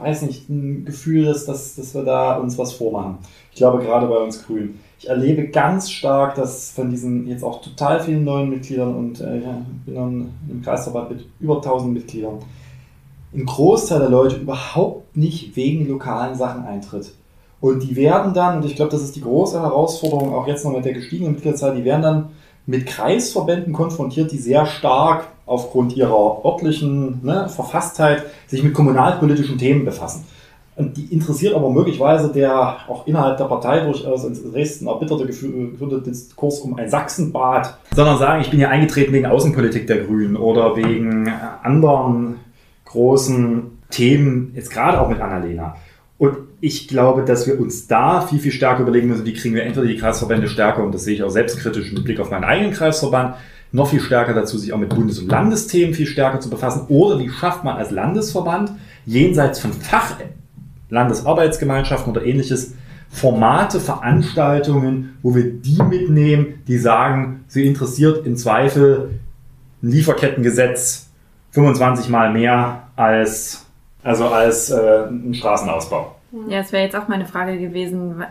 weiß 0.00 0.20
nicht, 0.20 0.50
ein 0.50 0.84
Gefühl, 0.84 1.24
dass, 1.24 1.46
dass, 1.46 1.76
dass 1.76 1.94
wir 1.94 2.02
da 2.02 2.36
uns 2.36 2.58
was 2.58 2.74
vormachen. 2.74 3.16
Ich 3.52 3.56
glaube, 3.56 3.82
gerade 3.82 4.06
bei 4.06 4.18
uns 4.18 4.44
Grünen 4.44 4.78
ich 5.02 5.08
erlebe 5.08 5.48
ganz 5.48 5.90
stark, 5.90 6.36
dass 6.36 6.70
von 6.70 6.88
diesen 6.88 7.26
jetzt 7.26 7.42
auch 7.42 7.60
total 7.60 7.98
vielen 8.00 8.22
neuen 8.22 8.50
Mitgliedern 8.50 8.94
und 8.94 9.20
äh, 9.20 9.38
ich 9.38 9.44
bin 9.84 9.94
dann 9.94 10.30
im 10.48 10.62
Kreisverband 10.62 11.10
mit 11.10 11.26
über 11.40 11.56
1000 11.56 11.92
Mitgliedern, 11.92 12.38
ein 13.34 13.44
Großteil 13.44 13.98
der 13.98 14.10
Leute 14.10 14.36
überhaupt 14.36 15.16
nicht 15.16 15.56
wegen 15.56 15.88
lokalen 15.88 16.36
Sachen 16.36 16.64
eintritt. 16.64 17.12
Und 17.60 17.82
die 17.82 17.96
werden 17.96 18.32
dann, 18.32 18.58
und 18.58 18.64
ich 18.64 18.76
glaube, 18.76 18.92
das 18.92 19.02
ist 19.02 19.16
die 19.16 19.22
große 19.22 19.60
Herausforderung, 19.60 20.34
auch 20.34 20.46
jetzt 20.46 20.64
noch 20.64 20.72
mit 20.72 20.84
der 20.84 20.92
gestiegenen 20.92 21.32
Mitgliederzahl, 21.32 21.74
die 21.74 21.84
werden 21.84 22.02
dann 22.02 22.28
mit 22.66 22.86
Kreisverbänden 22.86 23.72
konfrontiert, 23.72 24.30
die 24.30 24.38
sehr 24.38 24.66
stark 24.66 25.26
aufgrund 25.46 25.96
ihrer 25.96 26.44
örtlichen 26.44 27.24
ne, 27.24 27.48
Verfasstheit 27.48 28.24
sich 28.46 28.62
mit 28.62 28.72
kommunalpolitischen 28.72 29.58
Themen 29.58 29.84
befassen. 29.84 30.24
Und 30.74 30.96
die 30.96 31.12
interessiert 31.12 31.54
aber 31.54 31.70
möglicherweise 31.70 32.32
der 32.32 32.88
auch 32.88 33.06
innerhalb 33.06 33.36
der 33.36 33.44
Partei 33.44 33.80
durchaus 33.84 34.24
in 34.24 34.52
Dresden 34.52 34.86
erbitterte 34.86 35.26
geführte 35.26 36.00
Diskurs 36.00 36.60
um 36.60 36.76
ein 36.76 36.88
Sachsenbad, 36.88 37.76
sondern 37.94 38.18
sagen, 38.18 38.40
ich 38.40 38.48
bin 38.48 38.58
hier 38.58 38.70
eingetreten 38.70 39.12
wegen 39.12 39.26
Außenpolitik 39.26 39.86
der 39.86 40.04
Grünen 40.04 40.36
oder 40.36 40.74
wegen 40.76 41.30
anderen 41.62 42.36
großen 42.86 43.78
Themen, 43.90 44.52
jetzt 44.54 44.70
gerade 44.70 44.98
auch 44.98 45.10
mit 45.10 45.20
Annalena. 45.20 45.76
Und 46.16 46.36
ich 46.60 46.88
glaube, 46.88 47.24
dass 47.24 47.46
wir 47.46 47.60
uns 47.60 47.86
da 47.86 48.22
viel, 48.22 48.38
viel 48.38 48.52
stärker 48.52 48.82
überlegen 48.82 49.08
müssen, 49.08 49.26
wie 49.26 49.34
kriegen 49.34 49.54
wir 49.54 49.64
entweder 49.64 49.86
die 49.86 49.96
Kreisverbände 49.96 50.48
stärker, 50.48 50.84
und 50.84 50.94
das 50.94 51.04
sehe 51.04 51.14
ich 51.14 51.22
auch 51.22 51.30
selbstkritisch 51.30 51.92
mit 51.92 52.04
Blick 52.04 52.20
auf 52.20 52.30
meinen 52.30 52.44
eigenen 52.44 52.72
Kreisverband, 52.72 53.34
noch 53.72 53.88
viel 53.88 54.00
stärker 54.00 54.32
dazu, 54.32 54.56
sich 54.56 54.72
auch 54.72 54.78
mit 54.78 54.90
Bundes- 54.90 55.18
und 55.18 55.28
Landesthemen 55.28 55.94
viel 55.94 56.06
stärker 56.06 56.40
zu 56.40 56.48
befassen, 56.48 56.86
oder 56.88 57.18
wie 57.18 57.28
schafft 57.28 57.64
man 57.64 57.76
als 57.76 57.90
Landesverband 57.90 58.72
jenseits 59.04 59.58
von 59.58 59.72
Fach 59.72 60.16
Landesarbeitsgemeinschaften 60.92 62.12
oder 62.12 62.24
ähnliches 62.24 62.74
Formate, 63.10 63.80
Veranstaltungen, 63.80 65.18
wo 65.22 65.34
wir 65.34 65.52
die 65.52 65.82
mitnehmen, 65.82 66.62
die 66.66 66.78
sagen, 66.78 67.44
sie 67.48 67.66
interessiert 67.66 68.26
im 68.26 68.36
Zweifel 68.36 69.18
ein 69.82 69.90
Lieferkettengesetz 69.90 71.08
25 71.50 72.08
mal 72.08 72.32
mehr 72.32 72.88
als, 72.96 73.66
also 74.02 74.28
als 74.28 74.70
äh, 74.70 75.06
ein 75.08 75.34
Straßenausbau. 75.34 76.16
Ja, 76.48 76.58
das 76.58 76.72
wäre 76.72 76.84
jetzt 76.84 76.96
auch 76.96 77.08
meine 77.08 77.26
Frage 77.26 77.58
gewesen. 77.58 78.24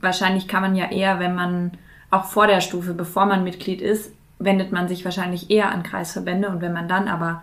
Wahrscheinlich 0.00 0.48
kann 0.48 0.62
man 0.62 0.74
ja 0.74 0.90
eher, 0.90 1.18
wenn 1.18 1.34
man 1.34 1.72
auch 2.10 2.26
vor 2.26 2.46
der 2.46 2.60
Stufe, 2.60 2.92
bevor 2.92 3.24
man 3.24 3.44
Mitglied 3.44 3.80
ist, 3.80 4.12
wendet 4.38 4.72
man 4.72 4.88
sich 4.88 5.04
wahrscheinlich 5.04 5.50
eher 5.50 5.70
an 5.70 5.82
Kreisverbände 5.82 6.48
und 6.48 6.60
wenn 6.60 6.72
man 6.72 6.88
dann 6.88 7.08
aber 7.08 7.42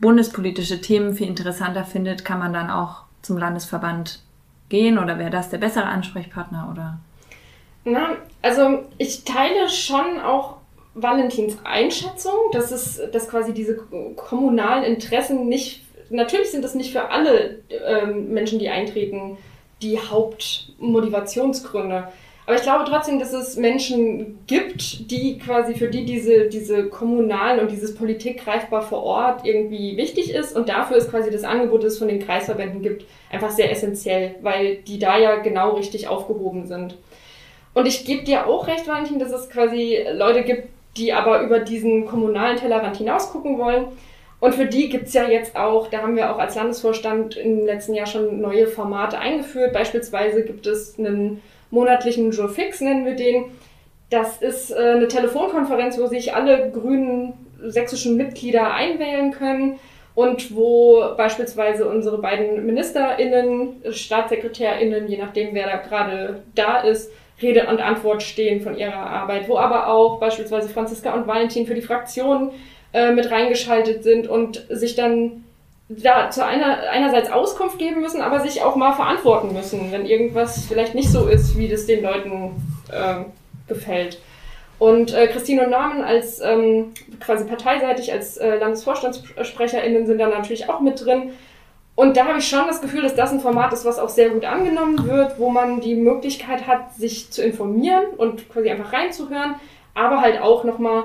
bundespolitische 0.00 0.80
Themen 0.80 1.14
viel 1.14 1.28
interessanter 1.28 1.84
findet, 1.84 2.24
kann 2.24 2.38
man 2.38 2.52
dann 2.52 2.70
auch 2.70 3.07
zum 3.22 3.38
Landesverband 3.38 4.20
gehen 4.68 4.98
oder 4.98 5.18
wäre 5.18 5.30
das 5.30 5.50
der 5.50 5.58
bessere 5.58 5.86
Ansprechpartner 5.86 6.68
oder? 6.70 6.98
Na, 7.84 8.16
also 8.42 8.84
ich 8.98 9.24
teile 9.24 9.68
schon 9.68 10.20
auch 10.20 10.56
Valentins 10.94 11.56
Einschätzung, 11.64 12.34
dass 12.52 12.70
es, 12.70 13.00
dass 13.12 13.28
quasi 13.28 13.54
diese 13.54 13.76
kommunalen 14.16 14.84
Interessen 14.84 15.48
nicht, 15.48 15.84
natürlich 16.10 16.50
sind 16.50 16.64
das 16.64 16.74
nicht 16.74 16.92
für 16.92 17.10
alle 17.10 17.60
ähm, 17.86 18.32
Menschen, 18.32 18.58
die 18.58 18.68
eintreten, 18.68 19.38
die 19.80 19.98
Hauptmotivationsgründe. 19.98 22.08
Aber 22.48 22.56
ich 22.56 22.62
glaube 22.62 22.86
trotzdem, 22.88 23.18
dass 23.18 23.34
es 23.34 23.56
Menschen 23.56 24.38
gibt, 24.46 25.10
die 25.10 25.36
quasi 25.36 25.74
für 25.74 25.88
die 25.88 26.06
diese, 26.06 26.48
diese 26.48 26.88
kommunalen 26.88 27.60
und 27.60 27.70
dieses 27.70 27.94
Politik 27.94 28.42
greifbar 28.42 28.80
vor 28.80 29.02
Ort 29.02 29.44
irgendwie 29.44 29.98
wichtig 29.98 30.32
ist. 30.32 30.56
Und 30.56 30.70
dafür 30.70 30.96
ist 30.96 31.10
quasi 31.10 31.30
das 31.30 31.44
Angebot, 31.44 31.84
das 31.84 31.92
es 31.92 31.98
von 31.98 32.08
den 32.08 32.24
Kreisverbänden 32.24 32.80
gibt, 32.80 33.04
einfach 33.30 33.50
sehr 33.50 33.70
essentiell, 33.70 34.36
weil 34.40 34.76
die 34.76 34.98
da 34.98 35.18
ja 35.18 35.36
genau 35.36 35.72
richtig 35.72 36.08
aufgehoben 36.08 36.64
sind. 36.66 36.96
Und 37.74 37.86
ich 37.86 38.06
gebe 38.06 38.24
dir 38.24 38.46
auch 38.46 38.66
recht, 38.66 38.88
Valentin, 38.88 39.18
dass 39.18 39.30
es 39.30 39.50
quasi 39.50 39.98
Leute 40.14 40.42
gibt, 40.42 40.68
die 40.96 41.12
aber 41.12 41.42
über 41.42 41.58
diesen 41.58 42.06
kommunalen 42.06 42.56
Tellerrand 42.56 42.96
hinaus 42.96 43.30
gucken 43.30 43.58
wollen. 43.58 43.88
Und 44.40 44.54
für 44.54 44.64
die 44.64 44.88
gibt's 44.88 45.12
ja 45.12 45.28
jetzt 45.28 45.54
auch, 45.54 45.88
da 45.88 45.98
haben 45.98 46.16
wir 46.16 46.34
auch 46.34 46.38
als 46.38 46.54
Landesvorstand 46.54 47.36
im 47.36 47.66
letzten 47.66 47.92
Jahr 47.92 48.06
schon 48.06 48.40
neue 48.40 48.68
Formate 48.68 49.18
eingeführt. 49.18 49.74
Beispielsweise 49.74 50.44
gibt 50.44 50.66
es 50.66 50.98
einen 50.98 51.42
monatlichen 51.70 52.30
Jour 52.30 52.48
Fix, 52.48 52.80
nennen 52.80 53.04
wir 53.04 53.14
den. 53.16 53.44
Das 54.10 54.40
ist 54.40 54.70
äh, 54.70 54.76
eine 54.76 55.08
Telefonkonferenz, 55.08 55.98
wo 55.98 56.06
sich 56.06 56.34
alle 56.34 56.70
grünen 56.70 57.34
sächsischen 57.62 58.16
Mitglieder 58.16 58.72
einwählen 58.72 59.32
können 59.32 59.78
und 60.14 60.54
wo 60.56 61.14
beispielsweise 61.16 61.88
unsere 61.88 62.18
beiden 62.18 62.64
MinisterInnen, 62.66 63.82
StaatssekretärInnen, 63.90 65.08
je 65.08 65.18
nachdem 65.18 65.54
wer 65.54 65.66
da 65.66 65.76
gerade 65.76 66.42
da 66.54 66.80
ist, 66.80 67.12
Rede 67.40 67.66
und 67.66 67.80
Antwort 67.80 68.22
stehen 68.22 68.60
von 68.60 68.76
ihrer 68.76 68.94
Arbeit, 68.94 69.48
wo 69.48 69.58
aber 69.58 69.88
auch 69.88 70.18
beispielsweise 70.18 70.68
Franziska 70.68 71.14
und 71.14 71.26
Valentin 71.26 71.66
für 71.66 71.74
die 71.74 71.82
Fraktion 71.82 72.50
äh, 72.92 73.12
mit 73.12 73.30
reingeschaltet 73.30 74.02
sind 74.02 74.26
und 74.26 74.66
sich 74.70 74.96
dann 74.96 75.44
da 75.88 76.30
zu 76.30 76.44
einer, 76.44 76.90
einerseits 76.90 77.30
Auskunft 77.30 77.78
geben 77.78 78.00
müssen, 78.00 78.20
aber 78.20 78.40
sich 78.40 78.62
auch 78.62 78.76
mal 78.76 78.92
verantworten 78.92 79.52
müssen, 79.52 79.90
wenn 79.90 80.04
irgendwas 80.04 80.66
vielleicht 80.66 80.94
nicht 80.94 81.10
so 81.10 81.26
ist, 81.26 81.56
wie 81.56 81.68
das 81.68 81.86
den 81.86 82.02
Leuten 82.02 82.62
äh, 82.90 83.24
gefällt. 83.66 84.18
Und 84.78 85.12
äh, 85.12 85.26
Christine 85.26 85.64
und 85.64 85.70
Norman 85.70 86.04
als 86.04 86.40
ähm, 86.40 86.92
quasi 87.20 87.44
parteiseitig 87.44 88.12
als 88.12 88.36
äh, 88.36 88.58
LandesvorstandssprecherInnen 88.58 90.06
sind 90.06 90.18
da 90.18 90.28
natürlich 90.28 90.68
auch 90.68 90.80
mit 90.80 91.04
drin. 91.04 91.32
Und 91.96 92.16
da 92.16 92.26
habe 92.26 92.38
ich 92.38 92.46
schon 92.46 92.68
das 92.68 92.80
Gefühl, 92.80 93.02
dass 93.02 93.16
das 93.16 93.32
ein 93.32 93.40
Format 93.40 93.72
ist, 93.72 93.84
was 93.84 93.98
auch 93.98 94.08
sehr 94.08 94.30
gut 94.30 94.44
angenommen 94.44 95.08
wird, 95.08 95.40
wo 95.40 95.50
man 95.50 95.80
die 95.80 95.96
Möglichkeit 95.96 96.68
hat, 96.68 96.94
sich 96.94 97.32
zu 97.32 97.42
informieren 97.42 98.04
und 98.16 98.48
quasi 98.50 98.70
einfach 98.70 98.92
reinzuhören, 98.92 99.56
aber 99.94 100.20
halt 100.20 100.40
auch 100.40 100.62
nochmal 100.62 101.04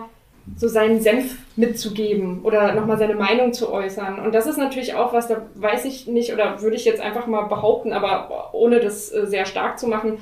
so 0.58 0.68
seinen 0.68 1.02
Senf 1.02 1.38
mitzugeben 1.56 2.41
oder 2.44 2.74
nochmal 2.74 2.98
seine 2.98 3.16
Meinung 3.16 3.54
zu 3.54 3.72
äußern. 3.72 4.20
Und 4.20 4.36
das 4.36 4.46
ist 4.46 4.58
natürlich 4.58 4.94
auch 4.96 5.14
was, 5.14 5.28
da 5.28 5.44
weiß 5.56 5.86
ich 5.86 6.08
nicht 6.08 6.34
oder 6.34 6.62
würde 6.62 6.76
ich 6.76 6.86
jetzt 6.86 7.02
einfach 7.02 7.28
mal 7.28 7.44
behaupten, 7.44 7.94
aber 7.94 8.54
ohne 8.54 8.80
das 8.80 9.12
äh, 9.12 9.26
sehr 9.26 9.46
stark 9.46 9.80
zu 9.80 9.88
machen, 9.88 10.18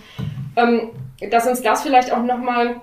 ähm, 0.56 0.90
dass 1.30 1.48
uns 1.48 1.62
das 1.62 1.82
vielleicht 1.82 2.14
auch 2.14 2.24
nochmal 2.24 2.76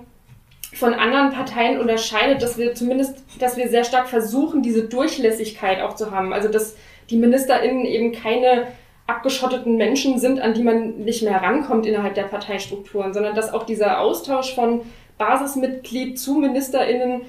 von 0.73 0.93
anderen 0.93 1.31
Parteien 1.31 1.79
unterscheidet, 1.79 2.41
dass 2.41 2.57
wir 2.57 2.75
zumindest, 2.75 3.23
dass 3.39 3.57
wir 3.57 3.69
sehr 3.69 3.83
stark 3.83 4.07
versuchen, 4.07 4.61
diese 4.61 4.83
Durchlässigkeit 4.83 5.81
auch 5.81 5.95
zu 5.95 6.11
haben. 6.11 6.33
Also 6.33 6.49
dass 6.49 6.75
die 7.09 7.17
MinisterInnen 7.17 7.85
eben 7.85 8.11
keine 8.11 8.67
abgeschotteten 9.07 9.75
Menschen 9.77 10.19
sind, 10.19 10.39
an 10.39 10.53
die 10.53 10.61
man 10.61 10.99
nicht 10.99 11.23
mehr 11.23 11.41
rankommt 11.41 11.87
innerhalb 11.87 12.13
der 12.13 12.23
Parteistrukturen, 12.23 13.13
sondern 13.13 13.33
dass 13.33 13.51
auch 13.51 13.63
dieser 13.63 13.99
Austausch 13.99 14.53
von 14.53 14.81
Basismitglied 15.19 16.17
zu 16.17 16.39
MinisterInnen 16.39 17.21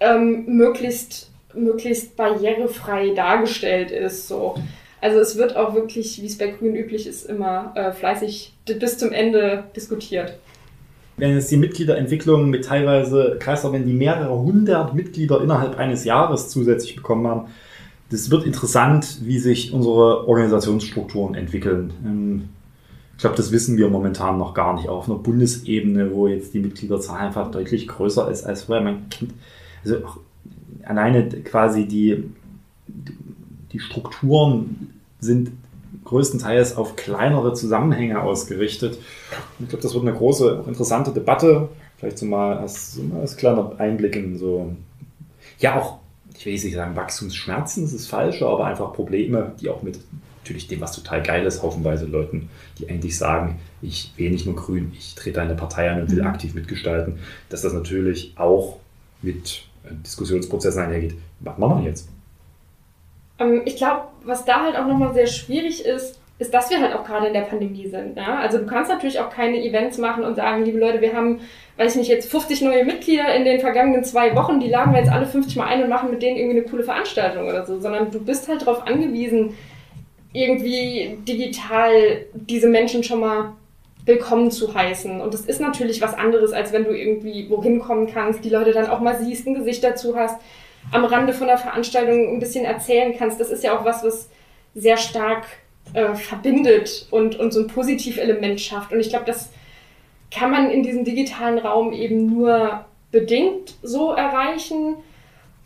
ähm, 0.00 0.46
möglichst, 0.46 1.30
möglichst 1.52 2.16
barrierefrei 2.16 3.10
dargestellt 3.10 3.90
ist. 3.90 4.26
So. 4.26 4.54
Also 5.02 5.18
es 5.18 5.36
wird 5.36 5.54
auch 5.54 5.74
wirklich, 5.74 6.22
wie 6.22 6.26
es 6.26 6.38
bei 6.38 6.46
Grünen 6.46 6.76
üblich 6.76 7.06
ist, 7.06 7.26
immer 7.26 7.72
äh, 7.74 7.92
fleißig 7.92 8.54
bis 8.64 8.96
zum 8.96 9.12
Ende 9.12 9.64
diskutiert 9.76 10.38
wenn 11.16 11.36
es 11.36 11.48
die 11.48 11.56
Mitgliederentwicklung 11.56 12.50
mit 12.50 12.64
teilweise 12.64 13.36
Kreisverbänden, 13.38 13.88
die 13.88 13.96
mehrere 13.96 14.36
hundert 14.36 14.94
Mitglieder 14.94 15.40
innerhalb 15.40 15.78
eines 15.78 16.04
Jahres 16.04 16.48
zusätzlich 16.48 16.96
bekommen 16.96 17.26
haben, 17.26 17.48
das 18.10 18.30
wird 18.30 18.44
interessant, 18.44 19.18
wie 19.22 19.38
sich 19.38 19.72
unsere 19.72 20.28
Organisationsstrukturen 20.28 21.34
entwickeln. 21.34 22.48
Ich 23.16 23.20
glaube, 23.20 23.36
das 23.36 23.52
wissen 23.52 23.76
wir 23.76 23.88
momentan 23.88 24.38
noch 24.38 24.54
gar 24.54 24.74
nicht. 24.74 24.88
Auf 24.88 25.08
einer 25.08 25.18
Bundesebene, 25.18 26.12
wo 26.12 26.26
jetzt 26.26 26.52
die 26.52 26.58
Mitgliederzahl 26.58 27.20
einfach 27.20 27.50
deutlich 27.50 27.86
größer 27.86 28.30
ist 28.30 28.44
als 28.44 28.64
vorher. 28.64 28.84
Man 28.84 29.08
kennt, 29.08 29.32
also 29.84 29.96
alleine 30.84 31.28
quasi 31.28 31.86
die, 31.86 32.24
die 33.72 33.78
Strukturen 33.78 34.90
sind 35.20 35.52
größtenteils 36.04 36.76
auf 36.76 36.96
kleinere 36.96 37.54
Zusammenhänge 37.54 38.20
ausgerichtet. 38.20 38.98
ich 39.58 39.68
glaube, 39.68 39.82
das 39.82 39.94
wird 39.94 40.06
eine 40.06 40.16
große, 40.16 40.64
interessante 40.66 41.12
Debatte. 41.12 41.68
Vielleicht 41.96 42.18
so 42.18 42.26
mal 42.26 42.58
als, 42.58 43.00
als 43.20 43.36
kleiner 43.36 43.72
Einblick 43.78 44.16
in 44.16 44.36
so, 44.36 44.74
ja, 45.58 45.80
auch, 45.80 45.98
ich 46.36 46.44
will 46.44 46.52
nicht 46.52 46.74
sagen 46.74 46.96
Wachstumsschmerzen, 46.96 47.84
das 47.84 47.92
ist 47.92 48.08
falsch, 48.08 48.42
aber 48.42 48.66
einfach 48.66 48.92
Probleme, 48.92 49.52
die 49.60 49.68
auch 49.68 49.82
mit 49.82 49.98
natürlich 50.44 50.68
dem, 50.68 50.82
was 50.82 50.92
total 50.92 51.22
geil 51.22 51.46
ist, 51.46 51.62
haufenweise 51.62 52.04
Leuten, 52.04 52.50
die 52.78 52.88
eigentlich 52.90 53.16
sagen, 53.16 53.58
ich 53.80 54.12
wähle 54.16 54.32
nicht 54.32 54.44
nur 54.44 54.54
grün, 54.54 54.92
ich 54.96 55.14
trete 55.14 55.40
eine 55.40 55.54
Partei 55.54 55.90
an 55.90 56.02
und 56.02 56.10
will 56.10 56.20
mhm. 56.20 56.28
aktiv 56.28 56.54
mitgestalten, 56.54 57.18
dass 57.48 57.62
das 57.62 57.72
natürlich 57.72 58.34
auch 58.36 58.76
mit 59.22 59.62
Diskussionsprozessen 60.04 60.82
einhergeht. 60.82 61.14
Was 61.40 61.56
machen 61.56 61.82
wir 61.82 61.88
jetzt? 61.88 62.10
Ähm, 63.38 63.62
ich 63.64 63.76
glaube, 63.76 64.02
was 64.24 64.44
da 64.44 64.64
halt 64.64 64.76
auch 64.76 64.86
nochmal 64.86 65.14
sehr 65.14 65.26
schwierig 65.26 65.82
ist, 65.84 66.20
ist, 66.38 66.52
dass 66.52 66.68
wir 66.68 66.80
halt 66.80 66.94
auch 66.94 67.04
gerade 67.04 67.28
in 67.28 67.32
der 67.32 67.42
Pandemie 67.42 67.86
sind. 67.86 68.16
Ja? 68.16 68.38
Also 68.40 68.58
du 68.58 68.66
kannst 68.66 68.90
natürlich 68.90 69.20
auch 69.20 69.30
keine 69.30 69.64
Events 69.64 69.98
machen 69.98 70.24
und 70.24 70.34
sagen, 70.34 70.64
liebe 70.64 70.78
Leute, 70.78 71.00
wir 71.00 71.14
haben, 71.14 71.40
weiß 71.78 71.92
ich 71.92 71.98
nicht, 72.00 72.08
jetzt 72.08 72.30
50 72.30 72.60
neue 72.62 72.84
Mitglieder 72.84 73.34
in 73.34 73.44
den 73.44 73.60
vergangenen 73.60 74.04
zwei 74.04 74.34
Wochen, 74.36 74.60
die 74.60 74.68
laden 74.68 74.92
wir 74.92 75.00
jetzt 75.00 75.12
alle 75.12 75.26
50 75.26 75.56
Mal 75.56 75.68
ein 75.68 75.82
und 75.82 75.88
machen 75.88 76.10
mit 76.10 76.22
denen 76.22 76.36
irgendwie 76.36 76.58
eine 76.58 76.68
coole 76.68 76.82
Veranstaltung 76.82 77.48
oder 77.48 77.64
so, 77.64 77.80
sondern 77.80 78.10
du 78.10 78.20
bist 78.20 78.48
halt 78.48 78.62
darauf 78.62 78.86
angewiesen, 78.86 79.54
irgendwie 80.34 81.16
digital 81.26 82.26
diese 82.34 82.68
Menschen 82.68 83.02
schon 83.02 83.20
mal 83.20 83.52
willkommen 84.04 84.50
zu 84.50 84.74
heißen. 84.74 85.20
Und 85.20 85.32
das 85.32 85.42
ist 85.42 85.60
natürlich 85.60 86.02
was 86.02 86.12
anderes, 86.12 86.52
als 86.52 86.72
wenn 86.72 86.84
du 86.84 86.90
irgendwie 86.90 87.48
wohin 87.48 87.78
kommen 87.78 88.06
kannst, 88.06 88.44
die 88.44 88.50
Leute 88.50 88.72
dann 88.72 88.88
auch 88.88 89.00
mal 89.00 89.18
siehst, 89.18 89.46
ein 89.46 89.54
Gesicht 89.54 89.82
dazu 89.82 90.14
hast 90.16 90.38
am 90.92 91.04
Rande 91.06 91.32
von 91.32 91.46
der 91.46 91.56
Veranstaltung 91.56 92.34
ein 92.34 92.40
bisschen 92.40 92.66
erzählen 92.66 93.14
kannst. 93.16 93.40
Das 93.40 93.48
ist 93.48 93.64
ja 93.64 93.78
auch 93.78 93.86
was, 93.86 94.04
was 94.04 94.28
sehr 94.74 94.98
stark 94.98 95.46
äh, 95.94 96.14
verbindet 96.14 97.06
und, 97.10 97.38
und 97.38 97.52
so 97.52 97.60
ein 97.60 97.68
Positivelement 97.68 98.60
schafft. 98.60 98.92
Und 98.92 99.00
ich 99.00 99.08
glaube, 99.08 99.24
das 99.24 99.50
kann 100.30 100.50
man 100.50 100.70
in 100.70 100.82
diesem 100.82 101.04
digitalen 101.04 101.58
Raum 101.58 101.92
eben 101.92 102.26
nur 102.26 102.84
bedingt 103.10 103.76
so 103.82 104.12
erreichen. 104.12 104.96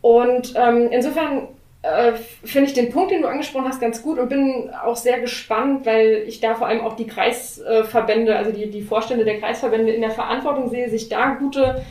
Und 0.03 0.53
ähm, 0.57 0.89
insofern 0.93 1.49
äh, 1.83 2.13
finde 2.45 2.69
ich 2.69 2.75
den 2.75 2.91
Punkt, 2.91 3.13
den 3.13 3.23
du 3.23 3.29
angesprochen 3.29 3.69
hast, 3.69 3.81
ganz 3.81 4.03
gut 4.03 4.19
und 4.19 4.29
bin 4.29 4.71
auch 4.85 4.97
sehr 4.97 5.21
gespannt, 5.21 5.87
weil 5.87 6.25
ich 6.27 6.41
da 6.41 6.55
vor 6.55 6.67
allem 6.67 6.81
auch 6.81 6.97
die 6.97 7.07
Kreisverbände, 7.07 8.37
also 8.37 8.51
die, 8.51 8.71
die 8.71 8.83
Vorstände 8.83 9.25
der 9.25 9.39
Kreisverbände 9.39 9.93
in 9.93 10.01
der 10.01 10.11
Verantwortung 10.11 10.71
sehe, 10.71 10.91
sich 10.91 11.09
da 11.09 11.35
gute 11.35 11.85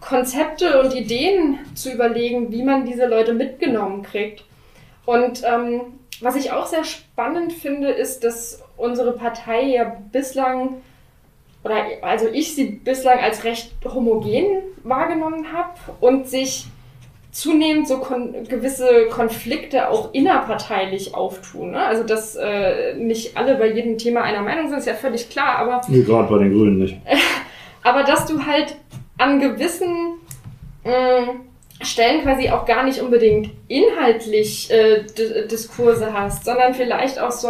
Konzepte 0.00 0.80
und 0.82 0.94
Ideen 0.94 1.60
zu 1.74 1.90
überlegen, 1.92 2.52
wie 2.52 2.62
man 2.62 2.84
diese 2.84 3.06
Leute 3.06 3.32
mitgenommen 3.32 4.02
kriegt. 4.02 4.44
Und 5.06 5.42
ähm, 5.44 5.98
was 6.20 6.36
ich 6.36 6.52
auch 6.52 6.66
sehr 6.66 6.84
spannend 6.84 7.52
finde, 7.52 7.88
ist, 7.88 8.24
dass 8.24 8.62
unsere 8.76 9.12
Partei 9.12 9.62
ja 9.62 9.96
bislang, 10.12 10.82
oder 11.64 11.76
also 12.02 12.28
ich 12.28 12.54
sie 12.54 12.64
bislang 12.64 13.20
als 13.20 13.44
recht 13.44 13.72
homogen 13.84 14.62
wahrgenommen 14.82 15.52
habe 15.52 15.74
und 16.00 16.28
sich 16.28 16.66
zunehmend 17.32 17.88
so 17.88 17.98
kon 17.98 18.34
gewisse 18.46 19.06
Konflikte 19.10 19.88
auch 19.88 20.12
innerparteilich 20.12 21.14
auftun. 21.14 21.72
Ne? 21.72 21.84
Also 21.84 22.04
dass 22.04 22.36
äh, 22.36 22.94
nicht 22.94 23.36
alle 23.36 23.56
bei 23.56 23.72
jedem 23.72 23.98
Thema 23.98 24.22
einer 24.22 24.42
Meinung 24.42 24.68
sind, 24.68 24.78
ist 24.78 24.86
ja 24.86 24.94
völlig 24.94 25.30
klar, 25.30 25.56
aber. 25.56 25.80
Nee, 25.88 26.02
gerade 26.02 26.28
bei 26.28 26.38
den 26.38 26.52
Grünen 26.52 26.78
nicht. 26.78 26.98
aber 27.82 28.04
dass 28.04 28.26
du 28.26 28.44
halt 28.46 28.76
an 29.16 29.40
gewissen 29.40 30.18
äh, 30.84 31.22
Stellen 31.84 32.22
quasi 32.22 32.50
auch 32.50 32.66
gar 32.66 32.84
nicht 32.84 33.00
unbedingt 33.00 33.50
inhaltlich 33.66 34.70
äh, 34.70 35.04
Diskurse 35.50 36.12
hast, 36.12 36.44
sondern 36.44 36.74
vielleicht 36.74 37.18
auch 37.18 37.32
so, 37.32 37.48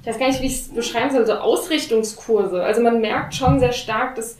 ich 0.00 0.08
weiß 0.08 0.18
gar 0.18 0.26
nicht, 0.26 0.42
wie 0.42 0.46
ich 0.46 0.54
es 0.54 0.74
beschreiben 0.74 1.10
soll, 1.10 1.26
so 1.26 1.34
Ausrichtungskurse. 1.34 2.62
Also 2.62 2.82
man 2.82 3.00
merkt 3.00 3.34
schon 3.34 3.60
sehr 3.60 3.72
stark, 3.72 4.16
dass 4.16 4.36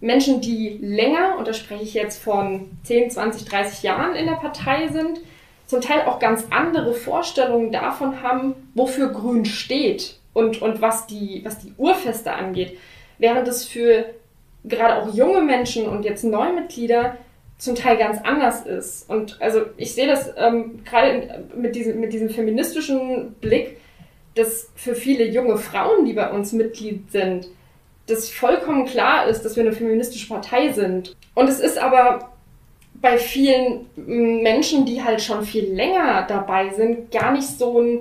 Menschen, 0.00 0.40
die 0.40 0.78
länger, 0.80 1.36
und 1.38 1.48
da 1.48 1.52
spreche 1.52 1.82
ich 1.82 1.94
jetzt 1.94 2.22
von 2.22 2.70
10, 2.84 3.10
20, 3.10 3.44
30 3.46 3.82
Jahren 3.82 4.14
in 4.14 4.26
der 4.26 4.34
Partei 4.34 4.88
sind, 4.88 5.20
zum 5.66 5.80
Teil 5.80 6.02
auch 6.02 6.18
ganz 6.18 6.46
andere 6.50 6.94
Vorstellungen 6.94 7.72
davon 7.72 8.22
haben, 8.22 8.54
wofür 8.74 9.08
Grün 9.08 9.44
steht 9.44 10.18
und, 10.32 10.62
und 10.62 10.80
was, 10.80 11.06
die, 11.06 11.40
was 11.44 11.58
die 11.58 11.72
Urfeste 11.76 12.32
angeht. 12.32 12.78
Während 13.18 13.48
es 13.48 13.64
für 13.64 14.06
gerade 14.64 15.02
auch 15.02 15.14
junge 15.14 15.40
Menschen 15.40 15.88
und 15.88 16.04
jetzt 16.04 16.24
Neumitglieder 16.24 17.16
zum 17.58 17.74
Teil 17.74 17.96
ganz 17.96 18.20
anders 18.22 18.66
ist. 18.66 19.08
Und 19.08 19.40
also 19.40 19.62
ich 19.76 19.94
sehe 19.94 20.06
das 20.06 20.30
ähm, 20.36 20.84
gerade 20.84 21.46
mit 21.56 21.74
diesem, 21.74 22.00
mit 22.00 22.12
diesem 22.12 22.28
feministischen 22.28 23.32
Blick, 23.40 23.78
dass 24.34 24.70
für 24.74 24.94
viele 24.94 25.26
junge 25.26 25.56
Frauen, 25.56 26.04
die 26.04 26.12
bei 26.12 26.30
uns 26.30 26.52
Mitglied 26.52 27.10
sind, 27.10 27.48
das 28.06 28.30
vollkommen 28.30 28.86
klar 28.86 29.26
ist, 29.26 29.44
dass 29.44 29.56
wir 29.56 29.64
eine 29.64 29.72
feministische 29.72 30.28
Partei 30.28 30.72
sind. 30.72 31.16
Und 31.34 31.48
es 31.48 31.60
ist 31.60 31.78
aber 31.78 32.30
bei 32.94 33.18
vielen 33.18 33.86
Menschen, 33.96 34.86
die 34.86 35.02
halt 35.02 35.20
schon 35.20 35.44
viel 35.44 35.72
länger 35.72 36.24
dabei 36.26 36.70
sind, 36.70 37.10
gar 37.10 37.32
nicht 37.32 37.46
so 37.46 37.80
ein 37.80 37.98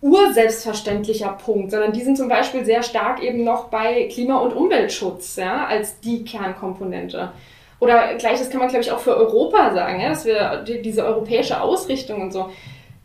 urselbstverständlicher 0.00 1.30
Punkt, 1.44 1.70
sondern 1.70 1.92
die 1.92 2.02
sind 2.02 2.16
zum 2.16 2.28
Beispiel 2.28 2.64
sehr 2.64 2.82
stark 2.82 3.22
eben 3.22 3.42
noch 3.42 3.68
bei 3.68 4.08
Klima- 4.12 4.38
und 4.38 4.52
Umweltschutz 4.52 5.36
ja, 5.36 5.66
als 5.66 5.98
die 6.00 6.24
Kernkomponente. 6.24 7.32
Oder 7.80 8.14
gleiches 8.14 8.50
kann 8.50 8.60
man, 8.60 8.68
glaube 8.68 8.84
ich, 8.84 8.92
auch 8.92 9.00
für 9.00 9.16
Europa 9.16 9.72
sagen, 9.72 10.00
ja, 10.00 10.10
dass 10.10 10.24
wir 10.24 10.64
die, 10.66 10.82
diese 10.82 11.04
europäische 11.04 11.60
Ausrichtung 11.60 12.22
und 12.22 12.32
so. 12.32 12.50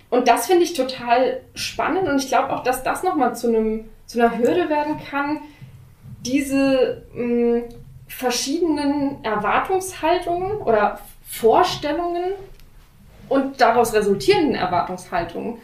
Und 0.10 0.28
das 0.28 0.48
finde 0.48 0.64
ich 0.64 0.74
total 0.74 1.42
spannend 1.56 2.08
und 2.08 2.18
ich 2.18 2.28
glaube 2.28 2.54
auch, 2.54 2.64
dass 2.64 2.84
das 2.84 3.02
nochmal 3.02 3.36
zu, 3.36 3.84
zu 4.06 4.20
einer 4.20 4.38
Hürde 4.38 4.70
werden 4.70 4.98
kann, 5.10 5.42
diese 6.26 7.04
mh, 7.14 7.64
verschiedenen 8.08 9.24
Erwartungshaltungen 9.24 10.58
oder 10.58 11.00
Vorstellungen 11.26 12.34
und 13.30 13.60
daraus 13.60 13.94
resultierenden 13.94 14.56
Erwartungshaltungen 14.56 15.58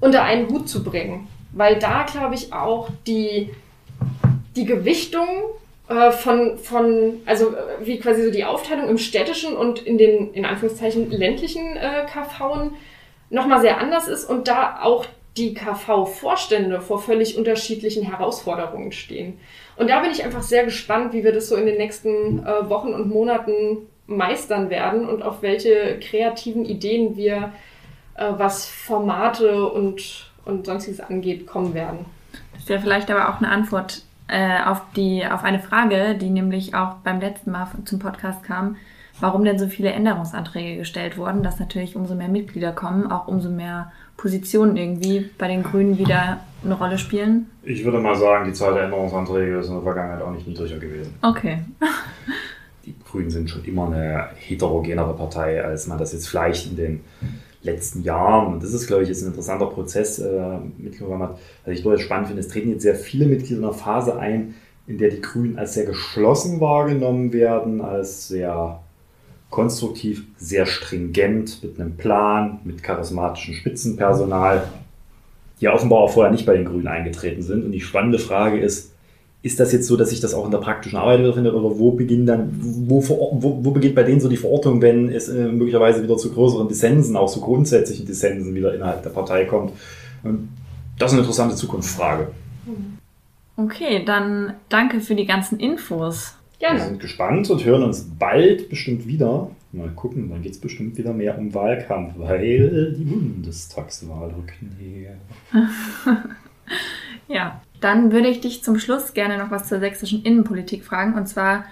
unter 0.00 0.22
einen 0.22 0.48
Hut 0.48 0.68
zu 0.68 0.82
bringen. 0.82 1.28
Weil 1.52 1.78
da, 1.78 2.04
glaube 2.04 2.34
ich, 2.34 2.52
auch 2.52 2.88
die, 3.06 3.50
die 4.56 4.64
Gewichtung 4.64 5.26
äh, 5.88 6.12
von, 6.12 6.58
von, 6.58 7.20
also 7.26 7.48
äh, 7.48 7.84
wie 7.84 7.98
quasi 7.98 8.24
so 8.24 8.30
die 8.30 8.44
Aufteilung 8.44 8.88
im 8.88 8.98
städtischen 8.98 9.56
und 9.56 9.80
in 9.80 9.98
den, 9.98 10.32
in 10.32 10.44
Anführungszeichen, 10.44 11.10
ländlichen 11.10 11.76
äh, 11.76 12.06
KVen 12.06 12.72
nochmal 13.28 13.60
sehr 13.60 13.78
anders 13.78 14.08
ist 14.08 14.24
und 14.24 14.48
da 14.48 14.80
auch 14.82 15.06
die 15.36 15.54
KV-Vorstände 15.54 16.80
vor 16.80 17.00
völlig 17.00 17.36
unterschiedlichen 17.36 18.04
Herausforderungen 18.04 18.92
stehen. 18.92 19.38
Und 19.80 19.88
da 19.88 20.00
bin 20.00 20.10
ich 20.10 20.22
einfach 20.22 20.42
sehr 20.42 20.64
gespannt, 20.64 21.14
wie 21.14 21.24
wir 21.24 21.32
das 21.32 21.48
so 21.48 21.56
in 21.56 21.64
den 21.64 21.78
nächsten 21.78 22.44
äh, 22.44 22.68
Wochen 22.68 22.92
und 22.92 23.08
Monaten 23.08 23.78
meistern 24.06 24.68
werden 24.68 25.08
und 25.08 25.22
auf 25.22 25.40
welche 25.40 25.98
kreativen 26.00 26.66
Ideen 26.66 27.16
wir, 27.16 27.52
äh, 28.14 28.26
was 28.36 28.66
Formate 28.66 29.70
und, 29.70 30.30
und 30.44 30.66
sonstiges 30.66 31.00
angeht, 31.00 31.46
kommen 31.46 31.72
werden. 31.72 32.04
Das 32.52 32.68
wäre 32.68 32.78
vielleicht 32.78 33.10
aber 33.10 33.30
auch 33.30 33.38
eine 33.38 33.48
Antwort 33.48 34.02
äh, 34.28 34.62
auf, 34.66 34.82
die, 34.96 35.24
auf 35.24 35.44
eine 35.44 35.60
Frage, 35.60 36.14
die 36.14 36.28
nämlich 36.28 36.74
auch 36.74 36.96
beim 36.96 37.18
letzten 37.18 37.50
Mal 37.50 37.68
zum 37.86 38.00
Podcast 38.00 38.44
kam, 38.44 38.76
warum 39.18 39.46
denn 39.46 39.58
so 39.58 39.66
viele 39.66 39.92
Änderungsanträge 39.92 40.76
gestellt 40.76 41.16
wurden, 41.16 41.42
dass 41.42 41.58
natürlich 41.58 41.96
umso 41.96 42.14
mehr 42.14 42.28
Mitglieder 42.28 42.72
kommen, 42.72 43.10
auch 43.10 43.28
umso 43.28 43.48
mehr 43.48 43.92
Positionen 44.18 44.76
irgendwie 44.76 45.30
bei 45.38 45.48
den 45.48 45.62
Grünen 45.62 45.96
wieder 45.96 46.40
eine 46.64 46.74
Rolle 46.74 46.98
spielen? 46.98 47.50
Ich 47.62 47.84
würde 47.84 47.98
mal 47.98 48.16
sagen, 48.16 48.46
die 48.46 48.52
Zahl 48.52 48.74
der 48.74 48.84
Änderungsanträge 48.84 49.58
ist 49.58 49.68
in 49.68 49.74
der 49.74 49.82
Vergangenheit 49.82 50.22
auch 50.22 50.32
nicht 50.32 50.46
niedriger 50.46 50.78
gewesen. 50.78 51.14
Okay. 51.22 51.58
die 52.84 52.94
Grünen 53.04 53.30
sind 53.30 53.50
schon 53.50 53.64
immer 53.64 53.86
eine 53.86 54.28
heterogenere 54.36 55.14
Partei, 55.14 55.62
als 55.62 55.86
man 55.86 55.98
das 55.98 56.12
jetzt 56.12 56.28
vielleicht 56.28 56.66
in 56.70 56.76
den 56.76 57.00
letzten 57.62 58.02
Jahren, 58.02 58.54
und 58.54 58.62
das 58.62 58.72
ist, 58.72 58.86
glaube 58.86 59.02
ich, 59.02 59.08
jetzt 59.08 59.22
ein 59.22 59.28
interessanter 59.28 59.66
Prozess 59.66 60.18
äh, 60.18 60.58
mitgenommen 60.78 61.22
hat, 61.22 61.38
was 61.64 61.74
ich 61.74 61.82
durchaus 61.82 62.02
spannend 62.02 62.28
finde, 62.28 62.40
es 62.40 62.48
treten 62.48 62.70
jetzt 62.70 62.82
sehr 62.82 62.94
viele 62.94 63.26
Mitglieder 63.26 63.58
in 63.58 63.64
einer 63.64 63.74
Phase 63.74 64.18
ein, 64.18 64.54
in 64.86 64.98
der 64.98 65.10
die 65.10 65.20
Grünen 65.20 65.58
als 65.58 65.74
sehr 65.74 65.84
geschlossen 65.84 66.60
wahrgenommen 66.60 67.32
werden, 67.32 67.80
als 67.80 68.28
sehr 68.28 68.80
konstruktiv, 69.50 70.24
sehr 70.38 70.64
stringent, 70.64 71.62
mit 71.62 71.78
einem 71.78 71.96
Plan, 71.96 72.60
mit 72.64 72.82
charismatischem 72.82 73.54
Spitzenpersonal, 73.54 74.62
die 75.60 75.68
offenbar 75.68 76.00
auch 76.00 76.10
vorher 76.10 76.32
nicht 76.32 76.46
bei 76.46 76.56
den 76.56 76.64
Grünen 76.64 76.88
eingetreten 76.88 77.42
sind. 77.42 77.64
Und 77.64 77.72
die 77.72 77.80
spannende 77.80 78.18
Frage 78.18 78.58
ist, 78.58 78.92
ist 79.42 79.58
das 79.58 79.72
jetzt 79.72 79.86
so, 79.86 79.96
dass 79.96 80.10
sich 80.10 80.20
das 80.20 80.34
auch 80.34 80.44
in 80.44 80.50
der 80.50 80.58
praktischen 80.58 80.98
Arbeit 80.98 81.20
wiederfindet 81.20 81.54
oder 81.54 81.78
wo 81.78 81.92
beginnt 81.92 82.28
dann, 82.28 82.50
wo, 82.60 83.02
wo, 83.08 83.58
wo 83.62 83.70
beginnt 83.70 83.94
bei 83.94 84.02
denen 84.02 84.20
so 84.20 84.28
die 84.28 84.36
Verortung, 84.36 84.82
wenn 84.82 85.08
es 85.08 85.28
äh, 85.28 85.46
möglicherweise 85.46 86.02
wieder 86.02 86.18
zu 86.18 86.30
größeren 86.32 86.68
Dissensen, 86.68 87.16
auch 87.16 87.30
zu 87.30 87.40
grundsätzlichen 87.40 88.04
Dissensen 88.04 88.54
wieder 88.54 88.74
innerhalb 88.74 89.02
der 89.02 89.10
Partei 89.10 89.46
kommt? 89.46 89.72
Und 90.22 90.50
das 90.98 91.10
ist 91.10 91.14
eine 91.14 91.22
interessante 91.22 91.56
Zukunftsfrage. 91.56 92.28
Okay, 93.56 94.04
dann 94.04 94.54
danke 94.68 95.00
für 95.00 95.14
die 95.14 95.26
ganzen 95.26 95.58
Infos. 95.58 96.34
Gerne. 96.60 96.78
Wir 96.78 96.86
sind 96.86 97.00
gespannt 97.00 97.50
und 97.50 97.64
hören 97.64 97.82
uns 97.82 98.06
bald 98.18 98.68
bestimmt 98.68 99.06
wieder. 99.06 99.50
Mal 99.72 99.88
gucken, 99.90 100.28
dann 100.28 100.42
geht 100.42 100.52
es 100.52 100.60
bestimmt 100.60 100.98
wieder 100.98 101.14
mehr 101.14 101.38
um 101.38 101.54
Wahlkampf, 101.54 102.12
weil 102.16 102.92
die 102.92 103.04
Bundestagswahl 103.04 104.34
rückt 104.34 104.60
näher. 104.78 105.16
ja, 107.28 107.62
dann 107.80 108.12
würde 108.12 108.28
ich 108.28 108.42
dich 108.42 108.62
zum 108.62 108.78
Schluss 108.78 109.14
gerne 109.14 109.38
noch 109.38 109.50
was 109.50 109.68
zur 109.68 109.80
sächsischen 109.80 110.22
Innenpolitik 110.22 110.84
fragen 110.84 111.14
und 111.14 111.26
zwar 111.26 111.64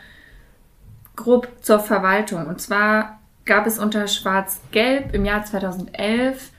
grob 1.16 1.48
zur 1.60 1.80
Verwaltung. 1.80 2.46
Und 2.46 2.60
zwar 2.62 3.20
gab 3.44 3.66
es 3.66 3.78
unter 3.78 4.08
Schwarz-Gelb 4.08 5.14
im 5.14 5.26
Jahr 5.26 5.44
2011 5.44 6.50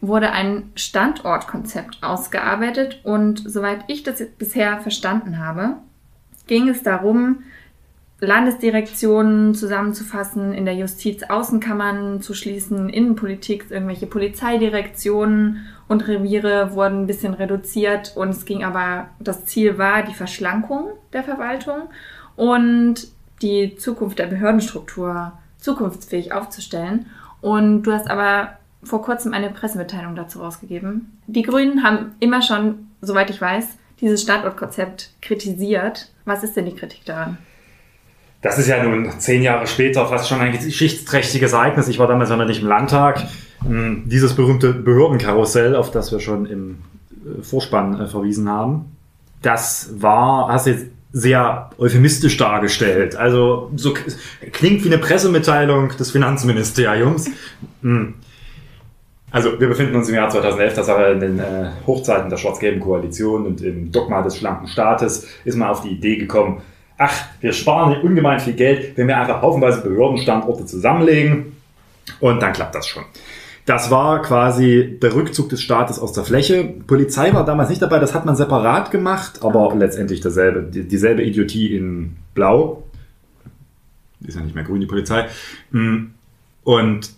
wurde 0.00 0.32
ein 0.32 0.70
Standortkonzept 0.74 2.02
ausgearbeitet 2.02 3.00
und 3.04 3.48
soweit 3.48 3.84
ich 3.86 4.02
das 4.02 4.22
bisher 4.38 4.80
verstanden 4.80 5.38
habe, 5.38 5.76
ging 6.46 6.68
es 6.68 6.82
darum, 6.82 7.44
Landesdirektionen 8.20 9.54
zusammenzufassen, 9.54 10.54
in 10.54 10.64
der 10.64 10.74
Justiz 10.74 11.22
Außenkammern 11.22 12.22
zu 12.22 12.32
schließen, 12.32 12.88
Innenpolitik, 12.88 13.66
irgendwelche 13.70 14.06
Polizeidirektionen 14.06 15.66
und 15.86 16.08
Reviere 16.08 16.72
wurden 16.74 17.02
ein 17.02 17.06
bisschen 17.06 17.34
reduziert 17.34 18.16
und 18.16 18.30
es 18.30 18.46
ging 18.46 18.64
aber, 18.64 19.08
das 19.20 19.44
Ziel 19.44 19.76
war 19.76 20.02
die 20.02 20.14
Verschlankung 20.14 20.88
der 21.12 21.24
Verwaltung 21.24 21.88
und 22.36 23.08
die 23.42 23.76
Zukunft 23.76 24.18
der 24.18 24.26
Behördenstruktur 24.26 25.32
zukunftsfähig 25.58 26.32
aufzustellen. 26.32 27.06
Und 27.42 27.82
du 27.82 27.92
hast 27.92 28.08
aber 28.08 28.56
vor 28.82 29.02
kurzem 29.02 29.34
eine 29.34 29.50
Pressemitteilung 29.50 30.14
dazu 30.16 30.40
rausgegeben. 30.40 31.18
Die 31.26 31.42
Grünen 31.42 31.82
haben 31.82 32.14
immer 32.20 32.40
schon, 32.40 32.88
soweit 33.02 33.30
ich 33.30 33.40
weiß, 33.40 33.76
dieses 34.00 34.22
Standortkonzept 34.22 35.10
kritisiert. 35.20 36.10
Was 36.24 36.44
ist 36.44 36.56
denn 36.56 36.66
die 36.66 36.74
Kritik 36.74 37.04
daran? 37.04 37.38
Das 38.46 38.58
ist 38.58 38.68
ja 38.68 38.80
nun 38.80 39.10
zehn 39.18 39.42
Jahre 39.42 39.66
später 39.66 40.06
fast 40.06 40.28
schon 40.28 40.38
ein 40.38 40.52
geschichtsträchtiges 40.52 41.52
Ereignis. 41.52 41.88
Ich 41.88 41.98
war 41.98 42.06
damals 42.06 42.30
noch 42.30 42.46
nicht 42.46 42.62
im 42.62 42.68
Landtag. 42.68 43.26
Hm, 43.66 44.04
dieses 44.06 44.36
berühmte 44.36 44.72
Behördenkarussell, 44.72 45.74
auf 45.74 45.90
das 45.90 46.12
wir 46.12 46.20
schon 46.20 46.46
im 46.46 46.78
äh, 47.10 47.42
Vorspann 47.42 48.00
äh, 48.00 48.06
verwiesen 48.06 48.48
haben, 48.48 48.84
das 49.42 49.90
war, 49.98 50.46
hast 50.46 50.66
du 50.66 50.70
jetzt 50.70 50.86
sehr 51.12 51.70
euphemistisch 51.76 52.36
dargestellt. 52.36 53.16
Also 53.16 53.72
so 53.74 53.92
klingt 54.52 54.84
wie 54.84 54.92
eine 54.92 54.98
Pressemitteilung 54.98 55.96
des 55.96 56.12
Finanzministeriums. 56.12 57.28
Hm. 57.82 58.14
Also 59.32 59.58
wir 59.58 59.66
befinden 59.66 59.96
uns 59.96 60.08
im 60.08 60.14
Jahr 60.14 60.30
2011, 60.30 60.74
das 60.74 60.86
war 60.86 61.10
in 61.10 61.18
den 61.18 61.38
äh, 61.40 61.70
Hochzeiten 61.84 62.30
der 62.30 62.36
schwarz-gelben 62.36 62.80
Koalition 62.80 63.44
und 63.44 63.60
im 63.60 63.90
Dogma 63.90 64.22
des 64.22 64.38
schlanken 64.38 64.68
Staates 64.68 65.26
ist 65.44 65.56
man 65.56 65.68
auf 65.68 65.80
die 65.80 65.90
Idee 65.90 66.16
gekommen, 66.16 66.62
ach, 66.98 67.26
wir 67.40 67.52
sparen 67.52 68.00
ungemein 68.00 68.40
viel 68.40 68.54
Geld, 68.54 68.96
wenn 68.96 69.08
wir 69.08 69.18
einfach 69.18 69.42
haufenweise 69.42 69.82
Behördenstandorte 69.82 70.66
zusammenlegen 70.66 71.56
und 72.20 72.40
dann 72.40 72.52
klappt 72.52 72.74
das 72.74 72.86
schon. 72.86 73.04
Das 73.66 73.90
war 73.90 74.22
quasi 74.22 74.96
der 75.02 75.14
Rückzug 75.14 75.48
des 75.48 75.60
Staates 75.60 75.98
aus 75.98 76.12
der 76.12 76.24
Fläche. 76.24 76.72
Polizei 76.86 77.34
war 77.34 77.44
damals 77.44 77.68
nicht 77.68 77.82
dabei, 77.82 77.98
das 77.98 78.14
hat 78.14 78.24
man 78.24 78.36
separat 78.36 78.92
gemacht, 78.92 79.42
aber 79.42 79.74
letztendlich 79.74 80.20
dasselbe, 80.20 80.62
dieselbe 80.62 81.24
Idiotie 81.24 81.76
in 81.76 82.16
Blau. 82.34 82.84
Ist 84.24 84.36
ja 84.36 84.42
nicht 84.42 84.54
mehr 84.54 84.64
grün, 84.64 84.80
die 84.80 84.86
Polizei. 84.86 85.26
Mm. 85.72 86.12
Und 86.62 87.10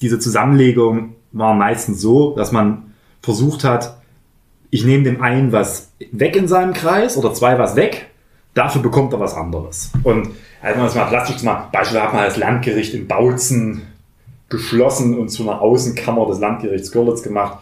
diese 0.00 0.20
Zusammenlegung 0.20 1.16
war 1.32 1.54
meistens 1.54 2.00
so, 2.00 2.36
dass 2.36 2.52
man 2.52 2.94
versucht 3.20 3.64
hat, 3.64 3.96
ich 4.70 4.84
nehme 4.84 5.02
dem 5.02 5.20
einen 5.20 5.50
was 5.50 5.90
weg 6.12 6.36
in 6.36 6.46
seinem 6.46 6.72
Kreis 6.72 7.16
oder 7.16 7.34
zwei 7.34 7.58
was 7.58 7.74
weg 7.74 8.10
Dafür 8.54 8.82
bekommt 8.82 9.12
er 9.12 9.20
was 9.20 9.34
anderes. 9.34 9.92
Und 10.02 10.30
also 10.60 10.76
man 10.76 10.86
das 10.86 10.94
mal 10.94 11.04
plastisch 11.04 11.36
zu 11.36 11.44
machen, 11.44 11.68
beispielsweise 11.72 12.06
hat 12.06 12.14
man 12.14 12.24
das 12.24 12.36
Landgericht 12.36 12.94
in 12.94 13.06
Bautzen 13.06 13.82
geschlossen 14.48 15.16
und 15.18 15.28
zu 15.28 15.44
einer 15.44 15.62
Außenkammer 15.62 16.26
des 16.26 16.40
Landgerichts 16.40 16.90
Görlitz 16.90 17.22
gemacht. 17.22 17.58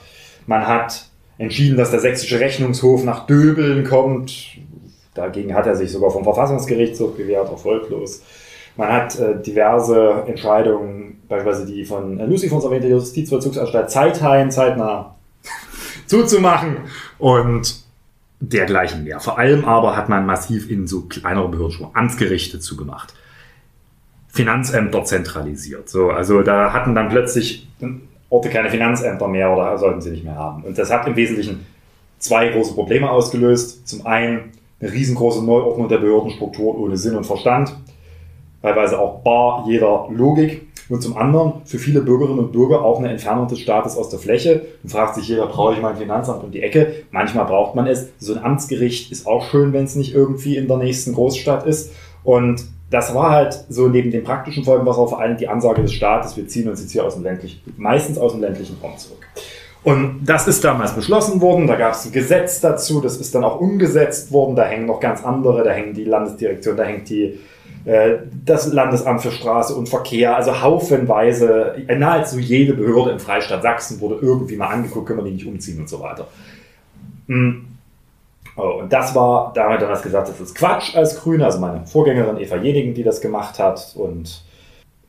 Man 0.47 0.67
hat 0.67 1.09
entschieden, 1.37 1.77
dass 1.77 1.91
der 1.91 2.01
sächsische 2.01 2.41
Rechnungshof 2.41 3.05
nach 3.05 3.27
Döbeln 3.27 3.85
kommt. 3.85 4.59
Dagegen 5.15 5.55
hat 5.55 5.67
er 5.67 5.77
sich 5.77 5.93
sogar 5.93 6.11
vom 6.11 6.25
Verfassungsgerichtshof 6.25 7.17
gewehrt, 7.17 7.51
erfolglos. 7.51 8.23
Man 8.77 8.93
hat 8.93 9.19
äh, 9.19 9.41
diverse 9.43 10.25
Entscheidungen, 10.27 11.21
beispielsweise 11.29 11.67
die 11.67 11.85
von 11.85 12.19
äh, 12.19 12.27
Lucy 12.27 12.49
von 12.49 12.59
uns 12.59 12.65
erwähnte 12.65 12.89
Justizvollzugsanstalt 12.89 13.91
Zeitheim 13.91 14.51
zeitnah 14.51 15.17
zuzumachen. 16.07 16.79
Und 17.19 17.88
dergleichen 18.41 19.05
mehr. 19.05 19.21
Vor 19.21 19.39
allem 19.39 19.65
aber 19.65 19.97
hat 19.97 20.09
man 20.09 20.27
massiv 20.27 20.71
in 20.71 20.87
so 20.87 21.03
kleinere 21.03 21.49
Behörden 21.49 21.73
schon 21.73 21.91
Amtsgerichte 21.95 22.61
zugemacht. 22.61 23.15
Finanzämter 24.29 25.05
zentralisiert. 25.05 25.89
So, 25.89 26.11
also 26.11 26.43
da 26.43 26.73
hatten 26.73 26.95
dann 26.95 27.09
plötzlich 27.09 27.67
Orte 28.31 28.51
keine 28.51 28.71
Finanzämter 28.71 29.27
mehr 29.27 29.51
oder 29.51 29.77
sollten 29.79 30.01
sie 30.01 30.11
nicht 30.11 30.25
mehr 30.25 30.37
haben. 30.37 30.63
Und 30.63 30.79
das 30.79 30.93
hat 30.93 31.07
im 31.07 31.17
Wesentlichen 31.17 31.67
zwei 32.19 32.49
große 32.49 32.75
Probleme 32.75 33.11
ausgelöst. 33.11 33.89
Zum 33.89 34.07
einen 34.07 34.53
eine 34.81 34.93
riesengroße 34.93 35.45
Neuordnung 35.45 35.89
der 35.89 35.99
Behördenstruktur 35.99 36.79
ohne 36.79 36.97
Sinn 36.97 37.17
und 37.17 37.25
Verstand, 37.25 37.75
teilweise 38.63 38.99
auch 38.99 39.21
bar 39.21 39.65
jeder 39.67 40.09
Logik 40.11 40.69
und 40.89 41.03
zum 41.03 41.17
anderen 41.17 41.63
für 41.65 41.79
viele 41.79 42.01
Bürgerinnen 42.01 42.39
und 42.39 42.53
Bürger 42.53 42.83
auch 42.83 42.99
eine 42.99 43.11
Entfernung 43.11 43.47
des 43.49 43.61
Staates 43.61 43.97
aus 43.97 44.09
der 44.09 44.19
Fläche. 44.19 44.67
Dann 44.83 44.91
fragt 44.91 45.15
sich 45.15 45.29
jeder, 45.29 45.47
brauche 45.47 45.75
ich 45.75 45.83
mein 45.83 45.97
Finanzamt 45.97 46.43
um 46.43 46.51
die 46.51 46.63
Ecke? 46.63 47.05
Manchmal 47.11 47.45
braucht 47.45 47.75
man 47.75 47.87
es. 47.87 48.09
So 48.19 48.35
ein 48.35 48.43
Amtsgericht 48.43 49.13
ist 49.13 49.27
auch 49.27 49.51
schön, 49.51 49.73
wenn 49.73 49.85
es 49.85 49.97
nicht 49.97 50.15
irgendwie 50.15 50.57
in 50.57 50.67
der 50.67 50.79
nächsten 50.79 51.15
Großstadt 51.15 51.67
ist. 51.67 51.93
Und 52.25 52.65
das 52.91 53.15
war 53.15 53.31
halt 53.31 53.65
so 53.69 53.89
neben 53.89 54.11
den 54.11 54.25
praktischen 54.25 54.65
Folgen, 54.65 54.87
was 54.87 54.97
auch 54.97 55.11
vor 55.11 55.21
allem 55.21 55.37
die 55.37 55.49
Ansage 55.49 55.83
des 55.83 55.93
Staates, 55.93 56.37
wir 56.37 56.49
ziehen 56.49 56.69
uns 56.69 56.81
jetzt 56.81 56.93
hier 56.93 57.05
aus 57.05 57.15
dem 57.15 57.23
ländlichen, 57.23 57.61
meistens 57.77 58.19
aus 58.19 58.33
dem 58.33 58.41
ländlichen 58.41 58.79
Raum 58.83 58.97
zurück. 58.97 59.27
Und 59.85 60.21
das 60.25 60.49
ist 60.49 60.65
damals 60.65 60.93
beschlossen 60.93 61.41
worden, 61.41 61.67
da 61.67 61.77
gab 61.77 61.93
es 61.93 62.05
ein 62.05 62.13
Gesetz 62.13 62.61
dazu, 62.61 63.01
das 63.01 63.19
ist 63.19 63.35
dann 63.35 63.45
auch 63.45 63.61
umgesetzt 63.61 64.33
worden, 64.33 64.57
da 64.57 64.65
hängen 64.65 64.87
noch 64.87 65.01
ganz 65.01 65.25
andere, 65.25 65.63
da 65.63 65.71
hängen 65.71 65.95
die 65.95 66.05
Landesdirektion, 66.05 66.77
da 66.77 66.85
hängt 66.85 67.09
die, 67.09 67.39
das 68.45 68.71
Landesamt 68.71 69.23
für 69.23 69.31
Straße 69.31 69.75
und 69.75 69.89
Verkehr, 69.89 70.37
also 70.37 70.61
haufenweise, 70.61 71.77
nahezu 71.97 72.39
jede 72.39 72.75
Behörde 72.75 73.13
im 73.13 73.19
Freistaat 73.19 73.63
Sachsen 73.63 74.01
wurde 74.01 74.19
irgendwie 74.21 74.57
mal 74.57 74.69
angeguckt, 74.69 75.07
können 75.07 75.21
wir 75.21 75.25
die 75.25 75.37
nicht 75.37 75.47
umziehen 75.47 75.81
und 75.81 75.89
so 75.89 76.01
weiter. 76.01 76.27
Hm. 77.29 77.65
Oh, 78.57 78.81
und 78.81 78.93
das 78.93 79.15
war, 79.15 79.53
da 79.55 79.65
haben 79.65 79.71
wir 79.71 79.79
damals 79.79 80.03
gesagt, 80.03 80.29
das 80.29 80.41
ist 80.41 80.55
Quatsch 80.55 80.97
als 80.97 81.19
Grüne, 81.21 81.45
also 81.45 81.61
meine 81.61 81.87
Vorgängerin 81.87 82.39
Eva 82.39 82.57
Jenigen, 82.57 82.93
die 82.93 83.05
das 83.05 83.21
gemacht 83.21 83.59
hat 83.59 83.95
und 83.97 84.43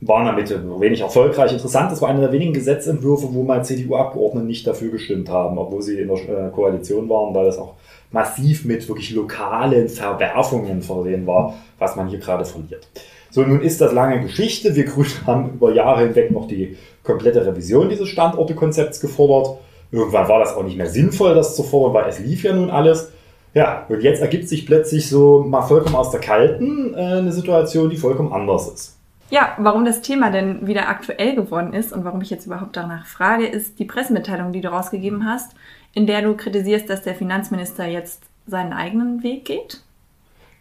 waren 0.00 0.24
damit 0.24 0.50
wenig 0.80 1.00
erfolgreich. 1.00 1.52
Interessant, 1.52 1.92
das 1.92 2.00
war 2.00 2.08
einer 2.08 2.20
der 2.20 2.32
wenigen 2.32 2.54
Gesetzentwürfe, 2.54 3.28
wo 3.32 3.42
mal 3.42 3.64
CDU-Abgeordnete 3.64 4.46
nicht 4.46 4.66
dafür 4.66 4.90
gestimmt 4.90 5.28
haben, 5.28 5.58
obwohl 5.58 5.82
sie 5.82 5.98
in 5.98 6.08
der 6.08 6.46
äh, 6.46 6.50
Koalition 6.50 7.08
waren, 7.08 7.34
weil 7.34 7.44
das 7.44 7.58
auch 7.58 7.74
massiv 8.12 8.64
mit 8.64 8.88
wirklich 8.88 9.10
lokalen 9.10 9.88
Verwerfungen 9.88 10.82
versehen 10.82 11.26
war, 11.26 11.54
was 11.78 11.96
man 11.96 12.08
hier 12.08 12.18
gerade 12.18 12.44
verliert. 12.44 12.88
So, 13.30 13.42
nun 13.42 13.60
ist 13.60 13.80
das 13.80 13.92
lange 13.92 14.20
Geschichte. 14.20 14.74
Wir 14.74 14.84
Grünen 14.84 15.10
haben 15.26 15.50
über 15.54 15.72
Jahre 15.72 16.02
hinweg 16.04 16.30
noch 16.30 16.48
die 16.48 16.76
komplette 17.04 17.46
Revision 17.46 17.88
dieses 17.88 18.08
Standortekonzepts 18.08 19.00
gefordert. 19.00 19.58
Irgendwann 19.92 20.28
war 20.28 20.40
das 20.40 20.54
auch 20.54 20.62
nicht 20.62 20.76
mehr 20.76 20.88
sinnvoll, 20.88 21.34
das 21.34 21.56
zu 21.56 21.62
fordern, 21.62 21.94
weil 21.94 22.08
es 22.08 22.18
lief 22.18 22.44
ja 22.44 22.52
nun 22.52 22.70
alles. 22.70 23.12
Ja, 23.54 23.86
und 23.88 24.00
jetzt 24.02 24.20
ergibt 24.20 24.48
sich 24.48 24.66
plötzlich 24.66 25.08
so 25.08 25.42
mal 25.42 25.62
vollkommen 25.62 25.96
aus 25.96 26.10
der 26.10 26.20
Kalten 26.20 26.94
äh, 26.94 26.98
eine 26.98 27.32
Situation, 27.32 27.90
die 27.90 27.96
vollkommen 27.96 28.32
anders 28.32 28.68
ist. 28.68 28.96
Ja, 29.30 29.56
warum 29.58 29.84
das 29.84 30.00
Thema 30.02 30.30
denn 30.30 30.66
wieder 30.66 30.88
aktuell 30.88 31.36
geworden 31.36 31.72
ist 31.72 31.92
und 31.92 32.04
warum 32.04 32.20
ich 32.20 32.30
jetzt 32.30 32.46
überhaupt 32.46 32.76
danach 32.76 33.06
frage, 33.06 33.46
ist 33.46 33.78
die 33.78 33.84
Pressemitteilung, 33.84 34.52
die 34.52 34.60
du 34.60 34.72
rausgegeben 34.72 35.24
hast, 35.24 35.52
in 35.92 36.06
der 36.06 36.22
du 36.22 36.36
kritisierst, 36.36 36.88
dass 36.88 37.02
der 37.02 37.14
Finanzminister 37.14 37.86
jetzt 37.86 38.22
seinen 38.46 38.72
eigenen 38.72 39.22
Weg 39.22 39.44
geht. 39.44 39.82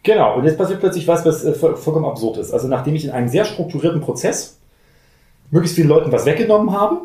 Genau, 0.04 0.38
und 0.38 0.46
jetzt 0.46 0.58
passiert 0.58 0.80
plötzlich 0.80 1.08
was, 1.08 1.26
was 1.26 1.44
äh, 1.44 1.54
vollkommen 1.54 2.06
absurd 2.06 2.38
ist. 2.38 2.52
Also 2.52 2.68
nachdem 2.68 2.96
ich 2.96 3.06
in 3.06 3.12
einem 3.12 3.28
sehr 3.28 3.46
strukturierten 3.46 4.02
Prozess 4.02 4.58
möglichst 5.52 5.76
vielen 5.76 5.90
Leuten 5.90 6.12
was 6.12 6.26
weggenommen 6.26 6.72
habe, 6.72 7.02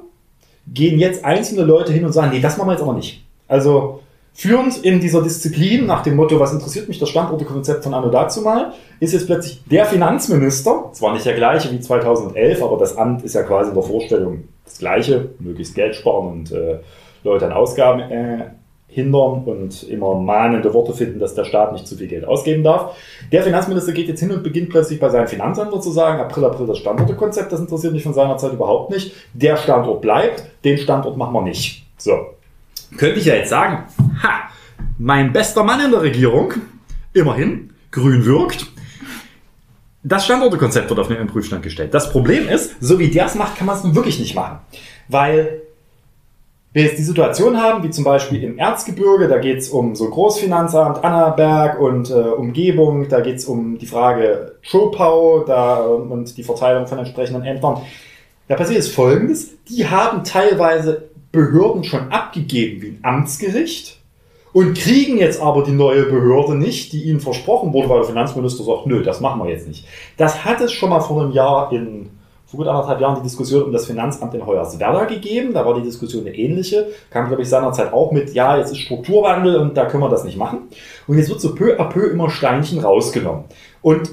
gehen 0.66 0.98
jetzt 0.98 1.24
einzelne 1.24 1.64
Leute 1.64 1.92
hin 1.92 2.04
und 2.04 2.12
sagen, 2.12 2.30
nee, 2.32 2.40
das 2.40 2.56
machen 2.56 2.68
wir 2.68 2.72
jetzt 2.74 2.82
aber 2.82 2.94
nicht. 2.94 3.24
Also 3.48 4.00
Führend 4.36 4.84
in 4.84 4.98
dieser 4.98 5.22
Disziplin, 5.22 5.86
nach 5.86 6.02
dem 6.02 6.16
Motto, 6.16 6.40
was 6.40 6.52
interessiert 6.52 6.88
mich 6.88 6.98
das 6.98 7.08
Standortekonzept 7.08 7.84
von 7.84 7.94
Anno 7.94 8.10
dazu 8.10 8.40
mal, 8.40 8.72
ist 8.98 9.12
jetzt 9.12 9.26
plötzlich 9.26 9.62
der 9.70 9.86
Finanzminister, 9.86 10.90
zwar 10.92 11.12
nicht 11.12 11.24
der 11.24 11.34
gleiche 11.34 11.70
wie 11.70 11.78
2011, 11.78 12.60
aber 12.60 12.76
das 12.76 12.96
Amt 12.96 13.22
ist 13.22 13.36
ja 13.36 13.44
quasi 13.44 13.68
in 13.68 13.76
der 13.76 13.84
Vorstellung 13.84 14.48
das 14.64 14.78
gleiche, 14.78 15.30
möglichst 15.38 15.76
Geld 15.76 15.94
sparen 15.94 16.32
und 16.32 16.50
äh, 16.50 16.80
Leute 17.24 17.46
an 17.46 17.52
Ausgaben 17.52 18.00
äh, 18.00 18.50
hindern 18.86 19.42
und 19.44 19.82
immer 19.84 20.14
mahnende 20.14 20.72
Worte 20.72 20.92
finden, 20.92 21.18
dass 21.18 21.34
der 21.34 21.44
Staat 21.44 21.72
nicht 21.72 21.86
zu 21.86 21.96
viel 21.96 22.06
Geld 22.06 22.24
ausgeben 22.24 22.62
darf. 22.62 22.96
Der 23.32 23.42
Finanzminister 23.42 23.92
geht 23.92 24.06
jetzt 24.06 24.20
hin 24.20 24.30
und 24.30 24.44
beginnt 24.44 24.70
plötzlich 24.70 25.00
bei 25.00 25.08
seinem 25.08 25.26
Finanzamt 25.26 25.82
zu 25.82 25.90
sagen, 25.90 26.20
April, 26.20 26.44
April 26.44 26.68
das 26.68 26.78
Standortekonzept, 26.78 27.50
das 27.50 27.58
interessiert 27.58 27.92
mich 27.92 28.04
von 28.04 28.14
seiner 28.14 28.36
Zeit 28.36 28.52
überhaupt 28.52 28.90
nicht. 28.90 29.12
Der 29.32 29.56
Standort 29.56 30.00
bleibt, 30.00 30.44
den 30.64 30.78
Standort 30.78 31.16
machen 31.16 31.34
wir 31.34 31.42
nicht. 31.42 31.84
So, 31.96 32.12
könnte 32.96 33.18
ich 33.18 33.26
ja 33.26 33.34
jetzt 33.34 33.50
sagen, 33.50 33.84
ha, 34.22 34.50
mein 34.98 35.32
bester 35.32 35.64
Mann 35.64 35.84
in 35.84 35.90
der 35.90 36.02
Regierung, 36.02 36.52
immerhin, 37.14 37.72
grün 37.90 38.24
wirkt, 38.24 38.66
das 40.04 40.24
Standortekonzept 40.26 40.90
wird 40.90 41.00
auf 41.00 41.08
den 41.08 41.26
Prüfstand 41.26 41.62
gestellt. 41.62 41.94
Das 41.94 42.12
Problem 42.12 42.48
ist, 42.48 42.76
so 42.80 42.98
wie 42.98 43.08
der 43.08 43.26
es 43.26 43.34
macht, 43.34 43.56
kann 43.56 43.66
man 43.66 43.76
es 43.76 43.82
nun 43.82 43.94
wirklich 43.94 44.20
nicht 44.20 44.36
machen. 44.36 44.58
Weil 45.08 45.62
wir 46.74 46.82
jetzt 46.82 46.98
die 46.98 47.04
Situation 47.04 47.56
haben, 47.62 47.84
wie 47.84 47.90
zum 47.90 48.02
Beispiel 48.02 48.42
im 48.42 48.58
Erzgebirge, 48.58 49.28
da 49.28 49.38
geht 49.38 49.58
es 49.58 49.68
um 49.68 49.94
so 49.94 50.10
Großfinanzamt, 50.10 51.04
Annaberg 51.04 51.80
und 51.80 52.10
äh, 52.10 52.14
Umgebung, 52.14 53.08
da 53.08 53.20
geht 53.20 53.36
es 53.36 53.44
um 53.44 53.78
die 53.78 53.86
Frage 53.86 54.56
Schopau 54.60 55.44
da, 55.46 55.84
und 55.86 56.36
die 56.36 56.42
Verteilung 56.42 56.88
von 56.88 56.98
entsprechenden 56.98 57.44
Ämtern. 57.44 57.80
Da 58.48 58.56
passiert 58.56 58.78
jetzt 58.78 58.92
Folgendes, 58.92 59.52
die 59.68 59.86
haben 59.86 60.24
teilweise 60.24 61.08
Behörden 61.30 61.84
schon 61.84 62.10
abgegeben 62.10 62.82
wie 62.82 62.88
ein 62.88 62.98
Amtsgericht 63.02 64.00
und 64.52 64.76
kriegen 64.76 65.18
jetzt 65.18 65.40
aber 65.40 65.62
die 65.62 65.72
neue 65.72 66.06
Behörde 66.06 66.56
nicht, 66.56 66.92
die 66.92 67.04
ihnen 67.04 67.20
versprochen 67.20 67.72
wurde, 67.72 67.88
weil 67.88 67.98
der 67.98 68.08
Finanzminister 68.08 68.64
sagt, 68.64 68.86
nö, 68.86 69.04
das 69.04 69.20
machen 69.20 69.40
wir 69.40 69.50
jetzt 69.50 69.68
nicht. 69.68 69.86
Das 70.16 70.44
hat 70.44 70.60
es 70.60 70.72
schon 70.72 70.90
mal 70.90 71.00
vor 71.00 71.22
einem 71.22 71.30
Jahr 71.30 71.70
in, 71.72 72.10
vor 72.54 72.64
gut 72.64 72.68
anderthalb 72.68 73.00
Jahren 73.00 73.16
die 73.16 73.22
Diskussion 73.22 73.64
um 73.64 73.72
das 73.72 73.86
Finanzamt 73.86 74.34
in 74.34 74.46
Hoyerswerda 74.46 75.04
gegeben. 75.04 75.52
Da 75.52 75.66
war 75.66 75.74
die 75.74 75.82
Diskussion 75.82 76.26
eine 76.26 76.34
ähnliche. 76.34 76.88
Kam, 77.10 77.26
glaube 77.28 77.42
ich, 77.42 77.48
seinerzeit 77.48 77.92
auch 77.92 78.12
mit, 78.12 78.32
ja, 78.34 78.56
jetzt 78.56 78.70
ist 78.70 78.78
Strukturwandel 78.78 79.56
und 79.56 79.76
da 79.76 79.86
können 79.86 80.02
wir 80.02 80.08
das 80.08 80.24
nicht 80.24 80.36
machen. 80.36 80.68
Und 81.06 81.18
jetzt 81.18 81.28
wird 81.28 81.40
so 81.40 81.54
peu 81.54 81.78
à 81.78 81.88
peu 81.88 82.06
immer 82.06 82.30
Steinchen 82.30 82.78
rausgenommen. 82.78 83.44
Und 83.82 84.10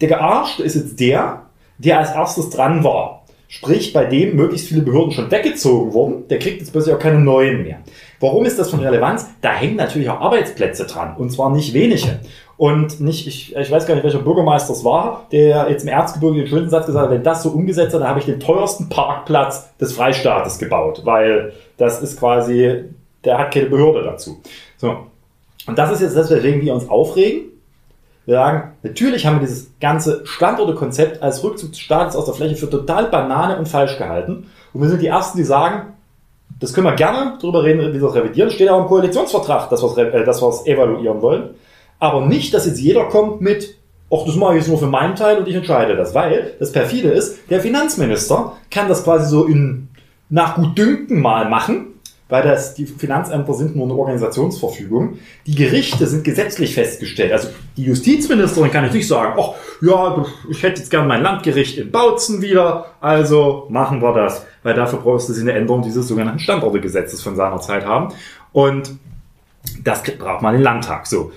der 0.00 0.08
Gearschte 0.08 0.62
ist 0.62 0.74
jetzt 0.74 1.00
der, 1.00 1.42
der 1.78 1.98
als 1.98 2.12
erstes 2.12 2.50
dran 2.50 2.84
war. 2.84 3.22
Sprich, 3.46 3.92
bei 3.92 4.04
dem 4.04 4.34
möglichst 4.34 4.68
viele 4.68 4.82
Behörden 4.82 5.12
schon 5.12 5.30
weggezogen 5.30 5.92
wurden, 5.92 6.28
der 6.28 6.40
kriegt 6.40 6.58
jetzt 6.58 6.72
plötzlich 6.72 6.94
auch 6.94 6.98
keine 6.98 7.20
neuen 7.20 7.62
mehr. 7.62 7.78
Warum 8.18 8.44
ist 8.46 8.58
das 8.58 8.70
von 8.70 8.80
Relevanz? 8.80 9.26
Da 9.42 9.52
hängen 9.52 9.76
natürlich 9.76 10.08
auch 10.10 10.20
Arbeitsplätze 10.20 10.86
dran 10.86 11.14
und 11.16 11.30
zwar 11.30 11.50
nicht 11.50 11.72
wenige. 11.72 12.20
Und 12.56 13.00
nicht, 13.00 13.26
ich, 13.26 13.56
ich 13.56 13.70
weiß 13.70 13.86
gar 13.86 13.94
nicht, 13.94 14.04
welcher 14.04 14.20
Bürgermeister 14.20 14.72
es 14.72 14.84
war, 14.84 15.26
der 15.32 15.68
jetzt 15.68 15.82
im 15.82 15.88
Erzgebirge 15.88 16.40
den 16.40 16.46
schönen 16.46 16.70
Satz 16.70 16.86
gesagt 16.86 17.06
hat, 17.06 17.10
wenn 17.10 17.24
das 17.24 17.42
so 17.42 17.50
umgesetzt 17.50 17.92
wird, 17.92 18.02
dann 18.02 18.08
habe 18.08 18.20
ich 18.20 18.26
den 18.26 18.38
teuersten 18.38 18.88
Parkplatz 18.88 19.76
des 19.78 19.92
Freistaates 19.92 20.58
gebaut, 20.58 21.02
weil 21.04 21.52
das 21.76 22.00
ist 22.00 22.18
quasi, 22.18 22.84
der 23.24 23.38
hat 23.38 23.52
keine 23.52 23.66
Behörde 23.66 24.04
dazu. 24.04 24.40
So. 24.76 24.96
Und 25.66 25.78
das 25.78 25.90
ist 25.92 26.02
jetzt 26.02 26.16
das, 26.16 26.30
weswegen 26.30 26.60
wir 26.62 26.74
uns 26.74 26.88
aufregen. 26.88 27.46
Wir 28.26 28.36
sagen, 28.36 28.72
natürlich 28.82 29.26
haben 29.26 29.36
wir 29.36 29.46
dieses 29.46 29.70
ganze 29.80 30.24
Standortekonzept 30.24 31.22
als 31.22 31.42
Rückzug 31.42 31.72
des 31.72 31.80
Staates 31.80 32.16
aus 32.16 32.24
der 32.24 32.34
Fläche 32.34 32.56
für 32.56 32.70
total 32.70 33.06
Banane 33.06 33.58
und 33.58 33.68
falsch 33.68 33.98
gehalten. 33.98 34.50
Und 34.72 34.80
wir 34.80 34.88
sind 34.88 35.02
die 35.02 35.08
Ersten, 35.08 35.36
die 35.36 35.44
sagen, 35.44 35.94
das 36.60 36.72
können 36.72 36.86
wir 36.86 36.94
gerne 36.94 37.36
darüber 37.40 37.64
reden, 37.64 37.80
wie 37.92 38.00
wir 38.00 38.08
das 38.08 38.14
revidieren. 38.14 38.50
Steht 38.50 38.70
auch 38.70 38.80
im 38.80 38.86
Koalitionsvertrag, 38.86 39.68
dass 39.68 39.82
wir 39.82 39.90
es, 39.90 40.66
äh, 40.66 40.72
evaluieren 40.72 41.20
wollen. 41.20 41.50
Aber 42.04 42.26
nicht, 42.26 42.52
dass 42.52 42.66
jetzt 42.66 42.80
jeder 42.80 43.04
kommt 43.04 43.40
mit, 43.40 43.76
ach, 44.12 44.26
das 44.26 44.36
mache 44.36 44.52
ich 44.52 44.58
jetzt 44.58 44.68
nur 44.68 44.78
für 44.78 44.86
meinen 44.86 45.16
Teil 45.16 45.38
und 45.38 45.48
ich 45.48 45.54
entscheide 45.54 45.96
das. 45.96 46.14
Weil 46.14 46.54
das 46.58 46.70
perfide 46.70 47.08
ist, 47.08 47.38
der 47.48 47.60
Finanzminister 47.60 48.52
kann 48.70 48.88
das 48.88 49.04
quasi 49.04 49.30
so 49.30 49.44
in, 49.46 49.88
nach 50.28 50.56
Gutdünken 50.56 51.22
mal 51.22 51.48
machen 51.48 51.94
weil 52.28 52.42
das, 52.42 52.74
die 52.74 52.86
Finanzämter 52.86 53.52
sind 53.52 53.76
nur 53.76 53.84
eine 53.84 53.94
Organisationsverfügung. 53.94 55.18
Die 55.46 55.54
Gerichte 55.54 56.06
sind 56.06 56.24
gesetzlich 56.24 56.74
festgestellt. 56.74 57.32
Also 57.32 57.48
die 57.76 57.84
Justizministerin 57.84 58.70
kann 58.70 58.84
jetzt 58.84 58.94
nicht 58.94 59.06
sagen, 59.06 59.38
ach 59.38 59.54
ja, 59.82 60.24
ich 60.50 60.62
hätte 60.62 60.80
jetzt 60.80 60.90
gern 60.90 61.06
mein 61.06 61.22
Landgericht 61.22 61.76
in 61.76 61.92
Bautzen 61.92 62.40
wieder, 62.40 62.86
also 63.00 63.66
machen 63.68 64.00
wir 64.00 64.14
das. 64.14 64.44
Weil 64.62 64.74
dafür 64.74 65.00
brauchst 65.00 65.28
du 65.28 65.40
eine 65.40 65.52
Änderung 65.52 65.82
dieses 65.82 66.08
sogenannten 66.08 66.38
Standortegesetzes 66.40 67.22
von 67.22 67.36
seiner 67.36 67.60
Zeit 67.60 67.84
haben. 67.84 68.12
Und 68.52 68.96
das 69.82 70.02
braucht 70.02 70.42
man 70.42 70.54
den 70.54 70.62
Landtag. 70.62 71.06
So. 71.06 71.30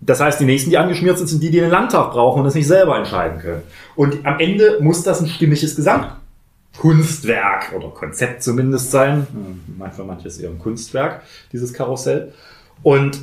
Das 0.00 0.20
heißt, 0.20 0.40
die 0.40 0.44
nächsten, 0.44 0.70
die 0.70 0.78
angeschmiert 0.78 1.18
sind, 1.18 1.26
sind 1.26 1.42
die, 1.42 1.50
die 1.50 1.60
den 1.60 1.70
Landtag 1.70 2.12
brauchen 2.12 2.40
und 2.40 2.44
das 2.44 2.54
nicht 2.54 2.68
selber 2.68 2.96
entscheiden 2.96 3.40
können. 3.40 3.62
Und 3.96 4.24
am 4.24 4.38
Ende 4.38 4.78
muss 4.80 5.02
das 5.02 5.20
ein 5.20 5.28
stimmiges 5.28 5.74
Gesamt 5.74 6.12
Kunstwerk 6.78 7.72
oder 7.74 7.88
Konzept 7.88 8.42
zumindest 8.42 8.90
sein. 8.90 9.26
Manchmal 9.76 10.06
manches 10.06 10.38
eher 10.38 10.50
ein 10.50 10.58
Kunstwerk, 10.58 11.22
dieses 11.52 11.72
Karussell. 11.72 12.32
Und 12.82 13.18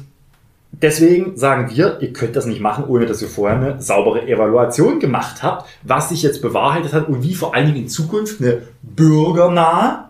deswegen 0.74 1.38
sagen 1.38 1.74
wir, 1.74 2.00
ihr 2.02 2.12
könnt 2.12 2.36
das 2.36 2.46
nicht 2.46 2.60
machen, 2.60 2.84
ohne 2.86 3.06
dass 3.06 3.22
ihr 3.22 3.30
vorher 3.30 3.58
eine 3.58 3.82
saubere 3.82 4.28
Evaluation 4.28 5.00
gemacht 5.00 5.42
habt, 5.42 5.70
was 5.84 6.10
sich 6.10 6.22
jetzt 6.22 6.42
bewahrheitet 6.42 6.94
hat 6.94 7.08
und 7.08 7.24
wie 7.24 7.34
vor 7.34 7.56
allen 7.56 7.68
Dingen 7.68 7.84
in 7.84 7.90
Zukunft 7.90 8.42
eine 8.42 8.64
bürgernahe 8.82 10.10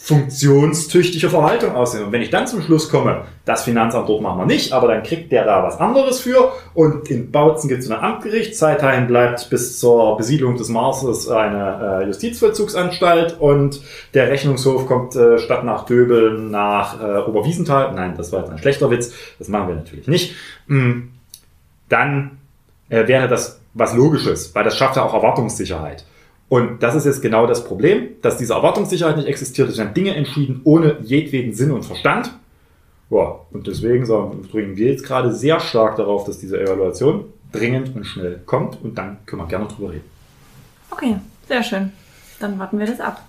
funktionstüchtige 0.00 1.28
Verwaltung 1.28 1.74
aussehen. 1.74 2.04
Und 2.04 2.12
wenn 2.12 2.22
ich 2.22 2.30
dann 2.30 2.46
zum 2.46 2.62
Schluss 2.62 2.88
komme, 2.88 3.24
das 3.44 3.64
Finanzamt 3.64 4.08
dort 4.08 4.22
machen 4.22 4.38
wir 4.38 4.46
nicht, 4.46 4.72
aber 4.72 4.86
dann 4.88 5.02
kriegt 5.02 5.32
der 5.32 5.44
da 5.44 5.64
was 5.64 5.78
anderes 5.80 6.20
für 6.20 6.52
und 6.72 7.10
in 7.10 7.32
Bautzen 7.32 7.68
gibt 7.68 7.82
es 7.82 7.90
ein 7.90 7.98
Amtgericht, 7.98 8.56
Zeithain 8.56 9.08
bleibt 9.08 9.50
bis 9.50 9.78
zur 9.80 10.16
Besiedlung 10.16 10.56
des 10.56 10.68
Marses 10.68 11.28
eine 11.28 12.02
äh, 12.02 12.06
Justizvollzugsanstalt 12.06 13.38
und 13.40 13.82
der 14.14 14.28
Rechnungshof 14.28 14.86
kommt 14.86 15.16
äh, 15.16 15.38
statt 15.38 15.64
nach 15.64 15.84
Döbeln 15.84 16.50
nach 16.50 17.02
äh, 17.02 17.18
Oberwiesenthal. 17.28 17.92
Nein, 17.92 18.14
das 18.16 18.32
war 18.32 18.40
jetzt 18.40 18.52
ein 18.52 18.58
schlechter 18.58 18.90
Witz, 18.90 19.12
das 19.38 19.48
machen 19.48 19.68
wir 19.68 19.74
natürlich 19.74 20.06
nicht. 20.06 20.36
Mm, 20.68 21.08
dann 21.88 22.38
äh, 22.88 23.08
wäre 23.08 23.26
das 23.26 23.60
was 23.74 23.94
Logisches, 23.94 24.54
weil 24.54 24.64
das 24.64 24.78
schafft 24.78 24.96
ja 24.96 25.02
auch 25.02 25.12
Erwartungssicherheit. 25.12 26.04
Und 26.48 26.82
das 26.82 26.94
ist 26.94 27.04
jetzt 27.04 27.20
genau 27.20 27.46
das 27.46 27.64
Problem, 27.64 28.08
dass 28.22 28.38
diese 28.38 28.54
Erwartungssicherheit 28.54 29.16
nicht 29.16 29.28
existiert. 29.28 29.68
Es 29.68 29.76
werden 29.76 29.92
Dinge 29.92 30.14
entschieden 30.14 30.62
ohne 30.64 30.98
jedweden 31.02 31.52
Sinn 31.52 31.70
und 31.70 31.84
Verstand. 31.84 32.32
Ja, 33.10 33.36
und 33.50 33.66
deswegen 33.66 34.06
dringen 34.50 34.76
wir 34.76 34.90
jetzt 34.90 35.04
gerade 35.04 35.32
sehr 35.32 35.60
stark 35.60 35.96
darauf, 35.96 36.24
dass 36.24 36.38
diese 36.38 36.60
Evaluation 36.60 37.24
dringend 37.52 37.94
und 37.96 38.04
schnell 38.04 38.40
kommt 38.44 38.78
und 38.82 38.96
dann 38.96 39.18
können 39.26 39.42
wir 39.42 39.46
gerne 39.48 39.66
drüber 39.66 39.92
reden. 39.92 40.04
Okay, 40.90 41.16
sehr 41.46 41.62
schön. 41.62 41.92
Dann 42.40 42.58
warten 42.58 42.78
wir 42.78 42.86
das 42.86 43.00
ab, 43.00 43.22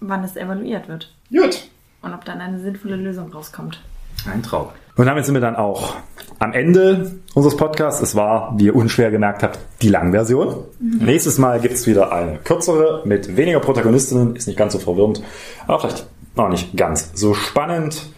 wann 0.00 0.24
es 0.24 0.36
evaluiert 0.36 0.88
wird. 0.88 1.12
Gut. 1.30 1.68
und 2.00 2.14
ob 2.14 2.24
dann 2.24 2.40
eine 2.40 2.60
sinnvolle 2.60 2.96
Lösung 2.96 3.30
rauskommt. 3.32 3.80
Ein 4.26 4.42
Traum. 4.42 4.68
Und 4.98 5.06
damit 5.06 5.24
sind 5.24 5.34
wir 5.34 5.40
dann 5.40 5.54
auch 5.54 5.94
am 6.40 6.52
Ende 6.52 7.12
unseres 7.32 7.56
Podcasts. 7.56 8.02
Es 8.02 8.16
war, 8.16 8.54
wie 8.56 8.66
ihr 8.66 8.74
unschwer 8.74 9.12
gemerkt 9.12 9.44
habt, 9.44 9.60
die 9.80 9.88
Langversion. 9.88 10.64
Mhm. 10.80 11.04
Nächstes 11.04 11.38
Mal 11.38 11.60
gibt 11.60 11.74
es 11.74 11.86
wieder 11.86 12.12
eine 12.12 12.38
kürzere 12.38 13.02
mit 13.04 13.36
weniger 13.36 13.60
Protagonistinnen. 13.60 14.34
Ist 14.34 14.48
nicht 14.48 14.58
ganz 14.58 14.72
so 14.72 14.80
verwirrend, 14.80 15.22
aber 15.68 15.78
vielleicht 15.78 16.06
noch 16.34 16.48
nicht 16.48 16.76
ganz 16.76 17.12
so 17.14 17.32
spannend. 17.32 18.10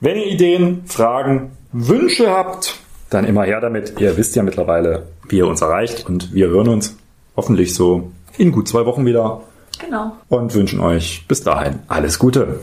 Wenn 0.00 0.16
ihr 0.16 0.28
Ideen, 0.28 0.84
Fragen, 0.86 1.52
Wünsche 1.72 2.30
habt, 2.30 2.78
dann 3.10 3.26
immer 3.26 3.44
her 3.44 3.60
damit. 3.60 4.00
Ihr 4.00 4.16
wisst 4.16 4.34
ja 4.34 4.42
mittlerweile, 4.42 5.08
wie 5.28 5.36
ihr 5.36 5.46
uns 5.46 5.60
erreicht 5.60 6.08
und 6.08 6.32
wir 6.32 6.48
hören 6.48 6.68
uns 6.68 6.96
hoffentlich 7.36 7.74
so 7.74 8.12
in 8.38 8.50
gut 8.50 8.66
zwei 8.66 8.86
Wochen 8.86 9.04
wieder. 9.04 9.42
Genau. 9.78 10.12
Und 10.30 10.54
wünschen 10.54 10.80
euch 10.80 11.26
bis 11.28 11.42
dahin 11.42 11.80
alles 11.88 12.18
Gute. 12.18 12.60